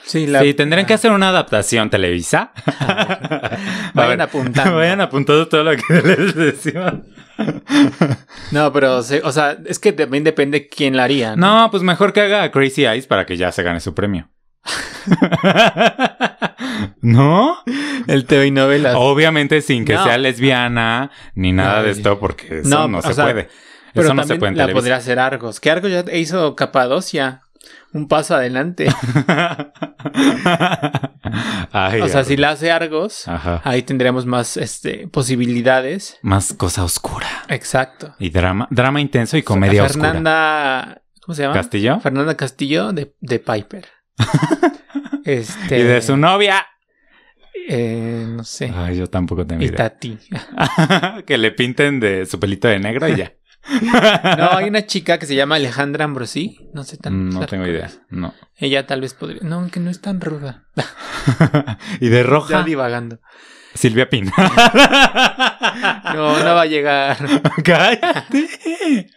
Sí, 0.03 0.27
la- 0.27 0.41
sí, 0.41 0.55
tendrían 0.55 0.87
que 0.87 0.95
hacer 0.95 1.13
una 1.13 1.29
adaptación 1.29 1.91
Televisa. 1.91 2.53
Vayan 2.79 3.91
A 3.95 4.07
ver, 4.09 4.23
apuntando. 4.23 4.77
Vayan 4.77 5.01
apuntando 5.01 5.47
todo 5.47 5.63
lo 5.63 5.77
que 5.77 5.95
les 6.03 6.35
decimos. 6.35 6.95
No, 8.51 8.73
pero, 8.73 8.97
o 8.99 9.03
sea, 9.33 9.57
es 9.65 9.79
que 9.79 9.93
también 9.93 10.25
depende 10.25 10.67
quién 10.69 10.97
la 10.97 11.05
haría. 11.05 11.37
¿no? 11.37 11.63
No, 11.63 11.71
pues 11.71 11.83
mejor 11.85 12.13
que 12.13 12.23
haga 12.23 12.51
Crazy 12.51 12.85
Eyes 12.85 13.07
para 13.07 13.27
que 13.27 13.37
ya 13.37 13.53
se 13.53 13.63
gane 13.63 13.79
su 13.81 13.95
premio. 13.95 14.29
¿No? 17.01 17.57
El 18.07 18.25
TV 18.27 18.47
y 18.47 18.51
novelas. 18.51 18.95
Obviamente 18.97 19.61
sin 19.63 19.85
que 19.85 19.95
No. 19.95 20.05
sea 20.05 20.19
lesbiana 20.19 21.11
ni 21.35 21.53
nada 21.53 21.83
de 21.83 21.91
esto 21.91 22.19
porque 22.19 22.61
eso 22.61 22.89
No, 22.89 23.01
se 23.03 23.15
sea, 23.15 23.25
puede. 23.25 23.49
pero 23.95 24.07
Eso 24.07 24.15
no 24.15 24.25
se 24.25 24.37
puede 24.37 24.53
en 24.53 24.59
la 24.59 24.69
podría 24.69 24.97
hacer 24.97 25.19
Argos. 25.19 25.61
Que 25.61 25.71
Argos 25.71 25.91
ya 25.91 26.05
hizo 26.17 26.55
Capadocia. 26.57 27.43
Un 27.93 28.07
paso 28.09 28.35
adelante. 28.37 28.87
Ay, 31.73 32.01
o 32.01 32.09
sea, 32.09 32.21
Argos. 32.21 32.27
si 32.27 32.37
la 32.37 32.51
hace 32.51 32.71
Argos, 32.71 33.27
Ajá. 33.29 33.61
ahí 33.65 33.83
tendríamos 33.83 34.27
más 34.27 34.57
este, 34.57 35.09
posibilidades. 35.09 36.17
Más 36.23 36.53
cosa 36.53 36.85
oscura. 36.85 37.27
Exacto. 37.49 38.15
Y 38.19 38.31
drama, 38.31 38.67
drama 38.71 39.01
intenso 39.01 39.37
y 39.37 39.43
comedia 39.43 39.85
oscura. 39.85 40.13
Fernanda. 40.13 41.03
¿Cómo 41.23 41.35
se 41.35 41.43
llama? 41.43 41.55
¿Castillo? 41.55 42.01
Fernanda 42.01 42.37
Castillo 42.37 42.93
de, 42.93 43.13
de 43.21 43.39
Piper. 43.39 43.87
este. 45.25 45.79
Y 45.79 45.83
de 45.83 46.03
su 46.03 46.17
novia. 46.17 46.67
eh, 47.69 48.25
no 48.29 48.45
sé. 48.45 48.73
Ay, 48.75 48.97
yo 48.99 49.07
tampoco 49.09 49.47
tengo 49.47 49.63
y 49.63 49.67
idea. 49.67 49.77
Tati. 49.77 50.19
que 51.27 51.39
le 51.39 51.51
pinten 51.53 52.01
de 52.01 52.27
su 52.27 52.39
pelito 52.41 52.69
de 52.69 52.79
negro 52.79 53.09
y 53.09 53.17
ya. 53.17 53.33
No, 54.39 54.51
hay 54.53 54.69
una 54.69 54.87
chica 54.87 55.19
que 55.19 55.27
se 55.27 55.35
llama 55.35 55.57
Alejandra 55.57 56.07
Ambrosí. 56.07 56.71
No 56.73 56.83
sé 56.83 56.97
tan. 56.97 57.29
No 57.29 57.45
tengo 57.47 57.67
idea. 57.67 57.91
No. 58.09 58.33
Ella 58.57 58.87
tal 58.87 59.03
vez 59.03 59.13
podría. 59.13 59.43
No, 59.43 59.57
aunque 59.57 59.81
no 59.81 59.91
es 59.91 60.01
tan 60.01 60.21
ruda. 60.21 60.65
y 62.01 62.09
de 62.09 62.23
Ya 62.23 62.29
roja. 62.29 62.63
divagando. 62.63 63.21
Silvia 63.75 64.09
Pina. 64.09 64.33
No, 66.13 66.39
no 66.43 66.55
va 66.55 66.63
a 66.63 66.67
llegar. 66.67 67.17
Cállate. 67.65 68.49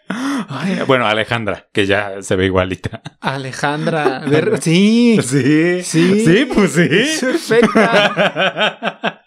Ay, 0.08 0.80
bueno, 0.86 1.08
Alejandra, 1.08 1.68
que 1.74 1.86
ya 1.88 2.22
se 2.22 2.36
ve 2.36 2.46
igualita. 2.46 3.02
Alejandra. 3.20 4.20
ver- 4.28 4.62
Sí. 4.62 5.18
Sí. 5.22 5.82
Sí. 5.84 6.24
Sí, 6.26 6.46
pues 6.54 6.78
Es 6.78 7.20
sí. 7.20 7.26
perfecta. 7.26 9.24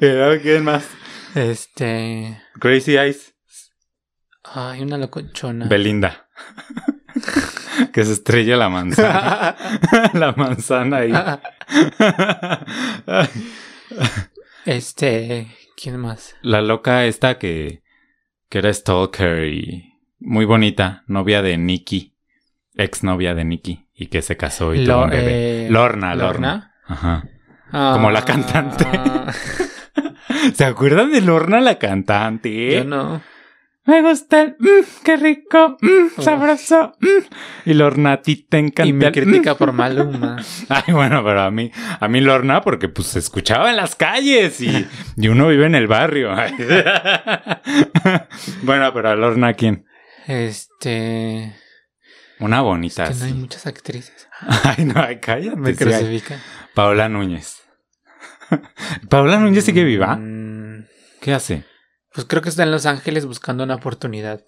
¿Y 0.00 0.06
luego 0.06 0.42
quién 0.42 0.64
más? 0.64 0.84
Este. 1.34 2.40
Crazy 2.58 2.96
Eyes. 2.96 3.34
Ay, 4.44 4.80
una 4.82 4.96
locochona. 4.98 5.66
Belinda. 5.66 6.26
que 7.92 8.04
se 8.04 8.12
estrella 8.14 8.56
la 8.56 8.68
manzana. 8.70 9.54
la 10.14 10.32
manzana 10.32 10.96
ahí. 10.98 11.12
Este. 14.66 15.48
¿Quién 15.76 15.98
más? 15.98 16.36
la 16.42 16.60
loca 16.60 17.06
esta 17.06 17.38
que, 17.38 17.82
que 18.48 18.58
era 18.58 18.72
stalker 18.72 19.44
y 19.48 19.94
muy 20.20 20.44
bonita, 20.44 21.02
novia 21.06 21.42
de 21.42 21.56
Nicky, 21.58 22.14
ex 22.74 23.02
novia 23.02 23.34
de 23.34 23.44
Nicky, 23.44 23.86
y 23.94 24.06
que 24.06 24.22
se 24.22 24.36
casó 24.36 24.74
y 24.74 24.84
tuvo 24.84 25.04
un 25.04 25.10
bebé. 25.10 25.66
eh, 25.66 25.70
Lorna, 25.70 26.14
Lorna. 26.14 26.74
Ajá. 26.86 27.24
Como 27.70 28.10
la 28.10 28.20
Ah, 28.20 28.24
cantante. 28.24 28.84
¿Se 30.54 30.64
acuerdan 30.64 31.10
de 31.10 31.20
Lorna 31.22 31.60
la 31.60 31.78
cantante? 31.78 32.74
Yo 32.76 32.84
no. 32.84 33.22
Me 33.84 34.00
gusta 34.00 34.42
el 34.42 34.56
mmm, 34.60 34.84
qué 35.02 35.16
rico, 35.16 35.76
mmm, 35.80 36.22
sabroso, 36.22 36.92
mmm. 37.00 37.24
Y 37.70 37.74
Lorna 37.74 38.12
a 38.12 38.22
ti 38.22 38.36
te 38.48 38.58
encanta. 38.58 38.86
Y 38.86 38.92
me 38.92 39.06
el- 39.06 39.12
critica 39.12 39.56
por 39.56 39.72
Maluma. 39.72 40.36
Ay, 40.68 40.92
bueno, 40.94 41.24
pero 41.24 41.42
a 41.42 41.50
mí, 41.50 41.70
a 41.98 42.06
mí 42.08 42.20
Lorna, 42.20 42.60
porque 42.60 42.88
pues 42.88 43.08
se 43.08 43.18
escuchaba 43.18 43.70
en 43.70 43.76
las 43.76 43.96
calles 43.96 44.60
y, 44.60 44.86
y 45.16 45.28
uno 45.28 45.48
vive 45.48 45.66
en 45.66 45.74
el 45.74 45.88
barrio. 45.88 46.30
bueno, 48.62 48.92
pero 48.94 49.08
a 49.10 49.16
Lorna, 49.16 49.54
¿quién? 49.54 49.84
Este. 50.26 51.54
Una 52.38 52.60
bonita. 52.60 53.08
Que 53.08 53.14
no 53.14 53.24
hay 53.24 53.34
muchas 53.34 53.66
actrices. 53.66 54.28
Ay, 54.64 54.84
no, 54.84 54.94
ay, 55.00 55.18
cállate. 55.20 55.56
Me 55.56 55.74
crucifican. 55.74 56.40
Paola 56.74 57.08
Núñez. 57.08 57.62
Paola 59.08 59.38
Núñez 59.38 59.64
sigue 59.64 59.84
viva. 59.84 60.16
Mm, 60.16 60.86
¿Qué 61.20 61.32
hace? 61.34 61.64
Pues 62.14 62.26
creo 62.26 62.42
que 62.42 62.48
está 62.48 62.62
en 62.62 62.70
Los 62.70 62.86
Ángeles 62.86 63.26
buscando 63.26 63.64
una 63.64 63.74
oportunidad. 63.76 64.42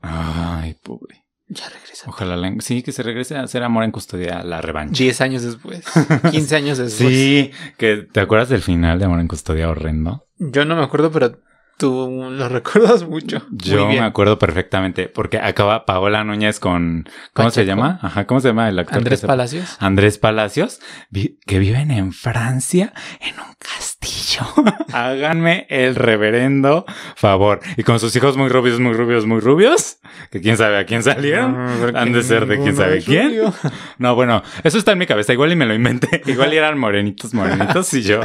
Ay, 0.00 0.74
pobre. 0.82 1.24
Ya 1.48 1.68
regresa. 1.68 2.08
Ojalá 2.08 2.36
la- 2.36 2.54
sí 2.60 2.82
que 2.82 2.92
se 2.92 3.02
regrese 3.02 3.36
a 3.36 3.42
hacer 3.42 3.62
amor 3.62 3.84
en 3.84 3.90
custodia, 3.90 4.42
la 4.42 4.60
revancha. 4.60 5.02
10 5.02 5.20
años 5.20 5.42
después. 5.42 5.84
15 6.30 6.56
años 6.56 6.78
después. 6.78 7.08
Sí, 7.10 7.50
que 7.76 7.96
te 8.10 8.20
acuerdas 8.20 8.48
del 8.48 8.62
final 8.62 8.98
de 8.98 9.04
Amor 9.04 9.20
en 9.20 9.28
custodia 9.28 9.68
horrendo. 9.68 10.26
Yo 10.38 10.64
no 10.64 10.74
me 10.76 10.82
acuerdo, 10.82 11.10
pero 11.12 11.38
tú 11.78 12.28
lo 12.30 12.48
recuerdas 12.48 13.02
mucho. 13.06 13.42
Yo 13.50 13.86
me 13.88 14.00
acuerdo 14.00 14.38
perfectamente 14.38 15.08
porque 15.08 15.38
acaba 15.38 15.84
Paola 15.86 16.24
Núñez 16.24 16.60
con 16.60 17.08
¿cómo 17.32 17.50
se 17.50 17.64
llama? 17.66 17.98
Ajá, 18.02 18.26
¿cómo 18.26 18.40
se 18.40 18.48
llama 18.48 18.68
el 18.68 18.78
actor? 18.78 18.98
Andrés 18.98 19.20
que 19.20 19.26
Palacios. 19.26 19.76
Andrés 19.80 20.18
Palacios, 20.18 20.80
vi- 21.10 21.38
que 21.46 21.58
viven 21.58 21.90
en 21.90 22.12
Francia 22.12 22.92
en 23.20 23.34
un 23.40 23.54
castillo. 23.58 24.42
Háganme 24.92 25.66
el 25.68 25.94
reverendo 25.94 26.84
favor. 27.16 27.60
Y 27.76 27.82
con 27.82 27.98
sus 28.00 28.14
hijos 28.16 28.36
muy 28.36 28.48
rubios, 28.48 28.80
muy 28.80 28.92
rubios, 28.94 29.26
muy 29.26 29.40
rubios, 29.40 29.98
que 30.30 30.40
quién 30.40 30.56
sabe 30.56 30.78
a 30.78 30.86
quién 30.86 31.02
salieron. 31.02 31.56
Han 31.96 32.12
de 32.12 32.22
ser 32.22 32.46
de 32.46 32.58
quién 32.58 32.76
sabe 32.76 33.02
quién. 33.02 33.34
No, 33.98 34.14
bueno, 34.14 34.42
eso 34.64 34.78
está 34.78 34.92
en 34.92 34.98
mi 34.98 35.06
cabeza. 35.06 35.32
Igual 35.32 35.52
y 35.52 35.56
me 35.56 35.66
lo 35.66 35.74
inventé. 35.74 36.22
Igual 36.26 36.52
y 36.52 36.56
eran 36.56 36.78
morenitos, 36.78 37.32
morenitos 37.34 37.92
y 37.94 38.02
yo 38.02 38.20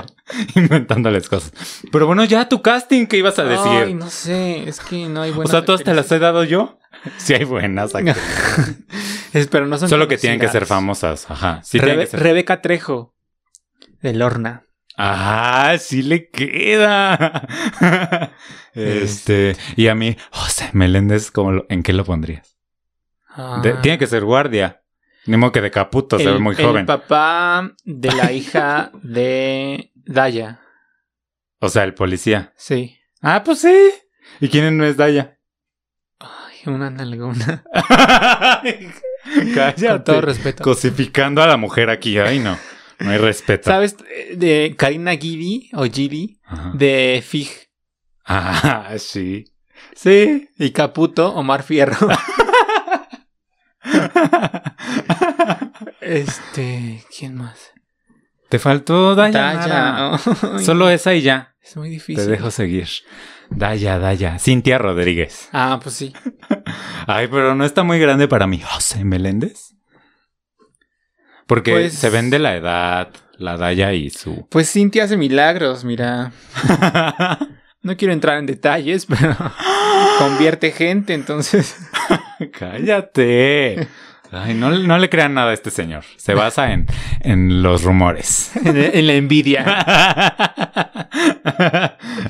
inventándoles 0.55 1.27
cosas. 1.29 1.51
Pero 1.91 2.07
bueno, 2.07 2.23
ya 2.25 2.49
tu 2.49 2.61
casting, 2.61 3.05
¿qué 3.05 3.17
ibas 3.17 3.38
a 3.38 3.38
decir? 3.43 3.83
Ay, 3.87 3.93
no 3.93 4.09
sé, 4.09 4.67
es 4.67 4.79
que 4.79 5.07
no 5.07 5.21
hay 5.21 5.31
o 5.31 5.35
buenas 5.35 5.51
sea, 5.51 5.65
todas 5.65 5.83
te 5.83 5.93
las 5.93 6.11
he 6.11 6.19
dado 6.19 6.43
yo. 6.43 6.77
Sí 7.17 7.33
hay 7.33 7.45
buenas 7.45 7.93
actrices. 7.95 8.21
Es- 9.33 9.47
Pero 9.47 9.67
no 9.67 9.77
son 9.77 9.87
Solo 9.89 10.07
que 10.07 10.17
tienen 10.17 10.39
que 10.39 10.47
ser 10.49 10.65
famosas. 10.65 11.29
Ajá. 11.31 11.61
Sí 11.63 11.79
Rebe- 11.79 12.07
ser. 12.07 12.19
Rebeca 12.19 12.61
Trejo. 12.61 13.15
De 14.01 14.13
Lorna. 14.13 14.63
Ah, 14.97 15.75
sí 15.79 16.01
le 16.01 16.29
queda. 16.29 17.47
este, 18.73 19.55
y 19.77 19.87
a 19.87 19.95
mí, 19.95 20.17
José 20.31 20.69
Meléndez, 20.73 21.31
¿cómo 21.31 21.51
lo- 21.53 21.65
¿en 21.69 21.83
qué 21.83 21.93
lo 21.93 22.03
pondrías? 22.03 22.57
De- 23.63 23.71
Ah. 23.71 23.79
tiene 23.81 23.97
que 23.97 24.07
ser 24.07 24.25
guardia. 24.25 24.81
Ni 25.25 25.37
modo 25.37 25.51
que 25.51 25.61
de 25.61 25.71
caputo, 25.71 26.17
se 26.17 26.23
el, 26.25 26.33
ve 26.33 26.39
muy 26.39 26.55
el 26.57 26.65
joven. 26.65 26.85
papá 26.85 27.71
de 27.85 28.11
la 28.11 28.31
hija 28.31 28.91
de 29.03 29.91
Daya. 29.93 30.59
O 31.59 31.69
sea, 31.69 31.83
el 31.83 31.93
policía. 31.93 32.51
Sí. 32.57 32.98
Ah, 33.21 33.43
pues 33.43 33.59
sí. 33.61 33.91
¿Y 34.39 34.47
quién 34.49 34.77
no 34.77 34.85
es 34.85 34.97
Daya? 34.97 35.37
Ay, 36.19 36.57
una 36.65 36.89
nalgona. 36.89 37.63
Cállate. 39.55 39.87
Con 39.87 40.03
todo 40.03 40.21
respeto. 40.21 40.63
Cosificando 40.63 41.41
a 41.41 41.47
la 41.47 41.57
mujer 41.57 41.89
aquí. 41.89 42.17
Ay, 42.17 42.39
no. 42.39 42.57
No 42.99 43.11
hay 43.11 43.17
respeto. 43.17 43.69
¿Sabes 43.69 43.97
de 44.35 44.75
Karina 44.77 45.11
Gidi 45.15 45.69
o 45.73 45.83
Gidi? 45.85 46.39
Ajá. 46.43 46.71
De 46.73 47.23
Fig. 47.25 47.49
Ah, 48.25 48.93
sí. 48.97 49.45
Sí. 49.95 50.49
Y 50.57 50.71
Caputo, 50.71 51.33
Omar 51.33 51.63
Fierro. 51.63 51.95
Este, 56.01 57.03
¿quién 57.15 57.35
más? 57.35 57.71
Te 58.49 58.57
faltó 58.57 59.13
Daya. 59.15 59.53
Daya. 59.53 60.17
Solo 60.59 60.89
esa 60.89 61.13
y 61.13 61.21
ya. 61.21 61.55
Es 61.69 61.77
muy 61.77 61.89
Te 61.89 61.93
difícil. 61.93 62.27
dejo 62.27 62.49
seguir. 62.49 62.87
Daya, 63.51 63.99
Daya. 63.99 64.39
Cintia 64.39 64.77
Rodríguez. 64.79 65.49
Ah, 65.53 65.79
pues 65.81 65.95
sí. 65.95 66.13
Ay, 67.07 67.27
pero 67.27 67.53
no 67.53 67.63
está 67.63 67.83
muy 67.83 67.99
grande 67.99 68.27
para 68.27 68.47
mí. 68.47 68.59
José 68.59 69.03
Meléndez. 69.05 69.75
Porque 71.45 71.71
Pues- 71.71 71.93
se 71.93 72.09
vende 72.09 72.39
la 72.39 72.55
edad, 72.55 73.09
la 73.37 73.57
Daya 73.57 73.93
y 73.93 74.09
su. 74.09 74.47
Pues 74.49 74.71
Cintia 74.71 75.03
hace 75.03 75.17
milagros, 75.17 75.83
mira. 75.83 76.31
No 77.81 77.95
quiero 77.95 78.13
entrar 78.13 78.37
en 78.39 78.45
detalles, 78.45 79.05
pero 79.05 79.33
convierte 80.19 80.71
gente, 80.73 81.13
entonces. 81.13 81.77
Cállate. 82.51 83.87
Ay, 84.31 84.53
no, 84.53 84.69
no 84.69 84.97
le 84.99 85.09
crean 85.09 85.33
nada 85.33 85.51
a 85.51 85.53
este 85.53 85.71
señor. 85.71 86.03
Se 86.17 86.35
basa 86.35 86.71
en, 86.71 86.85
en 87.21 87.63
los 87.63 87.83
rumores. 87.83 88.51
En, 88.63 88.77
en 88.77 89.07
la 89.07 89.13
envidia. 89.13 89.63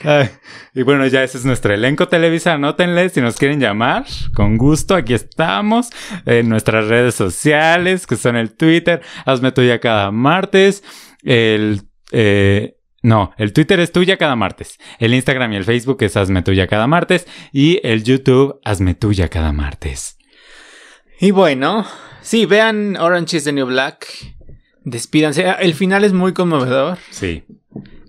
Ay, 0.03 0.29
y 0.73 0.83
bueno, 0.83 1.05
ya 1.07 1.23
ese 1.23 1.37
es 1.37 1.45
nuestro 1.45 1.73
elenco 1.73 2.07
Televisa. 2.07 2.53
Anótenle 2.53 3.09
si 3.09 3.21
nos 3.21 3.37
quieren 3.37 3.59
llamar. 3.59 4.05
Con 4.33 4.57
gusto, 4.57 4.95
aquí 4.95 5.13
estamos. 5.13 5.89
En 6.25 6.47
nuestras 6.49 6.87
redes 6.87 7.15
sociales, 7.15 8.07
que 8.07 8.15
son 8.15 8.35
el 8.37 8.55
Twitter. 8.55 9.01
Hazme 9.25 9.51
tuya 9.51 9.79
cada 9.79 10.11
martes. 10.11 10.83
El. 11.23 11.81
eh, 12.11 12.77
no, 13.01 13.33
el 13.37 13.53
Twitter 13.53 13.79
es 13.79 13.91
tuya 13.91 14.17
cada 14.17 14.35
martes. 14.35 14.77
El 14.99 15.13
Instagram 15.13 15.53
y 15.53 15.55
el 15.57 15.63
Facebook 15.65 15.97
es 16.01 16.15
Hazme 16.17 16.41
tuya 16.43 16.67
cada 16.67 16.87
martes. 16.87 17.27
Y 17.51 17.79
el 17.83 18.03
YouTube, 18.03 18.59
Hazme 18.63 18.93
tuya 18.93 19.29
cada 19.29 19.51
martes. 19.53 20.17
Y 21.19 21.31
bueno, 21.31 21.85
sí, 22.21 22.45
vean 22.45 22.95
Orange 22.97 23.37
is 23.37 23.43
the 23.43 23.51
New 23.51 23.65
Black. 23.67 24.07
Despídanse. 24.83 25.45
El 25.59 25.73
final 25.73 26.03
es 26.03 26.13
muy 26.13 26.33
conmovedor. 26.33 26.97
Sí. 27.11 27.43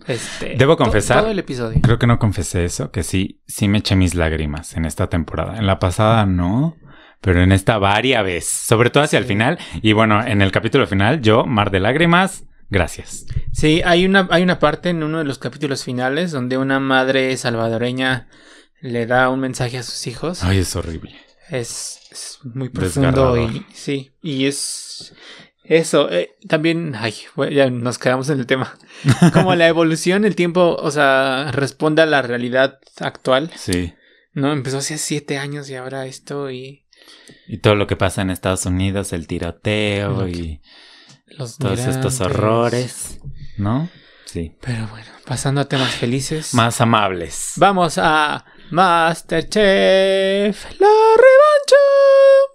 Este, 0.06 0.54
Debo 0.56 0.76
confesar- 0.76 1.20
Todo 1.20 1.30
el 1.30 1.38
episodio. 1.38 1.80
Creo 1.82 1.98
que 1.98 2.06
no 2.06 2.18
confesé 2.18 2.64
eso, 2.64 2.90
que 2.90 3.02
sí, 3.02 3.40
sí 3.46 3.68
me 3.68 3.78
eché 3.78 3.96
mis 3.96 4.14
lágrimas 4.14 4.76
en 4.76 4.84
esta 4.84 5.08
temporada. 5.08 5.58
En 5.58 5.66
la 5.66 5.78
pasada 5.78 6.24
no, 6.26 6.76
pero 7.20 7.42
en 7.42 7.52
esta 7.52 7.78
varias 7.78 8.24
veces, 8.24 8.50
sobre 8.50 8.90
todo 8.90 9.02
hacia 9.04 9.18
el 9.18 9.24
final. 9.24 9.58
Y 9.82 9.92
bueno, 9.92 10.24
en 10.24 10.42
el 10.42 10.52
capítulo 10.52 10.86
final, 10.86 11.20
yo, 11.20 11.44
mar 11.44 11.70
de 11.70 11.80
lágrimas, 11.80 12.44
gracias. 12.70 13.26
Sí, 13.52 13.82
hay 13.84 14.04
una, 14.06 14.26
hay 14.30 14.42
una 14.42 14.58
parte 14.58 14.88
en 14.88 15.02
uno 15.02 15.18
de 15.18 15.24
los 15.24 15.38
capítulos 15.38 15.84
finales 15.84 16.32
donde 16.32 16.56
una 16.58 16.80
madre 16.80 17.36
salvadoreña 17.36 18.28
le 18.80 19.06
da 19.06 19.28
un 19.28 19.40
mensaje 19.40 19.78
a 19.78 19.82
sus 19.82 20.06
hijos. 20.06 20.42
Ay, 20.42 20.58
es 20.58 20.74
horrible. 20.74 21.14
Es, 21.50 21.99
es 22.11 22.38
muy 22.42 22.68
profundo 22.68 23.36
y 23.36 23.64
sí, 23.72 24.11
y 24.22 24.46
es 24.46 25.14
eso. 25.70 26.11
eh, 26.11 26.36
también, 26.48 26.94
ay, 26.96 27.14
bueno, 27.36 27.52
ya 27.52 27.70
nos 27.70 27.98
quedamos 27.98 28.28
en 28.28 28.40
el 28.40 28.46
tema. 28.46 28.76
Como 29.32 29.54
la 29.54 29.68
evolución, 29.68 30.24
el 30.24 30.34
tiempo, 30.34 30.76
o 30.80 30.90
sea, 30.90 31.52
responde 31.52 32.02
a 32.02 32.06
la 32.06 32.22
realidad 32.22 32.80
actual. 32.98 33.52
Sí. 33.54 33.94
No, 34.32 34.52
empezó 34.52 34.78
hace 34.78 34.98
siete 34.98 35.38
años 35.38 35.70
y 35.70 35.76
ahora 35.76 36.06
esto 36.06 36.50
y 36.50 36.86
Y 37.46 37.58
todo 37.58 37.76
lo 37.76 37.86
que 37.86 37.96
pasa 37.96 38.22
en 38.22 38.30
Estados 38.30 38.66
Unidos, 38.66 39.12
el 39.12 39.26
tiroteo 39.26 40.26
y 40.28 40.61
los 41.26 41.56
todos 41.58 41.80
estos 41.80 42.20
horrores, 42.20 43.20
¿no? 43.56 43.88
Sí. 44.24 44.56
Pero 44.61 44.86
bueno, 44.88 45.08
pasando 45.24 45.61
a 45.61 45.68
temas 45.68 45.94
felices. 45.94 46.54
Más 46.54 46.80
amables. 46.80 47.52
Vamos 47.56 47.98
a 47.98 48.44
Masterchef, 48.70 50.64
la. 50.80 50.88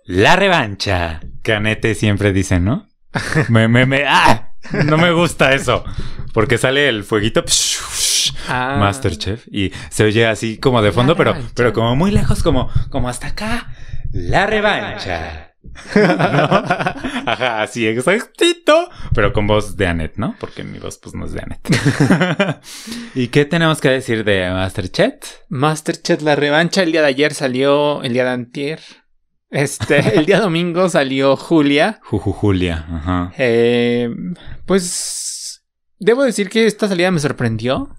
La 0.05 0.35
revancha. 0.35 1.21
Que 1.43 1.53
Anete 1.53 1.95
siempre 1.95 2.33
dice, 2.33 2.59
¿no? 2.59 2.87
Me, 3.49 3.67
me, 3.67 3.85
me, 3.85 4.05
¡ah! 4.07 4.53
No 4.85 4.97
me 4.97 5.11
gusta 5.11 5.53
eso. 5.53 5.83
Porque 6.33 6.57
sale 6.57 6.89
el 6.89 7.03
fueguito. 7.03 7.43
Ah. 8.47 8.77
Masterchef. 8.79 9.47
Y 9.47 9.71
se 9.89 10.03
oye 10.03 10.27
así 10.27 10.57
como 10.57 10.81
de 10.81 10.91
fondo, 10.91 11.15
pero, 11.15 11.35
pero 11.53 11.73
como 11.73 11.95
muy 11.95 12.11
lejos, 12.11 12.43
como, 12.43 12.69
como 12.89 13.09
hasta 13.09 13.27
acá. 13.27 13.69
La 14.11 14.45
revancha. 14.45 15.55
¿No? 15.95 16.01
Ajá, 17.25 17.61
así 17.61 17.87
exactito. 17.87 18.89
Pero 19.13 19.33
con 19.33 19.47
voz 19.47 19.75
de 19.75 19.87
Annette, 19.87 20.17
¿no? 20.17 20.35
Porque 20.39 20.63
mi 20.63 20.79
voz 20.79 20.97
pues 20.97 21.15
no 21.15 21.25
es 21.25 21.33
de 21.33 21.41
Annette. 21.41 22.61
¿Y 23.15 23.27
qué 23.29 23.45
tenemos 23.45 23.81
que 23.81 23.89
decir 23.89 24.23
de 24.23 24.49
Masterchef? 24.51 25.15
Masterchef 25.49 26.21
La 26.21 26.35
Revancha. 26.35 26.83
El 26.83 26.91
día 26.91 27.01
de 27.01 27.07
ayer 27.07 27.33
salió, 27.33 28.03
el 28.03 28.13
día 28.13 28.25
de 28.25 28.31
antier. 28.31 28.79
Este, 29.55 30.17
el 30.19 30.25
día 30.25 30.41
domingo 30.41 30.89
salió 30.89 31.37
Julia. 31.37 31.99
Juju 32.03 32.33
Julia. 32.33 32.85
Ajá. 32.91 33.33
Eh, 33.37 34.09
pues 34.65 35.63
debo 35.97 36.23
decir 36.23 36.49
que 36.49 36.65
esta 36.65 36.89
salida 36.89 37.09
me 37.09 37.19
sorprendió. 37.19 37.95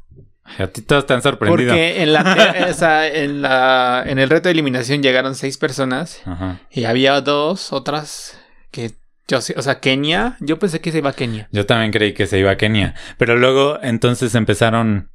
A 0.58 0.66
ti 0.66 0.82
todos 0.82 1.04
están 1.04 1.22
sorprendidos. 1.22 1.72
Porque 1.72 2.02
en 2.02 2.12
la, 2.12 3.08
en 3.12 3.42
la 3.42 4.04
en 4.06 4.18
el 4.18 4.28
reto 4.28 4.48
de 4.48 4.52
eliminación 4.52 5.02
llegaron 5.02 5.34
seis 5.34 5.56
personas 5.58 6.20
Ajá. 6.24 6.60
y 6.70 6.84
había 6.84 7.20
dos 7.20 7.72
otras 7.72 8.38
que 8.70 8.92
yo 9.26 9.38
o 9.38 9.62
sea, 9.62 9.80
Kenia, 9.80 10.36
yo 10.40 10.58
pensé 10.58 10.80
que 10.80 10.92
se 10.92 10.98
iba 10.98 11.10
a 11.10 11.14
Kenia. 11.14 11.48
Yo 11.50 11.66
también 11.66 11.90
creí 11.90 12.12
que 12.12 12.26
se 12.26 12.38
iba 12.38 12.52
a 12.52 12.56
Kenia. 12.56 12.94
Pero 13.18 13.36
luego 13.36 13.78
entonces 13.82 14.34
empezaron 14.34 15.10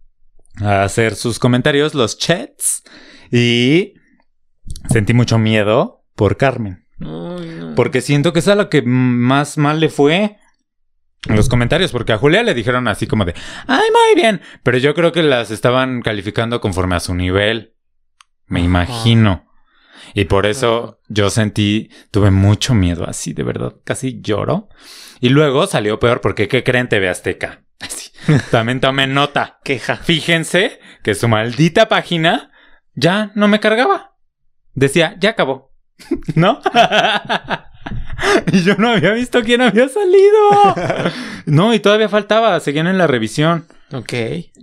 a 0.59 0.83
hacer 0.83 1.15
sus 1.15 1.39
comentarios, 1.39 1.93
los 1.93 2.17
chats, 2.17 2.83
y 3.31 3.93
sentí 4.89 5.13
mucho 5.13 5.37
miedo 5.37 6.00
por 6.15 6.37
Carmen. 6.37 6.85
No. 6.97 7.37
Porque 7.75 8.01
siento 8.01 8.33
que 8.33 8.39
es 8.39 8.47
a 8.47 8.55
lo 8.55 8.69
que 8.69 8.81
más 8.81 9.57
mal 9.57 9.79
le 9.79 9.89
fue 9.89 10.37
en 11.27 11.35
los 11.35 11.49
comentarios, 11.49 11.91
porque 11.91 12.13
a 12.13 12.17
Julia 12.17 12.43
le 12.43 12.53
dijeron 12.53 12.87
así 12.87 13.07
como 13.07 13.25
de, 13.25 13.33
ay, 13.67 13.87
muy 13.91 14.21
bien, 14.21 14.41
pero 14.63 14.77
yo 14.77 14.93
creo 14.93 15.11
que 15.11 15.23
las 15.23 15.51
estaban 15.51 16.01
calificando 16.01 16.61
conforme 16.61 16.95
a 16.95 16.99
su 16.99 17.13
nivel, 17.13 17.75
me 18.47 18.59
Ajá. 18.59 18.65
imagino. 18.65 19.47
Y 20.13 20.25
por 20.25 20.45
eso 20.45 20.99
yo 21.07 21.29
sentí, 21.29 21.89
tuve 22.09 22.31
mucho 22.31 22.73
miedo 22.73 23.07
así, 23.07 23.33
de 23.33 23.43
verdad, 23.43 23.75
casi 23.83 24.19
lloro. 24.21 24.67
Y 25.19 25.29
luego 25.29 25.67
salió 25.67 25.99
peor 25.99 26.21
porque, 26.21 26.47
¿qué 26.47 26.63
creen 26.63 26.89
TV 26.89 27.07
Azteca? 27.07 27.63
Así, 27.79 28.11
también 28.51 28.79
tomen 28.79 29.13
nota. 29.13 29.59
queja. 29.63 29.97
Fíjense 29.97 30.79
que 31.03 31.15
su 31.15 31.27
maldita 31.27 31.87
página 31.87 32.51
ya 32.93 33.31
no 33.33 33.47
me 33.47 33.59
cargaba. 33.59 34.15
Decía, 34.73 35.15
ya 35.19 35.31
acabó. 35.31 35.70
¿No? 36.35 36.59
y 38.51 38.61
yo 38.63 38.75
no 38.77 38.89
había 38.89 39.11
visto 39.13 39.41
quién 39.41 39.61
había 39.61 39.87
salido. 39.89 41.11
No, 41.47 41.73
y 41.73 41.79
todavía 41.79 42.07
faltaba, 42.07 42.59
seguían 42.59 42.85
en 42.87 42.99
la 42.99 43.07
revisión. 43.07 43.65
Ok. 43.91 44.13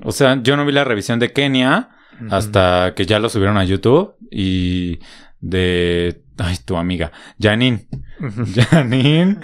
O 0.05 0.13
sea, 0.13 0.41
yo 0.43 0.57
no 0.57 0.65
vi 0.65 0.71
la 0.73 0.85
revisión 0.85 1.19
de 1.19 1.33
Kenia 1.33 1.89
hasta 2.31 2.95
que 2.95 3.05
ya 3.05 3.19
lo 3.19 3.29
subieron 3.29 3.59
a 3.59 3.65
YouTube 3.65 4.15
y 4.31 5.01
de... 5.41 6.23
Ay, 6.39 6.57
tu 6.65 6.77
amiga, 6.77 7.11
Janine. 7.41 7.89
Janine. 8.71 9.39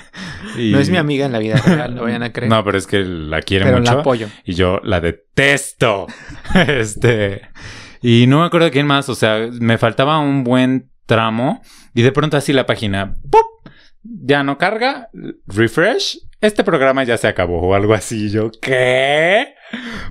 y- 0.57 0.71
No 0.71 0.79
es 0.79 0.91
mi 0.91 0.97
amiga 0.97 1.27
en 1.27 1.33
la 1.33 1.41
vida 1.41 1.57
real, 1.57 1.97
lo 1.97 2.03
vayan 2.05 2.23
a 2.23 2.33
creer. 2.33 2.49
No, 2.51 2.63
pero 2.63 2.79
es 2.79 2.87
que 2.87 3.01
la 3.05 3.43
quiere 3.43 3.65
pero 3.65 3.79
mucho. 3.79 3.93
la 3.95 4.01
apoyo. 4.01 4.29
Y 4.45 4.55
yo 4.55 4.81
la 4.85 5.01
detesto. 5.01 6.07
este. 6.55 7.43
Y 8.01 8.27
no 8.29 8.41
me 8.41 8.47
acuerdo 8.47 8.67
de 8.67 8.71
quién 8.71 8.87
más. 8.87 9.09
O 9.09 9.17
sea, 9.17 9.49
me 9.61 9.77
faltaba 9.77 10.21
un 10.21 10.45
buen 10.45 10.89
tramo. 11.07 11.63
Y 11.95 12.03
de 12.03 12.13
pronto 12.13 12.37
así 12.37 12.53
la 12.53 12.67
página. 12.67 13.17
Ya 14.03 14.43
no 14.43 14.59
carga. 14.59 15.11
Refresh. 15.47 16.19
Este 16.41 16.65
programa 16.65 17.05
ya 17.05 17.17
se 17.17 17.29
acabó. 17.29 17.61
O 17.61 17.75
algo 17.75 17.95
así. 17.95 18.27
Y 18.27 18.31
Yo, 18.31 18.51
¿qué? 18.61 19.55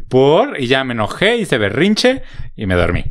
Por. 0.09 0.59
Y 0.59 0.67
ya 0.67 0.83
me 0.83 0.93
enojé. 0.93 1.37
Hice 1.37 1.57
berrinche. 1.57 2.23
Y 2.55 2.65
me 2.65 2.75
dormí. 2.75 3.05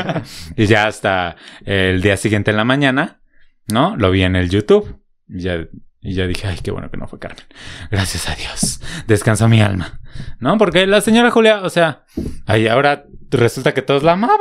y 0.56 0.66
ya 0.66 0.86
hasta 0.86 1.36
el 1.64 2.02
día 2.02 2.16
siguiente 2.16 2.50
en 2.50 2.56
la 2.56 2.64
mañana. 2.64 3.20
¿No? 3.68 3.96
Lo 3.96 4.10
vi 4.10 4.22
en 4.22 4.36
el 4.36 4.48
YouTube. 4.48 5.00
Y 5.28 5.40
ya, 5.42 5.66
y 6.00 6.14
ya 6.14 6.26
dije, 6.26 6.46
ay, 6.46 6.58
qué 6.62 6.70
bueno 6.70 6.90
que 6.90 6.96
no 6.96 7.06
fue 7.06 7.18
Carmen. 7.18 7.44
Gracias 7.90 8.28
a 8.28 8.34
Dios. 8.34 8.80
Descansó 9.06 9.48
mi 9.48 9.60
alma. 9.60 10.00
¿No? 10.40 10.56
Porque 10.56 10.86
la 10.86 11.00
señora 11.00 11.30
Julia, 11.30 11.62
o 11.62 11.70
sea, 11.70 12.04
ahí 12.46 12.66
ahora 12.66 13.04
resulta 13.30 13.74
que 13.74 13.82
todos 13.82 14.02
la 14.02 14.12
amaban. 14.12 14.38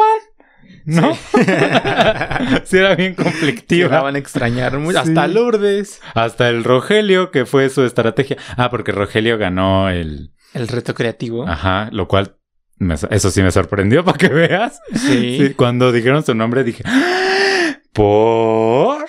¿No? 0.87 1.17
Sí, 2.65 2.77
era 2.77 2.95
bien 2.95 3.13
Sí, 3.15 3.17
la 3.17 3.23
conflictiva. 3.23 4.01
van 4.01 4.15
a 4.15 4.19
extrañar 4.19 4.77
mucho. 4.79 5.03
Sí. 5.03 5.09
Hasta 5.09 5.27
Lourdes. 5.27 6.01
Hasta 6.13 6.49
el 6.49 6.63
Rogelio, 6.63 7.29
que 7.31 7.45
fue 7.45 7.69
su 7.69 7.83
estrategia. 7.83 8.37
Ah, 8.55 8.69
porque 8.69 8.91
Rogelio 8.91 9.37
ganó 9.37 9.89
el. 9.89 10.31
El 10.53 10.67
reto 10.67 10.93
creativo. 10.93 11.47
Ajá, 11.47 11.89
lo 11.91 12.07
cual. 12.07 12.35
me- 12.77 12.95
eso 12.95 13.31
sí 13.31 13.41
me 13.41 13.51
sorprendió 13.51 14.03
para 14.05 14.17
que 14.17 14.29
veas. 14.29 14.79
Sí. 14.93 15.37
Sí, 15.39 15.53
cuando 15.55 15.91
dijeron 15.91 16.23
su 16.25 16.33
nombre 16.35 16.63
dije. 16.63 16.83
"¡Ah! 16.85 17.77
¿Por? 17.93 19.05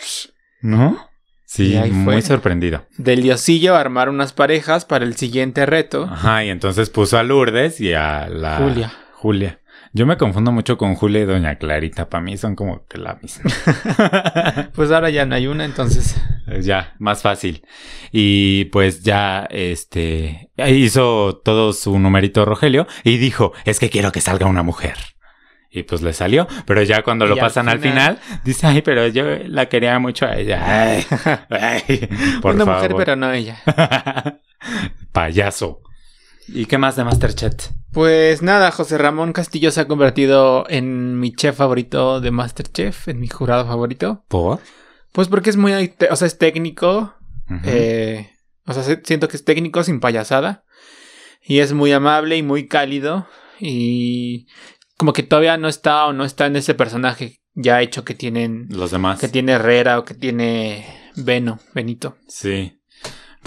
¿No? 0.63 0.99
Sí, 1.45 1.79
muy 1.91 2.21
sorprendido. 2.23 2.87
Del 2.99 3.23
diosillo 3.23 3.75
a 3.77 3.81
armar 3.81 4.09
unas 4.09 4.33
parejas 4.33 4.85
para 4.85 5.05
el 5.05 5.17
siguiente 5.17 5.65
reto. 5.67 6.05
Ajá, 6.11 6.45
y 6.45 6.51
entonces 6.51 6.91
puso 6.91 7.17
a 7.19 7.23
Lourdes 7.23 7.81
y 7.81 7.93
a 7.95 8.29
la... 8.29 8.57
Julia. 8.57 8.93
Julia. 9.15 9.61
Yo 9.99 10.07
me 10.07 10.17
confundo 10.17 10.53
mucho 10.53 10.79
con 10.79 10.95
Julia 10.95 11.23
y 11.23 11.25
Doña 11.25 11.57
Clarita. 11.57 12.09
Para 12.09 12.23
mí 12.23 12.37
son 12.37 12.55
como 12.55 12.87
que 12.87 12.99
la 12.99 13.17
misma. 13.21 13.51
Pues 14.73 14.93
ahora 14.93 15.11
ya 15.11 15.27
no 15.27 15.35
hay 15.35 15.49
una, 15.49 15.65
entonces. 15.65 16.15
ya, 16.61 16.95
más 17.01 17.23
fácil. 17.23 17.67
Y 18.13 18.67
pues 18.67 19.03
ya, 19.03 19.49
este... 19.51 20.51
Hizo 20.57 21.41
todo 21.45 21.73
su 21.73 21.99
numerito 21.99 22.45
Rogelio 22.45 22.87
y 23.03 23.17
dijo, 23.19 23.53
es 23.65 23.81
que 23.81 23.91
quiero 23.91 24.13
que 24.13 24.21
salga 24.21 24.47
una 24.47 24.63
mujer. 24.63 24.95
Y 25.69 25.83
pues 25.83 26.01
le 26.03 26.13
salió, 26.13 26.47
pero 26.65 26.81
ya 26.85 27.03
cuando 27.03 27.27
Y 27.27 27.31
lo 27.31 27.37
pasan 27.37 27.69
al 27.69 27.81
final, 27.81 28.19
final- 28.19 28.41
dice, 28.45 28.69
ay, 28.69 28.83
pero 28.83 29.09
yo 29.09 29.25
la 29.47 29.67
quería 29.69 29.99
mucho 29.99 30.27
a 30.27 30.37
ella. 30.37 30.63
Ay, 30.65 31.05
ay, 31.51 32.09
por 32.41 32.55
una 32.55 32.65
favor. 32.65 32.83
mujer, 32.83 32.95
pero 32.97 33.17
no 33.17 33.33
ella. 33.33 33.59
Payaso. 35.13 35.81
¿Y 36.49 36.67
qué 36.67 36.79
más 36.79 36.97
de 36.97 37.05
Masterchef? 37.05 37.71
Pues 37.93 38.43
nada, 38.43 38.71
José 38.71 38.99
Ramón 38.99 39.33
Castillo 39.33 39.71
se 39.71 39.81
ha 39.81 39.89
convertido 39.89 40.65
en 40.69 41.19
mi 41.19 41.33
chef 41.35 41.57
favorito 41.57 42.21
de 42.21 42.31
Masterchef, 42.31 43.09
en 43.09 43.21
mi 43.21 43.29
jurado 43.29 43.67
favorito. 43.67 44.25
¿Por? 44.29 44.61
Pues 45.13 45.29
porque 45.29 45.51
es 45.51 45.57
muy, 45.57 45.73
o 46.11 46.17
sea, 46.17 46.27
es 46.27 46.39
técnico. 46.39 47.15
Eh, 47.65 48.31
o 48.67 48.73
sea, 48.75 48.83
se- 48.83 49.01
siento 49.05 49.29
que 49.29 49.37
es 49.37 49.45
técnico 49.45 49.83
sin 49.83 50.01
payasada. 50.01 50.65
Y 51.43 51.61
es 51.61 51.73
muy 51.73 51.93
amable 51.93 52.37
y 52.37 52.43
muy 52.43 52.67
cálido. 52.69 53.27
Y 53.59 54.47
como 54.99 55.13
que 55.13 55.23
todavía 55.23 55.57
no 55.57 55.69
está 55.69 56.07
o 56.07 56.13
no 56.13 56.25
está 56.25 56.47
en 56.47 56.57
ese 56.57 56.75
personaje 56.75 57.41
ya 57.55 57.81
hecho 57.83 58.05
que 58.05 58.15
tienen. 58.15 58.67
Los 58.71 58.91
demás. 58.91 59.19
Que 59.19 59.29
tiene 59.29 59.53
Herrera 59.53 59.99
o 59.99 60.05
que 60.05 60.15
tiene 60.15 60.87
Beno, 61.17 61.59
Benito. 61.75 62.17
Sí. 62.29 62.78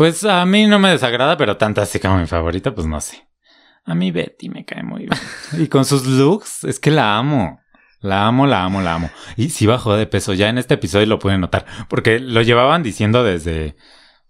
Pues 0.01 0.23
a 0.23 0.43
mí 0.47 0.65
no 0.65 0.79
me 0.79 0.89
desagrada, 0.89 1.37
pero 1.37 1.57
tanta 1.57 1.83
así 1.83 1.99
como 1.99 2.17
mi 2.17 2.25
favorita, 2.25 2.73
pues 2.73 2.87
no 2.87 2.99
sé. 2.99 3.27
A 3.85 3.93
mí 3.93 4.09
Betty 4.09 4.49
me 4.49 4.65
cae 4.65 4.81
muy 4.81 5.05
bien. 5.05 5.11
y 5.63 5.67
con 5.67 5.85
sus 5.85 6.07
looks, 6.07 6.63
es 6.63 6.79
que 6.79 6.89
la 6.89 7.19
amo. 7.19 7.59
La 7.99 8.25
amo, 8.25 8.47
la 8.47 8.63
amo, 8.63 8.81
la 8.81 8.95
amo. 8.95 9.11
Y 9.37 9.49
sí 9.49 9.67
bajó 9.67 9.95
de 9.95 10.07
peso, 10.07 10.33
ya 10.33 10.49
en 10.49 10.57
este 10.57 10.73
episodio 10.73 11.05
lo 11.05 11.19
pueden 11.19 11.39
notar, 11.39 11.67
porque 11.87 12.17
lo 12.17 12.41
llevaban 12.41 12.81
diciendo 12.81 13.23
desde, 13.23 13.75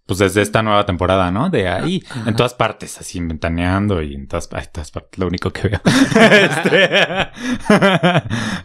pues 0.05 0.19
desde 0.19 0.41
esta 0.41 0.61
nueva 0.61 0.86
temporada, 0.86 1.32
¿no? 1.32 1.49
De 1.49 1.69
ahí, 1.69 2.03
en 2.26 2.36
todas 2.36 2.53
partes, 2.53 2.99
así 2.99 3.19
inventaneando 3.19 4.01
y 4.01 4.15
en 4.15 4.28
todas, 4.28 4.49
ay, 4.51 4.65
todas 4.74 4.91
partes, 4.91 5.17
lo 5.19 5.28
único 5.28 5.51
que 5.51 5.69
veo. 5.69 5.82
Este, 6.32 6.89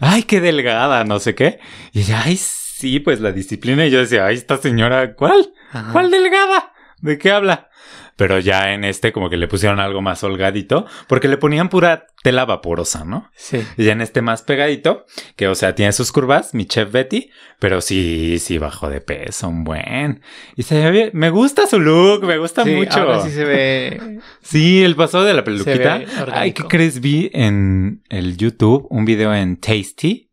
ay, 0.00 0.24
qué 0.24 0.40
delgada, 0.40 1.04
no 1.04 1.20
sé 1.20 1.36
qué. 1.36 1.60
Y 1.92 2.00
ella, 2.00 2.22
ay, 2.24 2.36
sí, 2.36 2.98
pues 2.98 3.20
la 3.20 3.30
disciplina. 3.30 3.86
Y 3.86 3.92
yo 3.92 4.00
decía, 4.00 4.26
ay, 4.26 4.34
esta 4.34 4.56
señora, 4.56 5.14
¿cuál? 5.14 5.52
Ajá. 5.70 5.92
¿Cuál 5.92 6.10
delgada? 6.10 6.72
¿De 7.00 7.18
qué 7.18 7.30
habla? 7.30 7.68
Pero 8.16 8.38
ya 8.38 8.72
en 8.72 8.84
este 8.84 9.12
como 9.12 9.28
que 9.28 9.36
le 9.36 9.46
pusieron 9.46 9.78
algo 9.78 10.00
más 10.00 10.24
holgadito, 10.24 10.86
porque 11.06 11.28
le 11.28 11.36
ponían 11.36 11.68
pura 11.68 12.06
tela 12.22 12.46
vaporosa, 12.46 13.04
¿no? 13.04 13.30
Sí. 13.36 13.62
Y 13.76 13.84
ya 13.84 13.92
en 13.92 14.00
este 14.00 14.22
más 14.22 14.40
pegadito, 14.42 15.04
que 15.36 15.48
o 15.48 15.54
sea, 15.54 15.74
tiene 15.74 15.92
sus 15.92 16.10
curvas, 16.12 16.54
mi 16.54 16.64
chef 16.64 16.90
Betty, 16.90 17.30
pero 17.58 17.82
sí, 17.82 18.38
sí 18.38 18.56
bajó 18.56 18.88
de 18.88 19.02
peso, 19.02 19.48
un 19.48 19.64
buen. 19.64 20.22
Y 20.56 20.62
se 20.62 20.82
ve 20.82 20.90
bien, 20.90 21.10
me 21.12 21.28
gusta 21.28 21.66
su 21.66 21.78
look, 21.78 22.24
me 22.24 22.38
gusta 22.38 22.64
Sí, 22.64 22.70
mucho. 22.70 22.98
ahora 23.00 23.20
sí 23.20 23.30
se 23.30 23.44
ve. 23.44 24.18
Sí, 24.42 24.82
el 24.82 24.96
paso 24.96 25.22
de 25.22 25.34
la 25.34 25.44
peluquita. 25.44 25.98
ve 25.98 26.06
Ay. 26.32 26.52
¿qué 26.52 26.62
crees? 26.64 27.00
Vi 27.00 27.30
en 27.34 28.02
el 28.08 28.38
YouTube 28.38 28.86
un 28.88 29.04
video 29.04 29.34
en 29.34 29.58
Tasty. 29.58 30.30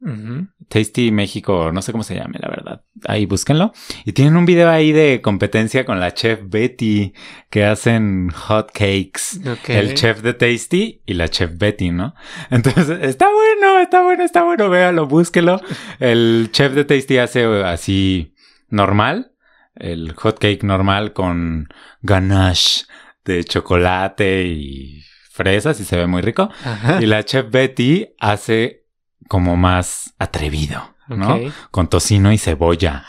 Tasty 0.68 1.11
México, 1.11 1.72
no 1.72 1.82
sé 1.82 1.91
cómo 1.91 2.03
se 2.03 2.16
llame, 2.16 2.39
la 2.39 2.49
verdad. 2.49 2.84
Ahí 3.07 3.26
búsquenlo. 3.26 3.74
Y 4.05 4.14
tienen 4.14 4.36
un 4.36 4.45
video 4.45 4.70
ahí 4.70 4.91
de 4.91 5.22
competencia 5.22 5.86
con 5.86 5.99
la 5.99 6.14
chef 6.14 6.39
Betty 6.43 7.14
que 7.49 7.66
hacen 7.66 8.30
hot 8.30 8.72
cakes. 8.72 9.39
El 9.68 9.93
chef 9.93 10.22
de 10.22 10.34
Tasty 10.34 11.01
y 11.05 11.14
la 11.14 11.28
chef 11.28 11.51
Betty, 11.55 11.91
¿no? 11.91 12.16
Entonces, 12.49 12.89
está 13.01 13.28
bueno, 13.32 13.80
está 13.80 14.03
bueno, 14.03 14.24
está 14.24 14.43
bueno, 14.43 14.70
véalo, 14.70 15.07
búsquelo. 15.07 15.61
El 15.99 16.49
chef 16.51 16.74
de 16.74 16.86
Tasty 16.86 17.18
hace 17.18 17.45
así 17.64 18.34
normal, 18.70 19.34
el 19.76 20.14
hot 20.14 20.39
cake 20.39 20.64
normal 20.64 21.14
con 21.14 21.70
ganache 22.01 22.86
de 23.26 23.43
chocolate 23.43 24.43
y 24.43 25.03
fresas 25.32 25.80
y 25.80 25.86
se 25.86 25.97
ve 25.97 26.07
muy 26.07 26.22
rico. 26.22 26.49
Ajá. 26.64 27.01
Y 27.01 27.05
la 27.05 27.24
chef 27.24 27.49
Betty 27.49 28.09
hace 28.20 28.82
como 29.28 29.57
más 29.57 30.13
atrevido, 30.19 30.95
¿no? 31.07 31.39
Con 31.71 31.88
tocino 31.88 32.32
y 32.32 32.38
cebolla. 32.38 33.05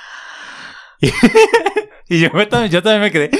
Y, 2.07 2.17
y 2.17 2.21
yo, 2.21 2.83
también 2.83 3.01
me 3.01 3.11
quedé. 3.11 3.31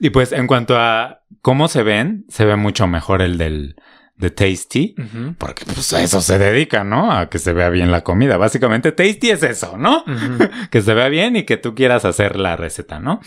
Y 0.00 0.10
pues 0.10 0.32
en 0.32 0.48
cuanto 0.48 0.76
a 0.76 1.20
cómo 1.42 1.68
se 1.68 1.84
ven, 1.84 2.24
se 2.28 2.44
ve 2.44 2.56
mucho 2.56 2.88
mejor 2.88 3.22
el 3.22 3.38
del 3.38 3.76
de 4.16 4.30
Tasty. 4.30 4.94
Porque 5.38 5.64
pues 5.64 5.92
a 5.92 6.02
eso 6.02 6.20
se 6.20 6.38
dedica, 6.38 6.84
¿no? 6.84 7.12
A 7.12 7.28
que 7.28 7.38
se 7.38 7.52
vea 7.52 7.68
bien 7.70 7.90
la 7.90 8.02
comida. 8.02 8.36
Básicamente 8.36 8.92
Tasty 8.92 9.30
es 9.30 9.42
eso, 9.42 9.76
¿no? 9.76 10.04
Que 10.70 10.80
se 10.82 10.94
vea 10.94 11.08
bien 11.08 11.36
y 11.36 11.44
que 11.44 11.56
tú 11.56 11.74
quieras 11.74 12.04
hacer 12.04 12.36
la 12.36 12.56
receta, 12.56 12.98
¿no? 12.98 13.20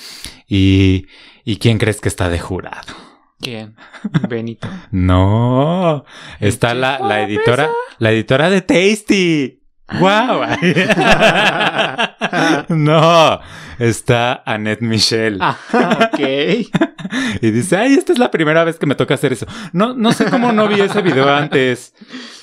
Y, 0.48 1.08
¿y 1.43 1.58
quién 1.58 1.78
crees 1.78 2.02
que 2.02 2.10
está 2.10 2.30
de 2.30 2.39
jurado? 2.39 2.93
¿Quién? 3.40 3.76
Benito. 4.30 4.68
No, 4.92 6.06
está 6.40 6.74
la, 6.74 7.00
la 7.00 7.22
editora, 7.24 7.70
la 8.00 8.12
editora 8.12 8.50
de 8.50 8.62
Tasty. 8.62 9.62
¡Wow! 10.00 10.42
no, 12.70 13.40
está 13.78 14.42
Annette 14.46 14.82
Michelle. 14.82 15.38
Ah, 15.42 15.58
ok. 16.12 16.20
Y 17.40 17.52
dice, 17.52 17.78
ay, 17.78 17.94
esta 17.94 18.12
es 18.14 18.20
la 18.20 18.32
primera 18.32 18.64
vez 18.64 18.78
que 18.80 18.88
me 18.88 18.96
toca 18.96 19.14
hacer 19.14 19.32
eso. 19.32 19.46
No, 19.74 19.94
no 19.94 20.12
sé 20.12 20.26
cómo 20.26 20.52
no 20.52 20.68
vi 20.68 20.82
ese 20.82 21.02
video 21.04 21.34
antes. 21.34 21.94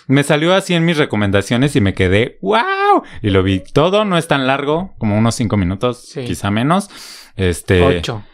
Me 0.07 0.23
salió 0.23 0.55
así 0.55 0.73
en 0.75 0.85
mis 0.85 0.97
recomendaciones 0.97 1.75
y 1.75 1.81
me 1.81 1.95
quedé, 1.95 2.39
wow. 2.43 3.03
Y 3.23 3.31
lo 3.31 3.43
vi 3.43 3.59
todo, 3.61 4.05
no 4.05 4.17
es 4.17 4.29
tan 4.29 4.47
largo, 4.47 4.95
como 4.99 5.19
unos 5.19 5.35
cinco 5.35 5.57
minutos, 5.57 6.07
Sí. 6.09 6.25
quizá 6.25 6.51
menos. 6.53 6.89
Este. 7.35 7.83
8. 7.83 8.25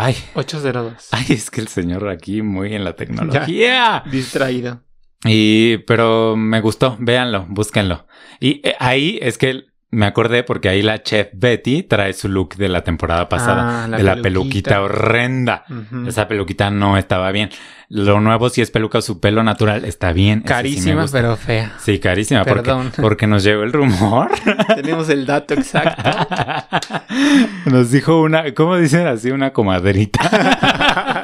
Ay, 0.00 0.14
802. 0.34 1.08
ay, 1.10 1.26
es 1.30 1.50
que 1.50 1.60
el 1.60 1.66
señor 1.66 2.08
aquí 2.08 2.40
muy 2.40 2.72
en 2.72 2.84
la 2.84 2.94
tecnología. 2.94 4.04
Distraído. 4.08 4.84
Y, 5.24 5.78
pero 5.78 6.36
me 6.36 6.60
gustó, 6.60 6.96
véanlo, 7.00 7.46
búsquenlo. 7.48 8.06
Y 8.38 8.60
eh, 8.62 8.76
ahí 8.78 9.18
es 9.20 9.38
que 9.38 9.64
me 9.90 10.04
acordé 10.06 10.42
porque 10.42 10.68
ahí 10.68 10.82
la 10.82 11.02
chef 11.02 11.28
Betty 11.32 11.82
trae 11.82 12.12
su 12.12 12.28
look 12.28 12.56
de 12.56 12.68
la 12.68 12.82
temporada 12.82 13.28
pasada, 13.28 13.84
Ah, 13.84 13.88
la 13.88 13.96
de 13.96 14.02
la 14.02 14.16
peluquita. 14.16 14.70
peluquita 14.70 14.82
horrenda. 14.82 15.64
Esa 16.06 16.28
peluquita 16.28 16.70
no 16.70 16.98
estaba 16.98 17.32
bien. 17.32 17.48
Lo 17.90 18.20
nuevo 18.20 18.50
si 18.50 18.60
es 18.60 18.70
peluca, 18.70 19.00
su 19.00 19.18
pelo 19.18 19.42
natural 19.42 19.86
está 19.86 20.12
bien. 20.12 20.40
sí 20.40 20.44
Carísima, 20.44 21.06
pero 21.10 21.36
fea. 21.38 21.72
Sí, 21.78 21.98
carísima. 21.98 22.44
Porque, 22.44 22.64
Perdón. 22.64 22.92
porque 23.00 23.26
nos 23.26 23.42
llegó 23.44 23.62
el 23.62 23.72
rumor. 23.72 24.30
Tenemos 24.76 25.08
el 25.08 25.24
dato 25.24 25.54
exacto. 25.54 26.02
nos 27.64 27.90
dijo 27.90 28.20
una, 28.20 28.52
¿cómo 28.52 28.76
dicen 28.76 29.06
así? 29.06 29.30
Una 29.30 29.54
comadrita. 29.54 31.17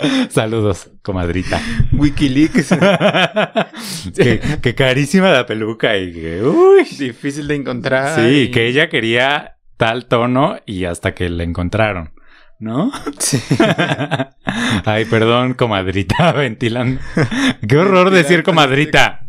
Saludos, 0.30 0.90
comadrita. 1.02 1.60
Wikileaks. 1.92 2.68
que, 4.16 4.40
que 4.62 4.74
carísima 4.74 5.30
la 5.30 5.46
peluca 5.46 5.96
y 5.96 6.12
que, 6.12 6.42
uy. 6.42 6.84
Difícil 6.98 7.48
de 7.48 7.54
encontrar. 7.56 8.14
Sí, 8.20 8.42
y- 8.42 8.50
que 8.50 8.66
ella 8.66 8.88
quería 8.88 9.56
tal 9.76 10.06
tono 10.06 10.58
y 10.66 10.84
hasta 10.84 11.14
que 11.14 11.28
la 11.30 11.42
encontraron, 11.42 12.12
¿no? 12.60 12.92
Sí. 13.18 13.40
Ay, 14.84 15.06
perdón, 15.06 15.54
comadrita, 15.54 16.32
ventilando. 16.36 17.00
Qué 17.66 17.76
horror 17.76 18.10
decir 18.10 18.42
comadrita. 18.42 19.26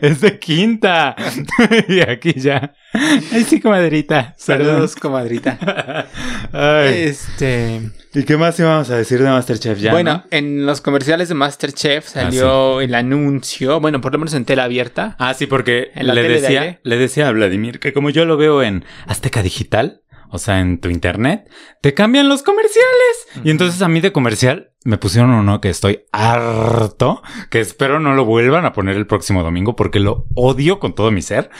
es 0.00 0.20
de 0.22 0.38
quinta. 0.38 1.14
y 1.88 2.00
aquí 2.00 2.32
ya. 2.34 2.74
Ay, 2.92 3.44
sí, 3.44 3.60
comadrita. 3.60 4.34
Saludos, 4.38 4.96
comadrita. 4.96 6.06
Ay. 6.52 7.02
Este. 7.02 7.82
¿Y 8.14 8.24
qué 8.24 8.38
más 8.38 8.58
íbamos 8.58 8.88
a 8.88 8.96
decir 8.96 9.22
de 9.22 9.28
Masterchef 9.28 9.78
ya? 9.78 9.92
bueno, 9.92 10.12
no? 10.12 10.16
Ah, 10.24 10.26
en 10.30 10.64
los 10.64 10.80
comerciales 10.80 11.28
de 11.28 11.34
Masterchef 11.34 12.08
salió 12.08 12.80
el 12.80 12.94
anuncio, 12.94 13.78
bueno, 13.78 14.00
por 14.00 14.12
lo 14.14 14.18
menos 14.18 14.32
en 14.32 14.46
tela 14.46 14.64
abierta. 14.64 15.16
Ah, 15.18 15.34
sí, 15.34 15.46
porque 15.46 15.90
¿En 15.94 16.06
la 16.06 16.14
le 16.14 16.22
de 16.22 16.28
decía, 16.40 16.80
le 16.82 16.96
decía 16.96 17.28
a 17.28 17.32
Vladimir 17.32 17.78
que 17.78 17.92
como 17.92 18.08
yo 18.08 18.24
lo 18.24 18.38
veo 18.38 18.62
en 18.62 18.86
Azteca 19.06 19.42
Digital, 19.42 20.00
o 20.30 20.38
sea, 20.38 20.60
en 20.60 20.78
tu 20.80 20.88
internet, 20.88 21.48
te 21.82 21.94
cambian 21.94 22.28
los 22.28 22.42
comerciales. 22.42 23.28
Y 23.44 23.50
entonces 23.50 23.82
a 23.82 23.88
mí 23.88 24.00
de 24.00 24.12
comercial 24.12 24.72
me 24.84 24.98
pusieron 24.98 25.30
uno 25.30 25.60
que 25.60 25.70
estoy 25.70 26.04
harto, 26.12 27.22
que 27.50 27.60
espero 27.60 28.00
no 28.00 28.14
lo 28.14 28.24
vuelvan 28.24 28.64
a 28.64 28.72
poner 28.72 28.96
el 28.96 29.06
próximo 29.06 29.42
domingo 29.42 29.76
porque 29.76 30.00
lo 30.00 30.26
odio 30.34 30.78
con 30.78 30.94
todo 30.94 31.10
mi 31.10 31.22
ser. 31.22 31.50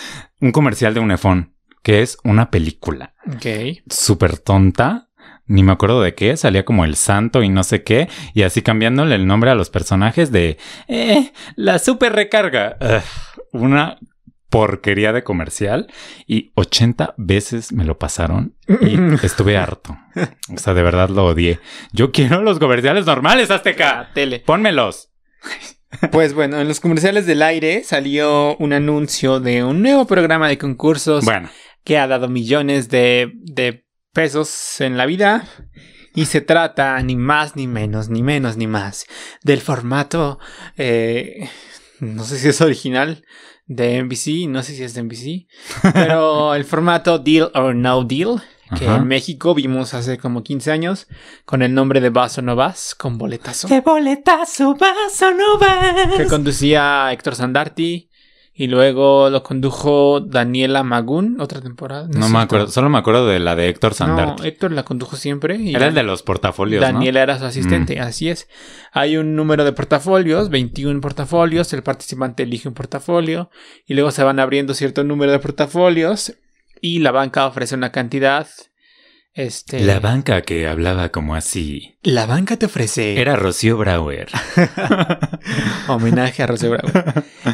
Un 0.41 0.53
comercial 0.53 0.95
de 0.95 1.01
un 1.01 1.11
iPhone, 1.11 1.55
que 1.83 2.03
es 2.03 2.19
una 2.25 2.51
película 2.51 3.15
Ok. 3.27 3.83
súper 3.89 4.39
tonta. 4.39 5.09
Ni 5.49 5.63
me 5.63 5.71
acuerdo 5.71 6.03
de 6.03 6.17
qué, 6.17 6.37
salía 6.37 6.65
como 6.65 6.85
el 6.85 6.97
santo 6.97 7.41
y 7.45 7.49
no 7.49 7.63
sé 7.63 7.85
qué, 7.85 8.09
y 8.35 8.43
así 8.43 8.63
cambiándole 8.63 9.15
el 9.15 9.29
nombre 9.29 9.49
a 9.51 9.55
los 9.55 9.71
personajes 9.71 10.33
de 10.33 10.59
eh, 10.89 11.33
la 11.55 11.79
super 11.79 12.13
recarga. 12.15 12.77
Ugh, 12.81 13.61
una 13.63 13.97
porquería 14.51 15.13
de 15.13 15.25
comercial 15.25 15.87
y 16.27 16.53
80 16.55 17.15
veces 17.17 17.73
me 17.73 17.85
lo 17.85 17.99
pasaron 17.99 18.57
y 18.69 18.97
estuve 19.25 19.57
harto. 19.57 19.97
O 20.55 20.59
sea, 20.59 20.75
de 20.75 20.83
verdad 20.83 21.09
lo 21.09 21.27
odié. 21.27 21.61
Yo 21.93 22.13
quiero 22.13 22.43
los 22.43 22.59
comerciales 22.59 23.07
normales, 23.07 23.51
Azteca. 23.51 24.11
Tele. 24.15 24.41
Pónmelos. 24.41 25.11
Pues 26.11 26.35
bueno, 26.35 26.61
en 26.61 26.69
los 26.69 26.81
comerciales 26.81 27.27
del 27.27 27.43
aire 27.43 27.83
salió 27.85 28.57
un 28.57 28.73
anuncio 28.73 29.41
de 29.41 29.65
un 29.65 29.83
nuevo 29.83 30.07
programa 30.07 30.49
de 30.49 30.59
concursos 30.59 31.25
Bueno, 31.25 31.49
que 31.85 31.99
ha 31.99 32.07
dado 32.07 32.29
millones 32.29 32.89
de, 32.89 33.33
de 33.35 33.87
pesos 34.13 34.81
en 34.81 34.97
la 34.97 35.07
vida. 35.07 35.45
Y 36.15 36.25
se 36.25 36.41
trata 36.41 36.99
ni 37.03 37.15
más, 37.15 37.57
ni 37.57 37.67
menos, 37.67 38.09
ni 38.09 38.23
menos, 38.23 38.57
ni 38.57 38.67
más 38.67 39.07
del 39.43 39.61
formato, 39.61 40.39
eh, 40.79 41.51
no 42.01 42.25
sé 42.25 42.39
si 42.39 42.49
es 42.49 42.61
original 42.63 43.23
de 43.67 44.03
NBC, 44.03 44.49
no 44.49 44.63
sé 44.63 44.75
si 44.75 44.83
es 44.83 44.95
de 44.95 45.03
NBC, 45.03 45.47
pero 45.93 46.55
el 46.55 46.65
formato 46.65 47.19
Deal 47.19 47.51
or 47.55 47.75
No 47.75 48.05
Deal, 48.05 48.43
que 48.79 48.87
Ajá. 48.87 48.97
en 48.97 49.07
México 49.07 49.55
vimos 49.55 49.95
hace 49.95 50.19
como 50.19 50.43
15 50.43 50.71
años 50.73 51.07
con 51.45 51.63
el 51.63 51.75
nombre 51.75 52.01
de 52.01 52.11
Vas 52.11 52.39
o 52.39 52.43
No 52.43 52.57
Vas, 52.57 52.95
con 52.95 53.19
boletazo, 53.19 53.69
De 53.69 53.81
boletazo 53.81 54.75
vas 54.75 55.23
o 55.23 55.31
no 55.33 55.59
vas. 55.59 56.15
que 56.17 56.27
conducía 56.27 57.13
Héctor 57.13 57.35
Sandarti. 57.37 58.09
Y 58.59 58.69
luego 58.69 59.29
lo 59.29 59.43
condujo 59.43 60.21
Daniela 60.21 60.83
Magún, 60.83 61.39
otra 61.43 61.61
temporada. 61.61 62.09
no 62.11 62.29
me 62.31 62.39
acuerdo, 62.39 62.69
solo 62.69 62.89
me 62.89 62.97
acuerdo 62.97 63.27
de 63.27 63.39
la 63.39 63.55
de 63.55 63.69
Héctor 63.69 63.93
No, 63.93 63.97
Sandarti. 63.97 64.49
Héctor 64.49 64.73
la 64.73 64.83
condujo 64.83 65.17
siempre. 65.17 65.57
y 65.57 65.75
Era 65.75 65.89
el 65.89 65.95
de 65.95 66.03
los 66.03 66.23
portafolios, 66.23 66.81
¿no? 66.81 66.89
Mm. 66.89 66.93
Daniela 66.95 67.23
era 67.23 67.39
su 67.39 67.45
asistente, 67.45 68.01
así 68.01 68.31
es. 68.31 68.49
Hay 68.93 69.19
un 69.19 69.37
número 69.37 69.63
de 69.65 69.75
portafolios, 69.75 70.49
21 70.49 71.03
portafolios, 71.03 71.71
el 71.75 71.83
participante 71.83 72.45
elige 72.45 72.67
un 72.67 72.75
portafolio 72.75 73.51
y 73.87 73.93
luego 73.93 74.11
se 74.11 74.25
van 74.25 74.41
abriendo 74.41 74.73
cierto 74.73 75.05
número 75.05 75.33
de 75.33 75.39
portafolios 75.39 76.33
y 76.81 77.01
la 77.01 77.11
banca 77.13 77.47
ofrece 77.47 77.75
una 77.75 77.93
cantidad. 77.93 78.47
Este, 79.39 79.81
La 79.81 80.01
banca 80.01 80.41
que 80.41 80.67
hablaba 80.67 81.11
como 81.11 81.35
así. 81.35 81.99
la 82.03 82.25
banca 82.25 82.57
te 82.57 82.65
ofrece 82.67 83.21
Era 83.21 83.37
Rocío 83.37 83.77
Brauer. 83.77 84.29
homenaje 85.89 86.43
a 86.43 86.47
Rocío 86.47 86.71
Bravo. 86.71 86.89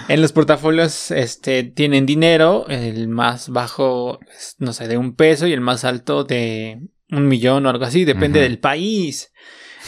en 0.08 0.22
los 0.22 0.32
portafolios 0.32 1.10
este, 1.10 1.64
tienen 1.64 2.06
dinero, 2.06 2.66
el 2.68 3.08
más 3.08 3.48
bajo, 3.48 4.20
es, 4.36 4.54
no 4.58 4.72
sé, 4.72 4.88
de 4.88 4.96
un 4.96 5.14
peso 5.16 5.46
y 5.46 5.52
el 5.52 5.60
más 5.60 5.84
alto 5.84 6.24
de 6.24 6.80
un 7.10 7.26
millón 7.28 7.66
o 7.66 7.70
algo 7.70 7.84
así, 7.84 8.04
depende 8.04 8.40
del 8.40 8.58
país. 8.58 9.32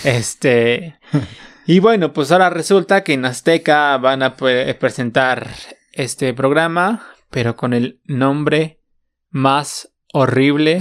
Este. 0.02 0.98
Y 1.66 1.78
bueno, 1.78 2.12
pues 2.12 2.30
ahora 2.32 2.50
resulta 2.50 3.04
que 3.04 3.14
en 3.14 3.24
Azteca 3.24 3.96
van 3.98 4.22
a 4.22 4.34
pre- 4.36 4.74
presentar 4.74 5.48
este 5.92 6.34
programa, 6.34 7.06
pero 7.30 7.56
con 7.56 7.72
el 7.72 8.00
nombre 8.04 8.80
más 9.30 9.90
horrible 10.14 10.80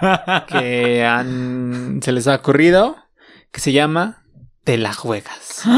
que 0.48 1.04
han, 1.04 2.00
se 2.02 2.12
les 2.12 2.28
ha 2.28 2.34
ocurrido, 2.36 2.96
que 3.50 3.60
se 3.60 3.72
llama 3.72 4.22
Te 4.62 4.76
la 4.78 4.92
juegas. 4.92 5.62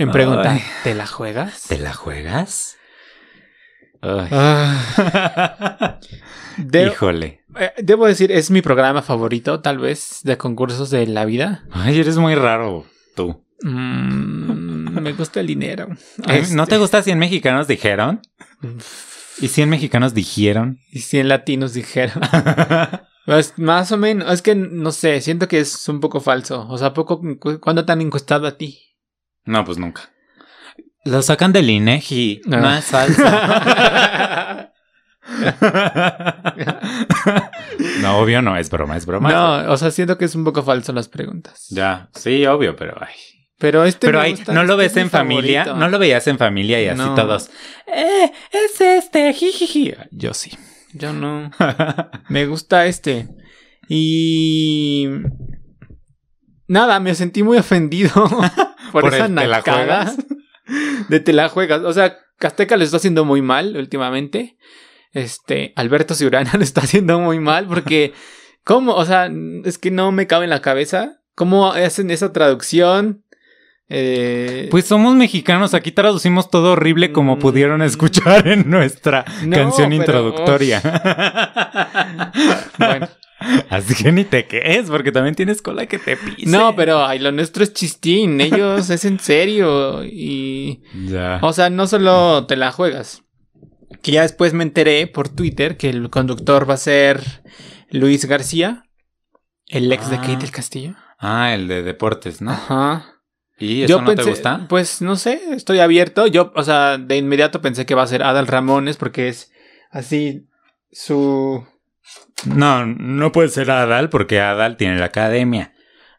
En 0.00 0.10
pregunta, 0.10 0.50
Ay, 0.50 0.62
¿te 0.82 0.92
la 0.92 1.06
juegas? 1.06 1.66
¿Te 1.68 1.78
la 1.78 1.94
juegas? 1.94 2.76
Ah. 4.02 6.00
Híjole. 6.58 7.42
eh, 7.58 7.72
debo 7.78 8.06
decir, 8.06 8.32
es 8.32 8.50
mi 8.50 8.60
programa 8.60 9.02
favorito, 9.02 9.60
tal 9.60 9.78
vez, 9.78 10.18
de 10.24 10.36
concursos 10.36 10.90
de 10.90 11.06
la 11.06 11.24
vida. 11.24 11.64
Ay, 11.70 12.00
eres 12.00 12.16
muy 12.16 12.34
raro, 12.34 12.86
tú. 13.14 13.44
Mm, 13.62 15.00
me 15.00 15.12
gusta 15.12 15.38
el 15.38 15.46
dinero. 15.46 15.86
Este, 16.26 16.56
¿No 16.56 16.66
te 16.66 16.76
gusta 16.78 17.02
100 17.02 17.18
mexicanos 17.20 17.68
dijeron? 17.68 18.20
¿Y 19.40 19.48
100 19.48 19.68
mexicanos 19.68 20.14
dijeron? 20.14 20.78
Y 20.90 21.00
100 21.00 21.28
latinos 21.28 21.74
dijeron. 21.74 22.22
Pues, 23.26 23.54
más 23.56 23.90
o 23.90 23.96
menos, 23.96 24.30
es 24.30 24.42
que 24.42 24.54
no 24.54 24.92
sé, 24.92 25.22
siento 25.22 25.48
que 25.48 25.58
es 25.58 25.88
un 25.88 25.98
poco 25.98 26.20
falso. 26.20 26.66
O 26.68 26.76
sea, 26.76 26.92
poco, 26.92 27.22
¿cuándo 27.58 27.86
te 27.86 27.92
han 27.92 28.02
encuestado 28.02 28.46
a 28.46 28.58
ti? 28.58 28.78
no, 29.46 29.64
pues 29.64 29.78
nunca. 29.78 30.10
Lo 31.06 31.22
sacan 31.22 31.50
del 31.50 31.70
INEGI. 31.70 32.42
No, 32.44 32.60
No. 32.60 32.74
es 32.74 32.84
falso. 32.84 33.22
no, 38.02 38.18
obvio 38.18 38.42
no, 38.42 38.56
es 38.56 38.70
broma, 38.70 38.96
es 38.96 39.06
broma. 39.06 39.30
no, 39.30 39.72
o 39.72 39.76
sea, 39.76 39.90
siento 39.90 40.18
que 40.18 40.26
es 40.26 40.34
un 40.34 40.44
poco 40.44 40.62
falso 40.62 40.92
las 40.92 41.08
preguntas. 41.08 41.66
Ya, 41.70 42.08
sí, 42.14 42.44
obvio, 42.46 42.76
pero 42.76 42.94
ay. 43.00 43.14
Pero 43.64 43.86
este 43.86 44.08
Pero 44.08 44.18
me 44.18 44.24
ahí, 44.26 44.34
¿no 44.48 44.62
lo 44.64 44.74
este 44.74 44.98
ves 45.00 45.04
en 45.06 45.10
familia? 45.10 45.64
favorito. 45.64 45.80
¿No 45.80 45.88
lo 45.90 45.98
veías 45.98 46.26
en 46.26 46.36
familia 46.36 46.82
y 46.82 46.88
así 46.88 46.98
No. 46.98 47.14
todos? 47.14 47.48
¡Eh! 47.86 48.30
¡Es 48.52 48.78
este! 48.78 49.32
¡Jijiji! 49.32 49.94
Yo 50.10 50.34
sí. 50.34 50.50
Yo 50.92 51.14
no. 51.14 51.50
Me 52.28 52.44
gusta 52.44 52.84
este. 52.84 53.26
Y. 53.88 55.08
Nada, 56.68 57.00
me 57.00 57.14
sentí 57.14 57.42
muy 57.42 57.56
ofendido 57.56 58.10
por, 58.92 59.00
Por 59.00 59.14
esa 59.14 59.28
nacada 59.28 60.12
de 61.08 61.20
te 61.20 61.32
la 61.32 61.48
juegas. 61.48 61.80
O 61.84 61.94
sea, 61.94 62.18
Azteca 62.40 62.76
lo 62.76 62.84
está 62.84 62.98
haciendo 62.98 63.24
muy 63.24 63.40
mal 63.40 63.78
últimamente. 63.78 64.58
Este, 65.12 65.72
Alberto 65.74 66.14
Ciurana 66.14 66.50
lo 66.52 66.62
está 66.62 66.82
haciendo 66.82 67.18
muy 67.18 67.40
mal 67.40 67.66
porque, 67.66 68.12
¿cómo? 68.62 68.94
O 68.94 69.06
sea, 69.06 69.30
es 69.64 69.78
que 69.78 69.90
no 69.90 70.12
me 70.12 70.26
cabe 70.26 70.44
en 70.44 70.50
la 70.50 70.60
cabeza. 70.60 71.22
¿Cómo 71.34 71.72
hacen 71.72 72.12
esa 72.12 72.32
traducción? 72.32 73.23
Eh, 73.88 74.68
Pues 74.70 74.86
somos 74.86 75.14
mexicanos, 75.14 75.74
aquí 75.74 75.92
traducimos 75.92 76.50
todo 76.50 76.72
horrible 76.72 77.12
como 77.12 77.36
Mm. 77.36 77.38
pudieron 77.38 77.82
escuchar 77.82 78.48
en 78.48 78.70
nuestra 78.70 79.24
No, 79.44 79.56
canción 79.56 79.90
pero, 79.90 80.02
introductoria. 80.02 80.80
bueno. 82.78 83.08
Así 83.68 83.94
que 84.02 84.10
ni 84.10 84.24
te 84.24 84.46
quedes, 84.46 84.88
porque 84.88 85.12
también 85.12 85.34
tienes 85.34 85.60
cola 85.60 85.84
que 85.86 85.98
te 85.98 86.16
pise. 86.16 86.48
No, 86.50 86.74
pero 86.74 87.04
ay, 87.04 87.18
lo 87.18 87.30
nuestro 87.30 87.62
es 87.62 87.74
chistín. 87.74 88.40
Ellos 88.40 88.88
es 88.88 89.04
en 89.04 89.18
serio. 89.20 90.02
Y. 90.04 90.80
Ya. 91.08 91.40
O 91.42 91.52
sea, 91.52 91.68
no 91.68 91.86
solo 91.86 92.46
te 92.46 92.56
la 92.56 92.72
juegas. 92.72 93.22
Que 94.02 94.12
ya 94.12 94.22
después 94.22 94.54
me 94.54 94.62
enteré 94.64 95.06
por 95.08 95.28
Twitter 95.28 95.76
que 95.76 95.90
el 95.90 96.08
conductor 96.08 96.68
va 96.68 96.74
a 96.74 96.78
ser 96.78 97.20
Luis 97.90 98.24
García, 98.24 98.84
el 99.68 99.92
ex 99.92 100.08
de 100.08 100.16
Ah. 100.16 100.20
Kate 100.20 100.36
del 100.38 100.50
Castillo. 100.50 100.94
Ah, 101.18 101.52
el 101.54 101.68
de 101.68 101.82
deportes, 101.82 102.40
¿no? 102.40 102.52
Ajá. 102.52 103.13
¿Y 103.58 103.82
eso 103.82 104.00
no 104.02 104.14
te 104.14 104.24
gusta? 104.24 104.66
Pues 104.68 105.00
no 105.00 105.16
sé, 105.16 105.40
estoy 105.52 105.78
abierto. 105.78 106.26
Yo, 106.26 106.52
o 106.56 106.62
sea, 106.62 106.98
de 106.98 107.16
inmediato 107.16 107.60
pensé 107.60 107.86
que 107.86 107.94
va 107.94 108.02
a 108.02 108.08
ser 108.08 108.22
Adal 108.22 108.46
Ramones 108.46 108.96
porque 108.96 109.28
es 109.28 109.52
así 109.90 110.48
su. 110.90 111.64
No, 112.46 112.84
no 112.84 113.32
puede 113.32 113.48
ser 113.48 113.70
Adal 113.70 114.10
porque 114.10 114.40
Adal 114.40 114.76
tiene 114.76 114.98
la 114.98 115.06
academia. 115.06 115.72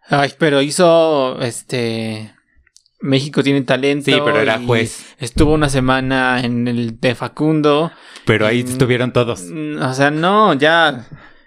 Ay, 0.07 0.33
pero 0.38 0.61
hizo 0.61 1.39
este. 1.41 2.33
México 3.01 3.43
tiene 3.43 3.61
talento. 3.61 4.05
Sí, 4.05 4.17
pero 4.23 4.39
era 4.39 4.59
juez. 4.59 5.15
Estuvo 5.19 5.53
una 5.53 5.69
semana 5.69 6.41
en 6.41 6.67
el 6.67 6.99
de 6.99 7.15
Facundo. 7.15 7.91
Pero 8.25 8.47
ahí 8.47 8.61
estuvieron 8.61 9.11
todos. 9.11 9.43
Mm, 9.43 9.81
O 9.81 9.93
sea, 9.93 10.09
no, 10.09 10.53
ya. 10.53 11.05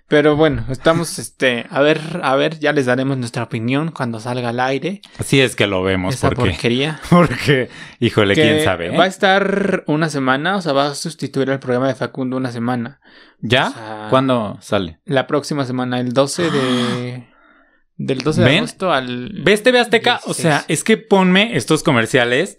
Pero 0.08 0.36
bueno, 0.36 0.64
estamos, 0.70 1.18
este, 1.18 1.66
a 1.68 1.82
ver, 1.82 2.00
a 2.22 2.34
ver, 2.34 2.58
ya 2.58 2.72
les 2.72 2.86
daremos 2.86 3.18
nuestra 3.18 3.42
opinión 3.42 3.90
cuando 3.90 4.20
salga 4.20 4.48
al 4.48 4.58
aire. 4.60 5.02
Así 5.18 5.38
es 5.38 5.54
que 5.54 5.66
lo 5.66 5.82
vemos, 5.82 6.14
esa 6.14 6.30
porque, 6.30 6.50
porquería. 6.50 6.98
porque, 7.10 7.68
híjole, 8.00 8.34
Que 8.34 8.40
quién 8.40 8.64
sabe. 8.64 8.86
¿eh? 8.86 8.96
Va 8.96 9.04
a 9.04 9.08
estar 9.08 9.84
una 9.86 10.08
semana, 10.08 10.56
o 10.56 10.62
sea, 10.62 10.72
va 10.72 10.86
a 10.88 10.94
sustituir 10.94 11.50
el 11.50 11.58
programa 11.58 11.88
de 11.88 11.94
Facundo 11.94 12.38
una 12.38 12.50
semana. 12.50 13.00
¿Ya? 13.40 13.68
o 13.68 13.72
sea- 13.72 14.06
¿Cuándo 14.08 14.56
sale? 14.62 14.98
La 15.04 15.26
próxima 15.26 15.66
semana, 15.66 16.00
el 16.00 16.12
12 16.12 16.50
de. 16.50 17.28
Del 18.00 18.18
12 18.20 18.42
de 18.42 18.56
agosto 18.58 18.92
al. 18.92 19.40
¿Ves 19.44 19.62
TV 19.64 19.80
Azteca? 19.80 20.20
O 20.22 20.32
16. 20.32 20.36
sea, 20.36 20.64
es 20.68 20.84
que 20.84 20.96
ponme 20.98 21.56
estos 21.56 21.82
comerciales 21.82 22.56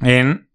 en 0.00 0.48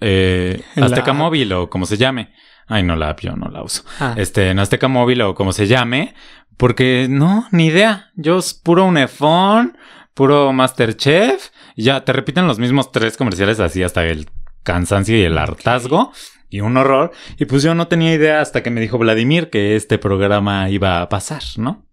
eh, 0.00 0.62
la 0.74 0.86
Azteca. 0.86 1.12
Móvil 1.12 1.52
o 1.52 1.68
como 1.68 1.84
se 1.84 1.98
llame. 1.98 2.32
Ay, 2.68 2.82
no 2.82 2.96
la 2.96 3.10
app, 3.10 3.20
yo 3.20 3.34
no 3.34 3.48
la 3.48 3.62
uso. 3.62 3.82
Ah, 3.98 4.14
Este, 4.16 4.50
en 4.50 4.58
Azteca 4.58 4.88
Móvil 4.88 5.22
o 5.22 5.34
como 5.34 5.52
se 5.52 5.66
llame. 5.66 6.14
Porque 6.56 7.06
no, 7.08 7.46
ni 7.50 7.66
idea. 7.66 8.10
Yo 8.14 8.38
es 8.38 8.52
puro 8.54 8.84
Unefón, 8.84 9.78
puro 10.14 10.52
Masterchef. 10.52 11.50
y 11.76 11.84
Ya 11.84 12.04
te 12.04 12.12
repiten 12.12 12.46
los 12.46 12.58
mismos 12.58 12.92
tres 12.92 13.16
comerciales 13.16 13.60
así 13.60 13.82
hasta 13.82 14.04
el 14.04 14.28
cansancio 14.64 15.16
y 15.16 15.22
el 15.22 15.38
hartazgo. 15.38 16.12
Y 16.50 16.60
un 16.60 16.76
horror. 16.76 17.12
Y 17.38 17.44
pues 17.44 17.62
yo 17.62 17.74
no 17.74 17.88
tenía 17.88 18.12
idea 18.14 18.40
hasta 18.40 18.62
que 18.62 18.70
me 18.70 18.80
dijo 18.80 18.98
Vladimir 18.98 19.50
que 19.50 19.76
este 19.76 19.98
programa 19.98 20.68
iba 20.70 21.00
a 21.02 21.08
pasar, 21.08 21.42
¿no? 21.58 21.86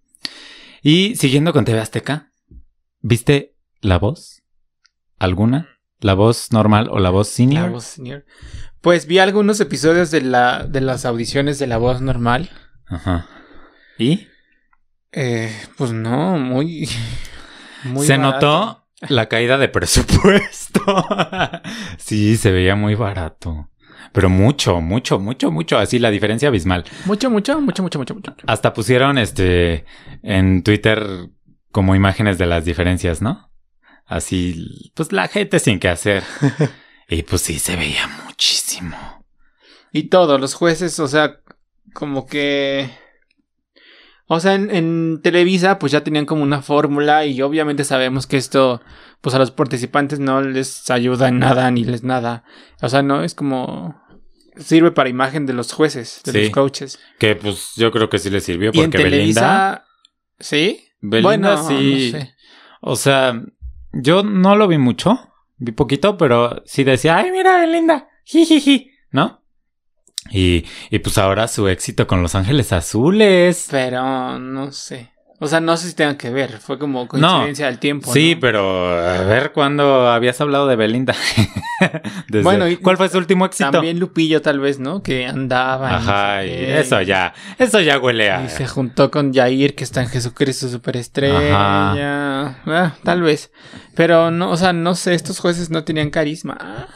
Y 0.81 1.15
siguiendo 1.15 1.51
con 1.51 1.65
TV 1.65 1.79
Azteca, 1.79 2.31
¿viste 3.01 3.55
la 3.81 3.97
voz? 3.99 4.43
¿Alguna? 5.19 5.74
¿La 6.05 6.13
voz 6.13 6.51
normal 6.51 6.87
o 6.91 6.99
la 6.99 7.09
voz 7.09 7.29
senior? 7.29 7.63
la 7.63 7.69
voz 7.69 7.85
senior. 7.85 8.25
Pues 8.79 9.07
vi 9.07 9.17
algunos 9.17 9.59
episodios 9.59 10.11
de, 10.11 10.21
la, 10.21 10.63
de 10.63 10.79
las 10.79 11.03
audiciones 11.03 11.57
de 11.57 11.65
la 11.65 11.77
voz 11.77 11.99
normal. 11.99 12.51
Ajá. 12.85 13.25
¿Y? 13.97 14.27
Eh, 15.11 15.51
pues 15.75 15.93
no, 15.93 16.37
muy. 16.37 16.87
muy 17.85 18.05
se 18.05 18.17
barato. 18.17 18.35
notó 18.35 18.87
la 19.09 19.25
caída 19.29 19.57
de 19.57 19.67
presupuesto. 19.67 20.79
sí, 21.97 22.37
se 22.37 22.51
veía 22.51 22.75
muy 22.75 22.93
barato. 22.93 23.71
Pero 24.11 24.29
mucho, 24.29 24.81
mucho, 24.81 25.17
mucho, 25.17 25.49
mucho. 25.49 25.79
Así 25.79 25.97
la 25.97 26.11
diferencia 26.11 26.49
abismal. 26.49 26.85
Mucho, 27.05 27.31
mucho, 27.31 27.59
mucho, 27.61 27.81
mucho, 27.81 27.97
mucho, 27.97 28.13
mucho. 28.13 28.33
Hasta 28.45 28.73
pusieron 28.73 29.17
este 29.17 29.85
en 30.21 30.61
Twitter 30.61 31.31
como 31.71 31.95
imágenes 31.95 32.37
de 32.37 32.45
las 32.45 32.63
diferencias, 32.63 33.23
¿no? 33.23 33.49
Así, 34.05 34.91
pues 34.93 35.11
la 35.11 35.27
gente 35.27 35.59
sin 35.59 35.79
qué 35.79 35.89
hacer. 35.89 36.23
y 37.09 37.23
pues 37.23 37.41
sí, 37.41 37.59
se 37.59 37.75
veía 37.75 38.07
muchísimo. 38.25 39.25
Y 39.91 40.03
todos 40.09 40.39
los 40.39 40.53
jueces, 40.53 40.99
o 40.99 41.07
sea, 41.07 41.39
como 41.93 42.27
que. 42.27 42.89
O 44.27 44.39
sea, 44.39 44.55
en, 44.55 44.73
en 44.75 45.21
Televisa, 45.21 45.77
pues 45.77 45.91
ya 45.91 46.03
tenían 46.03 46.25
como 46.25 46.41
una 46.43 46.61
fórmula 46.63 47.25
y 47.25 47.41
obviamente 47.43 47.83
sabemos 47.83 48.25
que 48.25 48.37
esto, 48.37 48.81
pues 49.21 49.35
a 49.35 49.39
los 49.39 49.51
participantes 49.51 50.19
no 50.19 50.41
les 50.41 50.89
ayuda 50.89 51.27
en 51.27 51.37
nada 51.39 51.69
ni 51.69 51.83
les 51.83 52.03
nada. 52.03 52.43
O 52.81 52.89
sea, 52.89 53.01
no 53.03 53.23
es 53.23 53.35
como. 53.35 54.01
Sirve 54.57 54.91
para 54.91 55.09
imagen 55.09 55.45
de 55.45 55.51
los 55.53 55.73
jueces, 55.73 56.21
de 56.23 56.31
Sí. 56.31 56.41
los 56.43 56.49
coaches. 56.51 56.99
Que 57.19 57.35
pues 57.35 57.73
yo 57.75 57.91
creo 57.91 58.09
que 58.09 58.19
sí 58.19 58.29
le 58.29 58.39
sirvió 58.39 58.71
Y 58.73 58.79
en 58.79 58.89
porque 58.89 59.03
Belinda. 59.03 59.11
Televisa. 59.11 59.85
¿Sí? 60.39 60.85
Belinda 61.01 61.27
bueno, 61.27 61.67
sí. 61.67 62.11
no 62.13 62.19
sé. 62.19 62.35
O 62.81 62.95
sea, 62.95 63.41
yo 63.95 64.23
no 64.23 64.55
lo 64.55 64.67
vi 64.67 64.77
mucho, 64.77 65.33
vi 65.57 65.71
poquito, 65.71 66.17
pero 66.17 66.61
sí 66.65 66.83
decía, 66.83 67.17
ay, 67.17 67.31
mira, 67.31 67.57
Belinda, 67.57 68.07
jijiji, 68.23 68.91
¿no? 69.11 69.41
Y, 70.31 70.65
y 70.89 70.99
pues 70.99 71.17
ahora 71.17 71.47
su 71.47 71.67
éxito 71.67 72.07
con 72.07 72.21
Los 72.21 72.35
Ángeles 72.35 72.73
Azules. 72.73 73.67
Pero 73.69 74.39
no 74.39 74.71
sé. 74.71 75.11
O 75.37 75.47
sea, 75.47 75.59
no 75.59 75.75
sé 75.75 75.89
si 75.89 75.95
tengan 75.95 76.15
que 76.15 76.29
ver. 76.29 76.59
Fue 76.59 76.79
como 76.79 77.09
coincidencia 77.09 77.65
del 77.65 77.77
tiempo. 77.77 78.13
Sí, 78.13 78.35
¿no? 78.35 78.39
pero 78.41 78.97
a 78.97 79.21
ver 79.23 79.51
cuándo 79.51 80.07
habías 80.09 80.39
hablado 80.39 80.65
de 80.67 80.77
Belinda. 80.77 81.13
Desde- 82.29 82.41
Bueno, 82.43 82.69
y- 82.69 82.77
¿cuál 82.77 82.95
fue 82.95 83.09
su 83.09 83.17
último 83.17 83.45
éxito? 83.45 83.69
También 83.69 83.99
Lupillo, 83.99 84.41
tal 84.41 84.61
vez, 84.61 84.79
¿no? 84.79 85.03
Que 85.03 85.25
andaba. 85.27 85.89
y 85.89 85.91
no 85.91 85.97
Ajá, 85.97 86.45
y 86.45 86.51
eso 86.51 87.01
ya, 87.01 87.33
eso 87.59 87.81
ya 87.81 87.99
huele 87.99 88.31
a. 88.31 88.45
Y 88.45 88.49
se 88.49 88.65
juntó 88.65 89.11
con 89.11 89.33
Jair, 89.33 89.75
que 89.75 89.83
está 89.83 90.01
en 90.01 90.07
Jesucristo 90.07 90.69
Superestrella. 90.69 91.37
Ah, 92.65 92.93
tal 93.03 93.21
vez. 93.21 93.51
Pero 93.93 94.31
no, 94.31 94.51
o 94.51 94.57
sea, 94.57 94.71
no 94.71 94.95
sé, 94.95 95.15
estos 95.15 95.39
jueces 95.39 95.69
no 95.69 95.83
tenían 95.83 96.11
carisma. 96.11 96.87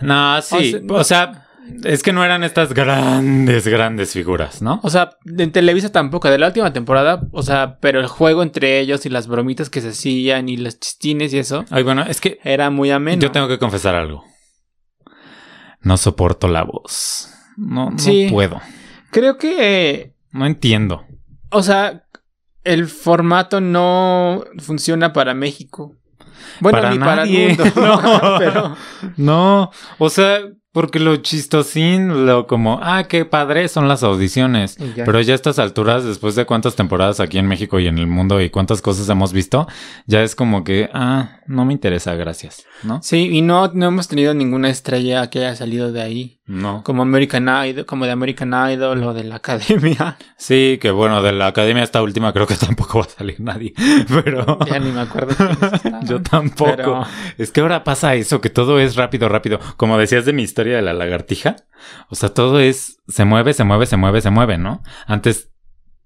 No, 0.00 0.40
sí, 0.42 0.76
O 0.76 0.80
sea, 0.80 0.96
o 1.00 1.04
sea, 1.04 1.47
es 1.84 2.02
que 2.02 2.12
no 2.12 2.24
eran 2.24 2.44
estas 2.44 2.72
grandes, 2.74 3.66
grandes 3.66 4.12
figuras, 4.12 4.62
¿no? 4.62 4.80
O 4.82 4.90
sea, 4.90 5.10
en 5.26 5.52
Televisa 5.52 5.90
tampoco, 5.92 6.28
de 6.30 6.38
la 6.38 6.46
última 6.48 6.72
temporada, 6.72 7.22
o 7.32 7.42
sea, 7.42 7.78
pero 7.80 8.00
el 8.00 8.06
juego 8.06 8.42
entre 8.42 8.80
ellos 8.80 9.06
y 9.06 9.08
las 9.10 9.26
bromitas 9.26 9.70
que 9.70 9.80
se 9.80 9.88
hacían 9.90 10.48
y 10.48 10.56
los 10.56 10.78
chistines 10.80 11.32
y 11.34 11.38
eso, 11.38 11.64
Ay, 11.70 11.82
bueno, 11.82 12.02
es 12.02 12.20
que 12.20 12.38
era 12.44 12.70
muy 12.70 12.90
ameno. 12.90 13.20
Yo 13.22 13.30
tengo 13.30 13.48
que 13.48 13.58
confesar 13.58 13.94
algo. 13.94 14.24
No 15.80 15.96
soporto 15.96 16.48
la 16.48 16.62
voz. 16.64 17.30
No, 17.56 17.90
no 17.90 17.98
Sí. 17.98 18.28
puedo. 18.30 18.60
Creo 19.10 19.38
que, 19.38 20.14
No 20.32 20.46
entiendo. 20.46 21.04
o 21.50 21.62
sea, 21.62 22.04
el 22.64 22.86
formato 22.86 23.60
no 23.60 24.44
funciona 24.58 25.12
para 25.12 25.34
México. 25.34 25.94
Bueno, 26.60 26.78
Para 26.78 26.90
ni 26.90 26.98
nadie. 26.98 27.56
para 27.56 27.66
el 27.66 27.72
mundo. 27.74 28.00
No. 28.22 28.38
pero 28.38 28.76
No, 29.16 29.70
o 29.98 30.10
sea, 30.10 30.40
porque 30.78 31.00
lo 31.00 31.16
chistosín, 31.16 32.24
lo 32.24 32.46
como, 32.46 32.78
ah, 32.80 33.02
qué 33.08 33.24
padre 33.24 33.66
son 33.66 33.88
las 33.88 34.04
audiciones. 34.04 34.76
Ya. 34.94 35.04
Pero 35.04 35.20
ya 35.22 35.32
a 35.32 35.34
estas 35.34 35.58
alturas, 35.58 36.04
después 36.04 36.36
de 36.36 36.44
cuántas 36.44 36.76
temporadas 36.76 37.18
aquí 37.18 37.36
en 37.36 37.48
México 37.48 37.80
y 37.80 37.88
en 37.88 37.98
el 37.98 38.06
mundo 38.06 38.40
y 38.40 38.48
cuántas 38.48 38.80
cosas 38.80 39.08
hemos 39.08 39.32
visto, 39.32 39.66
ya 40.06 40.22
es 40.22 40.36
como 40.36 40.62
que, 40.62 40.88
ah, 40.94 41.40
no 41.48 41.64
me 41.64 41.72
interesa, 41.72 42.14
gracias, 42.14 42.64
¿no? 42.84 43.00
Sí, 43.02 43.28
y 43.32 43.42
no, 43.42 43.72
no 43.74 43.86
hemos 43.86 44.06
tenido 44.06 44.34
ninguna 44.34 44.70
estrella 44.70 45.28
que 45.30 45.40
haya 45.40 45.56
salido 45.56 45.90
de 45.90 46.00
ahí. 46.00 46.38
No. 46.46 46.82
Como 46.82 47.02
American 47.02 47.46
Idol, 47.66 47.84
como 47.84 48.06
de 48.06 48.10
American 48.12 48.54
Idol 48.72 49.02
o 49.02 49.12
de 49.12 49.24
la 49.24 49.36
academia. 49.36 50.16
Sí, 50.38 50.78
que 50.80 50.90
bueno, 50.90 51.20
de 51.22 51.32
la 51.32 51.48
academia 51.48 51.82
esta 51.82 52.00
última 52.02 52.32
creo 52.32 52.46
que 52.46 52.54
tampoco 52.54 53.00
va 53.00 53.04
a 53.04 53.08
salir 53.08 53.38
nadie, 53.40 53.74
pero... 54.24 54.58
ya 54.66 54.78
ni 54.78 54.90
me 54.90 55.00
acuerdo. 55.00 55.34
Yo 56.04 56.22
tampoco. 56.22 56.70
Pero- 56.74 57.04
Es 57.36 57.50
que 57.50 57.60
ahora 57.60 57.84
pasa 57.84 58.14
eso, 58.14 58.40
que 58.40 58.48
todo 58.48 58.78
es 58.80 58.96
rápido, 58.96 59.28
rápido. 59.28 59.58
Como 59.76 59.98
decías 59.98 60.24
de 60.24 60.32
mi 60.32 60.42
historia 60.42 60.67
de 60.76 60.82
la 60.82 60.92
lagartija. 60.92 61.56
O 62.08 62.14
sea, 62.14 62.30
todo 62.30 62.60
es, 62.60 63.00
se 63.08 63.24
mueve, 63.24 63.52
se 63.54 63.64
mueve, 63.64 63.86
se 63.86 63.96
mueve, 63.96 64.20
se 64.20 64.30
mueve, 64.30 64.58
¿no? 64.58 64.82
Antes 65.06 65.50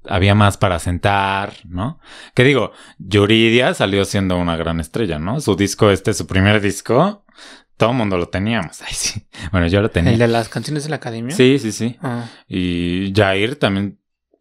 había 0.09 0.35
más 0.35 0.57
para 0.57 0.79
sentar, 0.79 1.55
¿no? 1.65 2.01
Que 2.35 2.45
digo, 2.45 2.73
Yuridia 2.99 3.75
salió 3.75 4.05
siendo 4.05 4.37
una 4.37 4.57
gran 4.57 4.81
estrella, 4.81 5.19
¿no? 5.19 5.41
Su 5.41 5.57
disco 5.57 5.91
este, 5.91 6.13
su 6.15 6.27
primer 6.27 6.61
disco, 6.61 7.25
todo 7.77 7.91
el 7.91 7.97
mundo 7.97 8.17
lo 8.17 8.29
teníamos. 8.29 8.83
Ay, 8.87 8.95
sí. 8.95 9.27
Bueno, 9.51 9.67
yo 9.67 9.81
lo 9.81 9.91
tenía. 9.91 10.13
¿El 10.13 10.19
de 10.19 10.29
las 10.29 10.49
canciones 10.49 10.85
de 10.85 10.91
la 10.91 10.97
academia? 10.97 11.35
Sí, 11.35 11.59
sí, 11.59 11.73
sí. 11.73 11.97
Ah. 12.03 12.27
Y 12.49 13.13
Jair 13.15 13.57
también, 13.57 13.99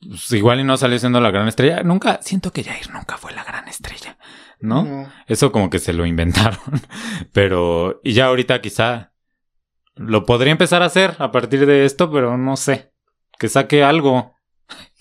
pues, 0.07 0.31
igual 0.31 0.59
y 0.59 0.63
no 0.63 0.77
salió 0.77 0.97
siendo 0.99 1.19
la 1.21 1.31
gran 1.31 1.47
estrella. 1.47 1.83
Nunca, 1.83 2.19
siento 2.21 2.51
que 2.51 2.63
Jair 2.63 2.89
nunca 2.91 3.17
fue 3.17 3.31
la 3.33 3.43
gran 3.43 3.67
estrella, 3.67 4.17
¿no? 4.59 5.11
Eso 5.27 5.51
como 5.51 5.69
que 5.69 5.79
se 5.79 5.93
lo 5.93 6.05
inventaron. 6.05 6.59
Pero, 7.33 8.01
y 8.03 8.13
ya 8.13 8.25
ahorita 8.25 8.61
quizá 8.61 9.10
lo 9.95 10.25
podría 10.25 10.51
empezar 10.51 10.81
a 10.83 10.85
hacer 10.85 11.15
a 11.19 11.31
partir 11.31 11.65
de 11.65 11.85
esto, 11.85 12.11
pero 12.11 12.37
no 12.37 12.55
sé. 12.57 12.91
Que 13.39 13.49
saque 13.49 13.83
algo. 13.83 14.33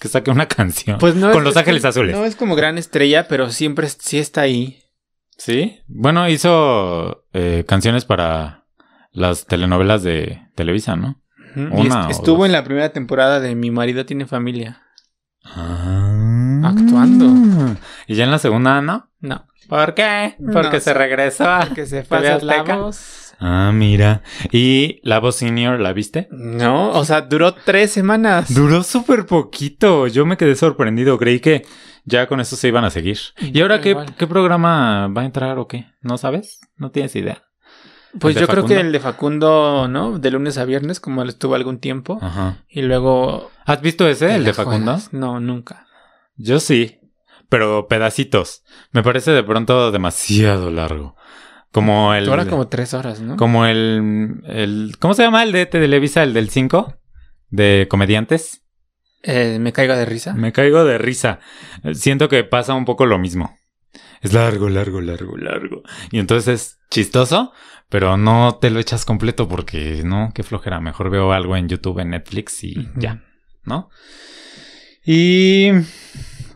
Que 0.01 0.09
saque 0.09 0.30
una 0.30 0.47
canción. 0.49 0.99
Pues 0.99 1.14
no 1.14 1.30
Con 1.30 1.38
es- 1.43 1.45
Los 1.45 1.53
es 1.53 1.59
Ángeles 1.59 1.84
Azules. 1.84 2.16
No 2.16 2.24
es 2.24 2.34
como 2.36 2.57
gran 2.57 2.76
estrella, 2.78 3.28
pero 3.28 3.51
siempre 3.51 3.88
sí 3.88 4.18
está 4.18 4.41
ahí. 4.43 4.82
Sí. 5.36 5.80
Bueno, 5.86 6.28
hizo 6.28 7.24
eh, 7.32 7.64
canciones 7.68 8.05
para 8.05 8.66
las 9.12 9.47
telenovelas 9.47 10.03
de 10.03 10.43
Televisa, 10.55 10.97
¿no? 10.97 11.22
Una 11.57 12.03
est- 12.09 12.18
estuvo 12.18 12.47
en 12.47 12.53
la 12.53 12.62
primera 12.64 12.91
temporada 12.93 13.41
de 13.41 13.55
Mi 13.55 13.70
marido 13.70 14.07
tiene 14.07 14.26
familia. 14.26 14.82
Ah. 15.45 16.61
Actuando. 16.64 17.76
Y 18.07 18.14
ya 18.14 18.24
en 18.24 18.30
la 18.30 18.38
segunda, 18.38 18.80
¿no? 18.82 19.11
No. 19.20 19.47
¿Por 19.68 19.95
qué? 19.95 20.36
Porque 20.53 20.76
No 20.76 20.80
se 20.80 20.95
regresó 20.95 21.49
a 21.49 21.68
Que 21.74 21.86
se 21.86 22.03
fue 22.03 22.18
a 22.28 22.38
la 22.38 22.62
voz. 22.62 23.30
Ah, 23.41 23.72
mira. 23.72 24.22
¿Y 24.53 25.01
la 25.03 25.18
voz 25.18 25.36
senior 25.36 25.80
la 25.80 25.93
viste? 25.95 26.28
No, 26.30 26.91
o 26.93 27.05
sea, 27.05 27.22
duró 27.22 27.55
tres 27.55 27.91
semanas. 27.91 28.53
Duró 28.55 28.82
súper 28.82 29.24
poquito. 29.26 30.07
Yo 30.07 30.26
me 30.26 30.36
quedé 30.36 30.55
sorprendido. 30.55 31.18
Creí 31.18 31.41
que 31.41 31.64
ya 32.05 32.26
con 32.26 32.41
eso 32.41 32.57
se 32.57 32.68
iban 32.68 32.84
a 32.84 32.91
seguir. 32.91 33.18
¿Y 33.41 33.61
ahora 33.62 33.80
qué, 33.80 33.97
qué 34.18 34.26
programa 34.26 35.09
va 35.09 35.22
a 35.22 35.24
entrar 35.24 35.59
o 35.59 35.66
qué? 35.66 35.86
¿No 36.03 36.18
sabes? 36.18 36.61
¿No 36.76 36.91
tienes 36.91 37.16
idea? 37.16 37.43
Pues 38.18 38.34
¿El 38.34 38.41
de 38.41 38.47
yo 38.47 38.53
creo 38.53 38.66
que 38.66 38.80
el 38.80 38.93
de 38.93 39.01
Facundo, 39.01 39.86
¿no? 39.88 40.18
De 40.18 40.30
lunes 40.30 40.59
a 40.59 40.64
viernes, 40.64 41.01
como 41.01 41.22
él 41.22 41.28
estuvo 41.28 41.55
algún 41.55 41.78
tiempo. 41.78 42.18
Ajá. 42.20 42.64
Y 42.68 42.82
luego. 42.82 43.51
¿Has 43.64 43.80
visto 43.80 44.09
ese, 44.09 44.34
el 44.34 44.45
de 44.45 44.53
Facundo? 44.53 44.93
juegas. 44.93 45.12
No, 45.12 45.41
nunca. 45.41 45.86
Yo 46.36 46.61
sí. 46.61 46.99
Pero 47.49 47.88
pedacitos. 47.88 48.62
Me 48.93 49.03
parece 49.03 49.32
de 49.32 49.43
pronto 49.43 49.91
demasiado 49.93 50.70
largo. 50.70 51.16
Como 51.72 52.14
el. 52.14 52.26
Dura 52.26 52.46
como 52.46 52.68
tres 52.68 52.94
horas, 52.94 53.20
¿no? 53.20 53.36
Como 53.36 53.66
el, 53.66 54.42
el. 54.46 54.96
¿Cómo 54.98 55.14
se 55.14 55.22
llama 55.22 55.42
el 55.42 55.52
de 55.52 55.66
Televisa, 55.66 56.22
el 56.22 56.34
del 56.34 56.50
5? 56.50 56.96
De 57.48 57.86
comediantes. 57.88 58.62
Eh, 59.22 59.58
me 59.60 59.72
caigo 59.72 59.94
de 59.94 60.04
risa. 60.04 60.34
Me 60.34 60.52
caigo 60.52 60.84
de 60.84 60.98
risa. 60.98 61.40
Siento 61.92 62.28
que 62.28 62.42
pasa 62.42 62.74
un 62.74 62.84
poco 62.84 63.06
lo 63.06 63.18
mismo. 63.18 63.56
Es 64.20 64.32
largo, 64.32 64.68
largo, 64.68 65.00
largo, 65.00 65.36
largo. 65.36 65.82
Y 66.10 66.18
entonces 66.18 66.48
es 66.48 66.78
chistoso, 66.90 67.52
pero 67.88 68.16
no 68.16 68.58
te 68.60 68.70
lo 68.70 68.80
echas 68.80 69.04
completo 69.04 69.48
porque 69.48 70.02
no, 70.04 70.30
qué 70.34 70.42
flojera. 70.42 70.80
Mejor 70.80 71.10
veo 71.10 71.32
algo 71.32 71.56
en 71.56 71.68
YouTube, 71.68 72.00
en 72.00 72.10
Netflix 72.10 72.64
y 72.64 72.88
ya, 72.96 73.22
¿no? 73.64 73.90
Y 75.04 75.70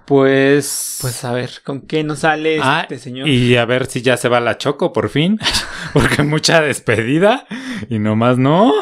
pues. 0.05 0.99
Pues 1.01 1.25
a 1.25 1.33
ver, 1.33 1.51
¿con 1.65 1.83
qué 1.83 2.05
nos 2.05 2.21
sale 2.21 2.59
Ah, 2.63 2.81
este 2.83 2.99
señor? 2.99 3.29
Y 3.29 3.57
a 3.57 3.65
ver 3.65 3.87
si 3.87 4.03
ya 4.03 4.17
se 4.17 4.29
va 4.29 4.41
la 4.41 4.59
Choco 4.59 4.93
por 4.93 5.09
fin. 5.09 5.39
Porque 5.93 6.23
mucha 6.23 6.61
despedida. 6.61 7.47
Y 7.89 7.99
nomás 7.99 8.39
no. 8.39 8.73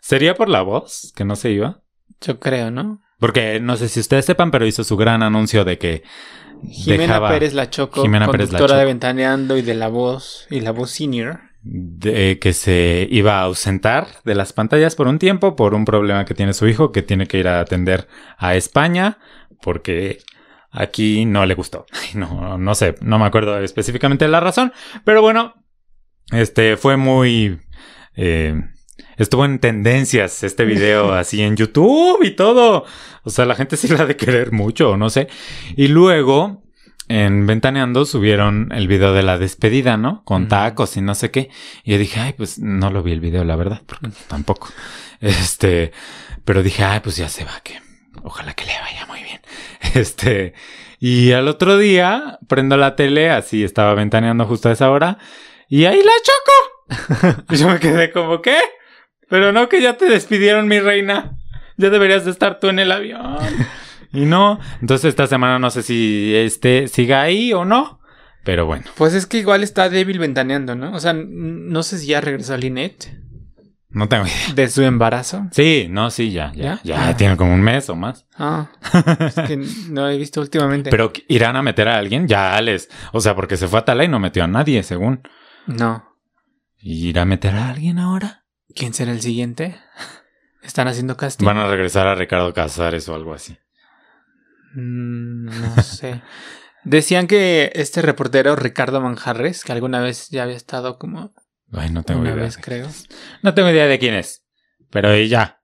¿Sería 0.00 0.34
por 0.34 0.48
la 0.48 0.62
voz 0.62 1.12
que 1.14 1.24
no 1.24 1.36
se 1.36 1.50
iba? 1.50 1.82
Yo 2.20 2.38
creo, 2.40 2.70
¿no? 2.70 3.00
Porque 3.18 3.60
no 3.60 3.76
sé 3.76 3.88
si 3.88 4.00
ustedes 4.00 4.24
sepan, 4.24 4.50
pero 4.50 4.66
hizo 4.66 4.84
su 4.84 4.96
gran 4.96 5.22
anuncio 5.22 5.64
de 5.64 5.76
que 5.78 6.02
Jimena 6.70 7.28
Pérez 7.28 7.52
La 7.52 7.68
Choco, 7.70 8.02
Jimena 8.02 8.28
Pérez 8.28 8.52
La 8.52 8.76
de. 8.76 8.84
Ventaneando 8.84 9.56
y 9.56 9.62
de 9.62 9.74
La 9.74 9.88
Voz, 9.88 10.46
y 10.50 10.60
La 10.60 10.70
Voz 10.72 10.90
Senior. 10.90 11.40
de 11.62 12.38
que 12.38 12.52
se 12.52 13.06
iba 13.10 13.38
a 13.40 13.42
ausentar 13.42 14.06
de 14.24 14.34
las 14.34 14.52
pantallas 14.52 14.94
por 14.94 15.08
un 15.08 15.18
tiempo 15.18 15.56
por 15.56 15.74
un 15.74 15.84
problema 15.84 16.24
que 16.24 16.34
tiene 16.34 16.52
su 16.52 16.66
hijo 16.68 16.92
que 16.92 17.02
tiene 17.02 17.26
que 17.26 17.38
ir 17.38 17.48
a 17.48 17.60
atender 17.60 18.08
a 18.38 18.54
España 18.54 19.18
porque 19.60 20.18
aquí 20.70 21.24
no 21.24 21.46
le 21.46 21.54
gustó. 21.54 21.86
No, 22.14 22.58
no 22.58 22.74
sé, 22.74 22.94
no 23.00 23.18
me 23.18 23.26
acuerdo 23.26 23.58
específicamente 23.60 24.26
la 24.28 24.40
razón, 24.40 24.72
pero 25.04 25.20
bueno, 25.20 25.54
este 26.30 26.76
fue 26.76 26.96
muy 26.96 27.60
eh, 28.16 28.60
estuvo 29.18 29.44
en 29.44 29.58
tendencias 29.58 30.42
este 30.42 30.64
video 30.64 31.12
así 31.14 31.42
en 31.42 31.56
YouTube 31.56 32.24
y 32.24 32.32
todo. 32.32 32.84
O 33.24 33.30
sea, 33.30 33.44
la 33.44 33.54
gente 33.54 33.76
sí 33.76 33.88
la 33.88 34.02
ha 34.02 34.06
de 34.06 34.16
querer 34.16 34.52
mucho, 34.52 34.96
no 34.96 35.10
sé. 35.10 35.28
Y 35.76 35.88
luego 35.88 36.62
en 37.08 37.46
Ventaneando 37.46 38.04
subieron 38.04 38.70
el 38.72 38.86
video 38.88 39.12
de 39.12 39.22
la 39.22 39.38
despedida, 39.38 39.96
¿no? 39.96 40.24
Con 40.24 40.48
tacos 40.48 40.96
y 40.96 41.00
no 41.00 41.14
sé 41.14 41.30
qué. 41.30 41.50
Y 41.84 41.92
yo 41.92 41.98
dije, 41.98 42.20
ay, 42.20 42.34
pues 42.34 42.58
no 42.58 42.90
lo 42.90 43.02
vi 43.02 43.12
el 43.12 43.20
video, 43.20 43.44
la 43.44 43.56
verdad, 43.56 43.82
porque 43.86 44.08
tampoco. 44.28 44.68
Este, 45.20 45.90
pero 46.44 46.62
dije, 46.62 46.84
ay, 46.84 47.00
pues 47.00 47.16
ya 47.16 47.28
se 47.28 47.44
va, 47.44 47.58
que 47.64 47.80
ojalá 48.28 48.54
que 48.54 48.64
le 48.64 48.78
vaya 48.80 49.06
muy 49.06 49.22
bien. 49.22 49.40
Este, 49.94 50.54
y 51.00 51.32
al 51.32 51.48
otro 51.48 51.78
día 51.78 52.38
prendo 52.46 52.76
la 52.76 52.94
tele, 52.94 53.30
así 53.30 53.64
estaba 53.64 53.94
ventaneando 53.94 54.44
justo 54.44 54.68
a 54.68 54.72
esa 54.72 54.90
hora, 54.90 55.18
y 55.68 55.86
ahí 55.86 56.00
la 56.02 56.12
choco. 56.22 57.44
yo 57.54 57.68
me 57.68 57.80
quedé 57.80 58.10
como, 58.12 58.42
¿qué? 58.42 58.58
Pero 59.28 59.52
no 59.52 59.68
que 59.68 59.80
ya 59.80 59.96
te 59.96 60.06
despidieron, 60.06 60.68
mi 60.68 60.78
reina. 60.80 61.36
Ya 61.76 61.90
deberías 61.90 62.24
de 62.24 62.30
estar 62.30 62.60
tú 62.60 62.68
en 62.68 62.78
el 62.78 62.92
avión. 62.92 63.38
Y 64.10 64.24
no, 64.24 64.58
entonces 64.80 65.10
esta 65.10 65.26
semana 65.26 65.58
no 65.58 65.70
sé 65.70 65.82
si 65.82 66.34
este 66.34 66.88
siga 66.88 67.20
ahí 67.20 67.52
o 67.52 67.66
no. 67.66 68.00
Pero 68.42 68.64
bueno. 68.64 68.84
Pues 68.96 69.12
es 69.12 69.26
que 69.26 69.36
igual 69.36 69.62
está 69.62 69.90
débil 69.90 70.18
ventaneando, 70.18 70.74
¿no? 70.74 70.94
O 70.94 70.98
sea, 70.98 71.12
no 71.12 71.82
sé 71.82 71.98
si 71.98 72.06
ya 72.06 72.22
regresó 72.22 72.56
Lynette 72.56 73.12
No 73.90 74.06
tengo 74.08 74.26
idea. 74.26 74.54
de 74.54 74.68
su 74.68 74.82
embarazo. 74.82 75.46
Sí, 75.50 75.86
no, 75.88 76.10
sí, 76.10 76.30
ya, 76.30 76.52
ya. 76.54 76.62
¿Ya? 76.62 76.80
Ya, 76.84 77.08
Ah. 77.08 77.16
tiene 77.16 77.36
como 77.38 77.54
un 77.54 77.62
mes 77.62 77.88
o 77.88 77.96
más. 77.96 78.26
Ah, 78.36 78.68
es 79.20 79.34
que 79.46 79.56
no 79.90 80.08
he 80.08 80.18
visto 80.18 80.40
últimamente. 80.42 80.90
Pero 80.90 81.12
irán 81.28 81.56
a 81.56 81.62
meter 81.62 81.88
a 81.88 81.96
alguien, 81.96 82.28
ya 82.28 82.60
les. 82.60 82.88
O 83.12 83.20
sea, 83.20 83.34
porque 83.34 83.56
se 83.56 83.66
fue 83.66 83.78
a 83.78 83.84
Tala 83.84 84.04
y 84.04 84.08
no 84.08 84.18
metió 84.20 84.44
a 84.44 84.46
nadie, 84.46 84.82
según. 84.82 85.22
No. 85.66 86.04
¿Irá 86.80 87.22
a 87.22 87.24
meter 87.24 87.54
a 87.56 87.68
alguien 87.70 87.98
ahora? 87.98 88.44
¿Quién 88.74 88.92
será 88.94 89.10
el 89.12 89.20
siguiente? 89.22 89.78
¿Están 90.62 90.86
haciendo 90.86 91.16
casting? 91.16 91.46
Van 91.46 91.56
a 91.56 91.66
regresar 91.66 92.06
a 92.06 92.14
Ricardo 92.14 92.52
Casares 92.52 93.08
o 93.08 93.14
algo 93.14 93.32
así. 93.32 93.56
Mm, 94.74 95.46
no 95.46 95.82
sé. 95.82 96.22
Decían 96.84 97.26
que 97.26 97.72
este 97.74 98.02
reportero 98.02 98.54
Ricardo 98.54 99.00
Manjarres, 99.00 99.64
que 99.64 99.72
alguna 99.72 100.00
vez 100.00 100.28
ya 100.30 100.42
había 100.44 100.56
estado 100.56 100.98
como 100.98 101.32
Ay, 101.72 101.90
no 101.90 102.02
tengo 102.02 102.20
una 102.20 102.30
idea. 102.30 102.42
vez, 102.44 102.56
creo. 102.56 102.88
No 103.42 103.54
tengo 103.54 103.70
idea 103.70 103.86
de 103.86 103.98
quién 103.98 104.14
es. 104.14 104.44
Pero 104.90 105.14
ya. 105.16 105.60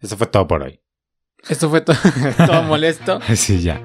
Eso 0.00 0.16
fue 0.16 0.26
todo 0.26 0.46
por 0.46 0.62
hoy. 0.62 0.80
Esto 1.48 1.70
fue 1.70 1.80
to- 1.80 1.92
todo 2.46 2.62
molesto. 2.62 3.20
Sí, 3.36 3.62
ya. 3.62 3.80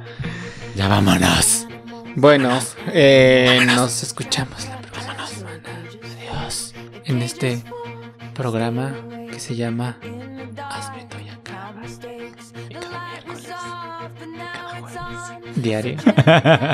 Ya 0.76 0.88
vámonos. 0.88 1.68
Bueno, 2.16 2.60
eh, 2.92 3.60
nos 3.76 4.04
escuchamos 4.04 4.66
la 4.68 4.80
próxima 4.82 5.28
semana. 5.28 5.70
Adiós. 6.40 6.74
En 7.06 7.22
este 7.22 7.62
programa 8.34 8.96
que 9.32 9.40
se 9.40 9.56
llama 9.56 9.98
Hazme 10.70 11.03
diario. 15.64 15.96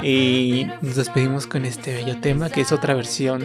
Y 0.04 0.68
nos 0.82 0.96
despedimos 0.96 1.48
con 1.48 1.66
este 1.66 1.94
bello 1.94 2.18
tema 2.20 2.50
que 2.50 2.62
es 2.62 2.72
otra 2.72 2.94
versión 2.94 3.44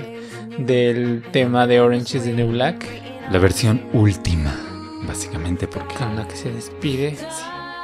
del 0.59 1.23
tema 1.33 1.67
de 1.67 1.81
Orange 1.81 2.19
is 2.19 2.25
the 2.25 2.33
New 2.33 2.49
Black 2.53 2.85
La 3.31 3.39
versión 3.39 3.83
última. 3.93 4.53
Básicamente 5.07 5.67
porque. 5.69 5.95
con 5.95 6.17
la 6.17 6.27
que 6.27 6.37
se 6.37 6.51
despide. 6.51 7.17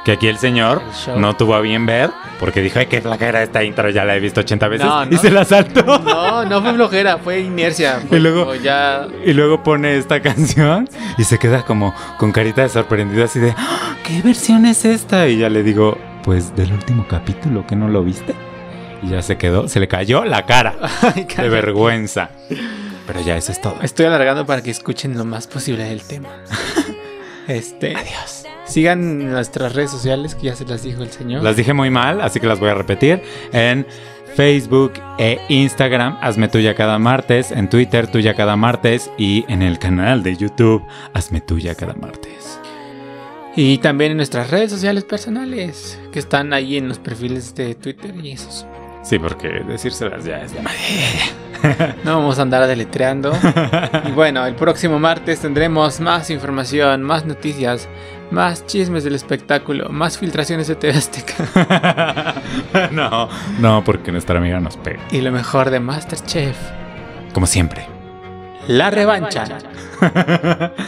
Que 0.03 0.13
aquí 0.13 0.27
el 0.27 0.39
señor 0.39 0.81
El 1.13 1.21
no 1.21 1.35
tuvo 1.37 1.53
a 1.53 1.61
bien 1.61 1.85
ver. 1.85 2.09
Porque 2.39 2.61
dijo, 2.61 2.79
ay, 2.79 2.87
qué 2.87 3.01
flaca 3.01 3.27
era 3.29 3.43
esta 3.43 3.63
intro. 3.63 3.87
Ya 3.91 4.03
la 4.03 4.15
he 4.15 4.19
visto 4.19 4.39
80 4.39 4.67
veces. 4.67 4.87
No, 4.87 5.03
Y 5.03 5.09
no. 5.11 5.17
se 5.19 5.29
la 5.29 5.45
saltó. 5.45 5.83
No, 5.99 6.43
no 6.45 6.59
fue 6.63 6.73
flojera, 6.73 7.19
fue 7.19 7.41
inercia. 7.41 8.01
Fue 8.09 8.17
Y 8.17 8.21
luego- 8.21 8.55
ya 8.55 9.07
Y 9.23 9.33
luego 9.33 9.61
pone 9.61 9.97
esta 9.97 10.19
canción 10.19 10.89
y 11.19 11.23
se 11.23 11.37
queda 11.37 11.63
como 11.63 11.93
con 12.17 12.31
carita 12.31 12.63
de 12.63 12.69
sorprendido 12.69 13.23
así 13.23 13.39
de 13.39 13.53
"Ah, 13.55 13.95
¿qué 14.03 14.23
versión 14.23 14.65
es 14.65 14.85
esta? 14.85 15.27
Y 15.27 15.37
ya 15.37 15.49
le 15.49 15.61
digo, 15.61 15.99
pues 16.23 16.55
del 16.55 16.71
último 16.73 17.05
capítulo 17.07 17.65
que 17.65 17.75
no 17.75 17.87
lo 17.87 18.03
viste. 18.03 18.33
Y 19.03 19.09
ya 19.09 19.21
se 19.21 19.37
quedó, 19.37 19.67
se 19.67 19.79
le 19.79 19.87
cayó 19.87 20.25
la 20.25 20.45
cara 20.45 20.75
Ay, 21.15 21.25
de 21.25 21.49
vergüenza. 21.49 22.29
Pero 23.07 23.21
ya 23.21 23.35
eso 23.35 23.51
es 23.51 23.59
todo. 23.59 23.75
Estoy 23.81 24.05
alargando 24.05 24.45
para 24.45 24.61
que 24.61 24.69
escuchen 24.71 25.17
lo 25.17 25.25
más 25.25 25.47
posible 25.47 25.83
del 25.85 26.01
tema. 26.03 26.29
Este, 27.47 27.95
Adiós. 27.95 28.45
sigan 28.65 29.29
nuestras 29.31 29.73
redes 29.73 29.91
sociales 29.91 30.35
que 30.35 30.43
ya 30.43 30.55
se 30.55 30.63
las 30.63 30.83
dijo 30.83 31.01
el 31.01 31.11
señor. 31.11 31.43
Las 31.43 31.57
dije 31.57 31.73
muy 31.73 31.89
mal, 31.89 32.21
así 32.21 32.39
que 32.39 32.47
las 32.47 32.59
voy 32.59 32.69
a 32.69 32.75
repetir. 32.75 33.21
En 33.51 33.85
Facebook 34.35 34.93
e 35.17 35.39
Instagram, 35.49 36.17
Hazme 36.21 36.47
Tuya 36.47 36.75
cada 36.75 36.97
martes. 36.99 37.51
En 37.51 37.67
Twitter, 37.69 38.07
Tuya 38.07 38.35
cada 38.35 38.55
martes. 38.55 39.11
Y 39.17 39.43
en 39.51 39.63
el 39.63 39.79
canal 39.79 40.23
de 40.23 40.37
YouTube, 40.37 40.83
Hazme 41.13 41.41
Tuya 41.41 41.75
cada 41.75 41.93
martes. 41.95 42.60
Y 43.55 43.77
también 43.79 44.11
en 44.11 44.17
nuestras 44.17 44.49
redes 44.49 44.71
sociales 44.71 45.03
personales, 45.03 45.99
que 46.11 46.19
están 46.19 46.53
ahí 46.53 46.77
en 46.77 46.87
los 46.87 46.99
perfiles 46.99 47.53
de 47.55 47.75
Twitter 47.75 48.15
y 48.23 48.31
esos. 48.31 48.65
Sí, 49.03 49.19
porque 49.19 49.49
decírselas 49.67 50.23
ya 50.25 50.41
es 50.41 50.53
No 52.03 52.17
vamos 52.17 52.39
a 52.39 52.43
andar 52.43 52.67
deletreando. 52.67 53.33
Y 54.07 54.11
bueno, 54.11 54.45
el 54.45 54.55
próximo 54.55 54.99
martes 54.99 55.41
tendremos 55.41 55.99
más 55.99 56.29
información, 56.29 57.03
más 57.03 57.25
noticias, 57.25 57.87
más 58.31 58.65
chismes 58.65 59.03
del 59.03 59.15
espectáculo, 59.15 59.89
más 59.89 60.17
filtraciones 60.17 60.67
de 60.67 60.75
TV 60.75 60.97
Azteca. 60.97 62.35
no, 62.91 63.29
no, 63.59 63.83
porque 63.83 64.11
nuestra 64.11 64.39
amiga 64.39 64.59
nos 64.59 64.77
pega. 64.77 65.01
Y 65.11 65.21
lo 65.21 65.31
mejor 65.31 65.69
de 65.69 65.79
Masterchef. 65.79 66.57
Como 67.33 67.45
siempre. 67.45 67.85
La 68.67 68.89
revancha. 68.89 69.45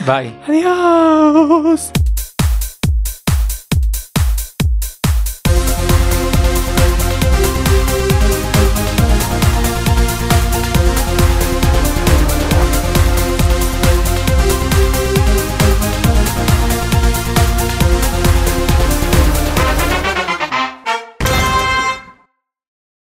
Bye. 0.06 0.34
Adiós. 0.48 1.92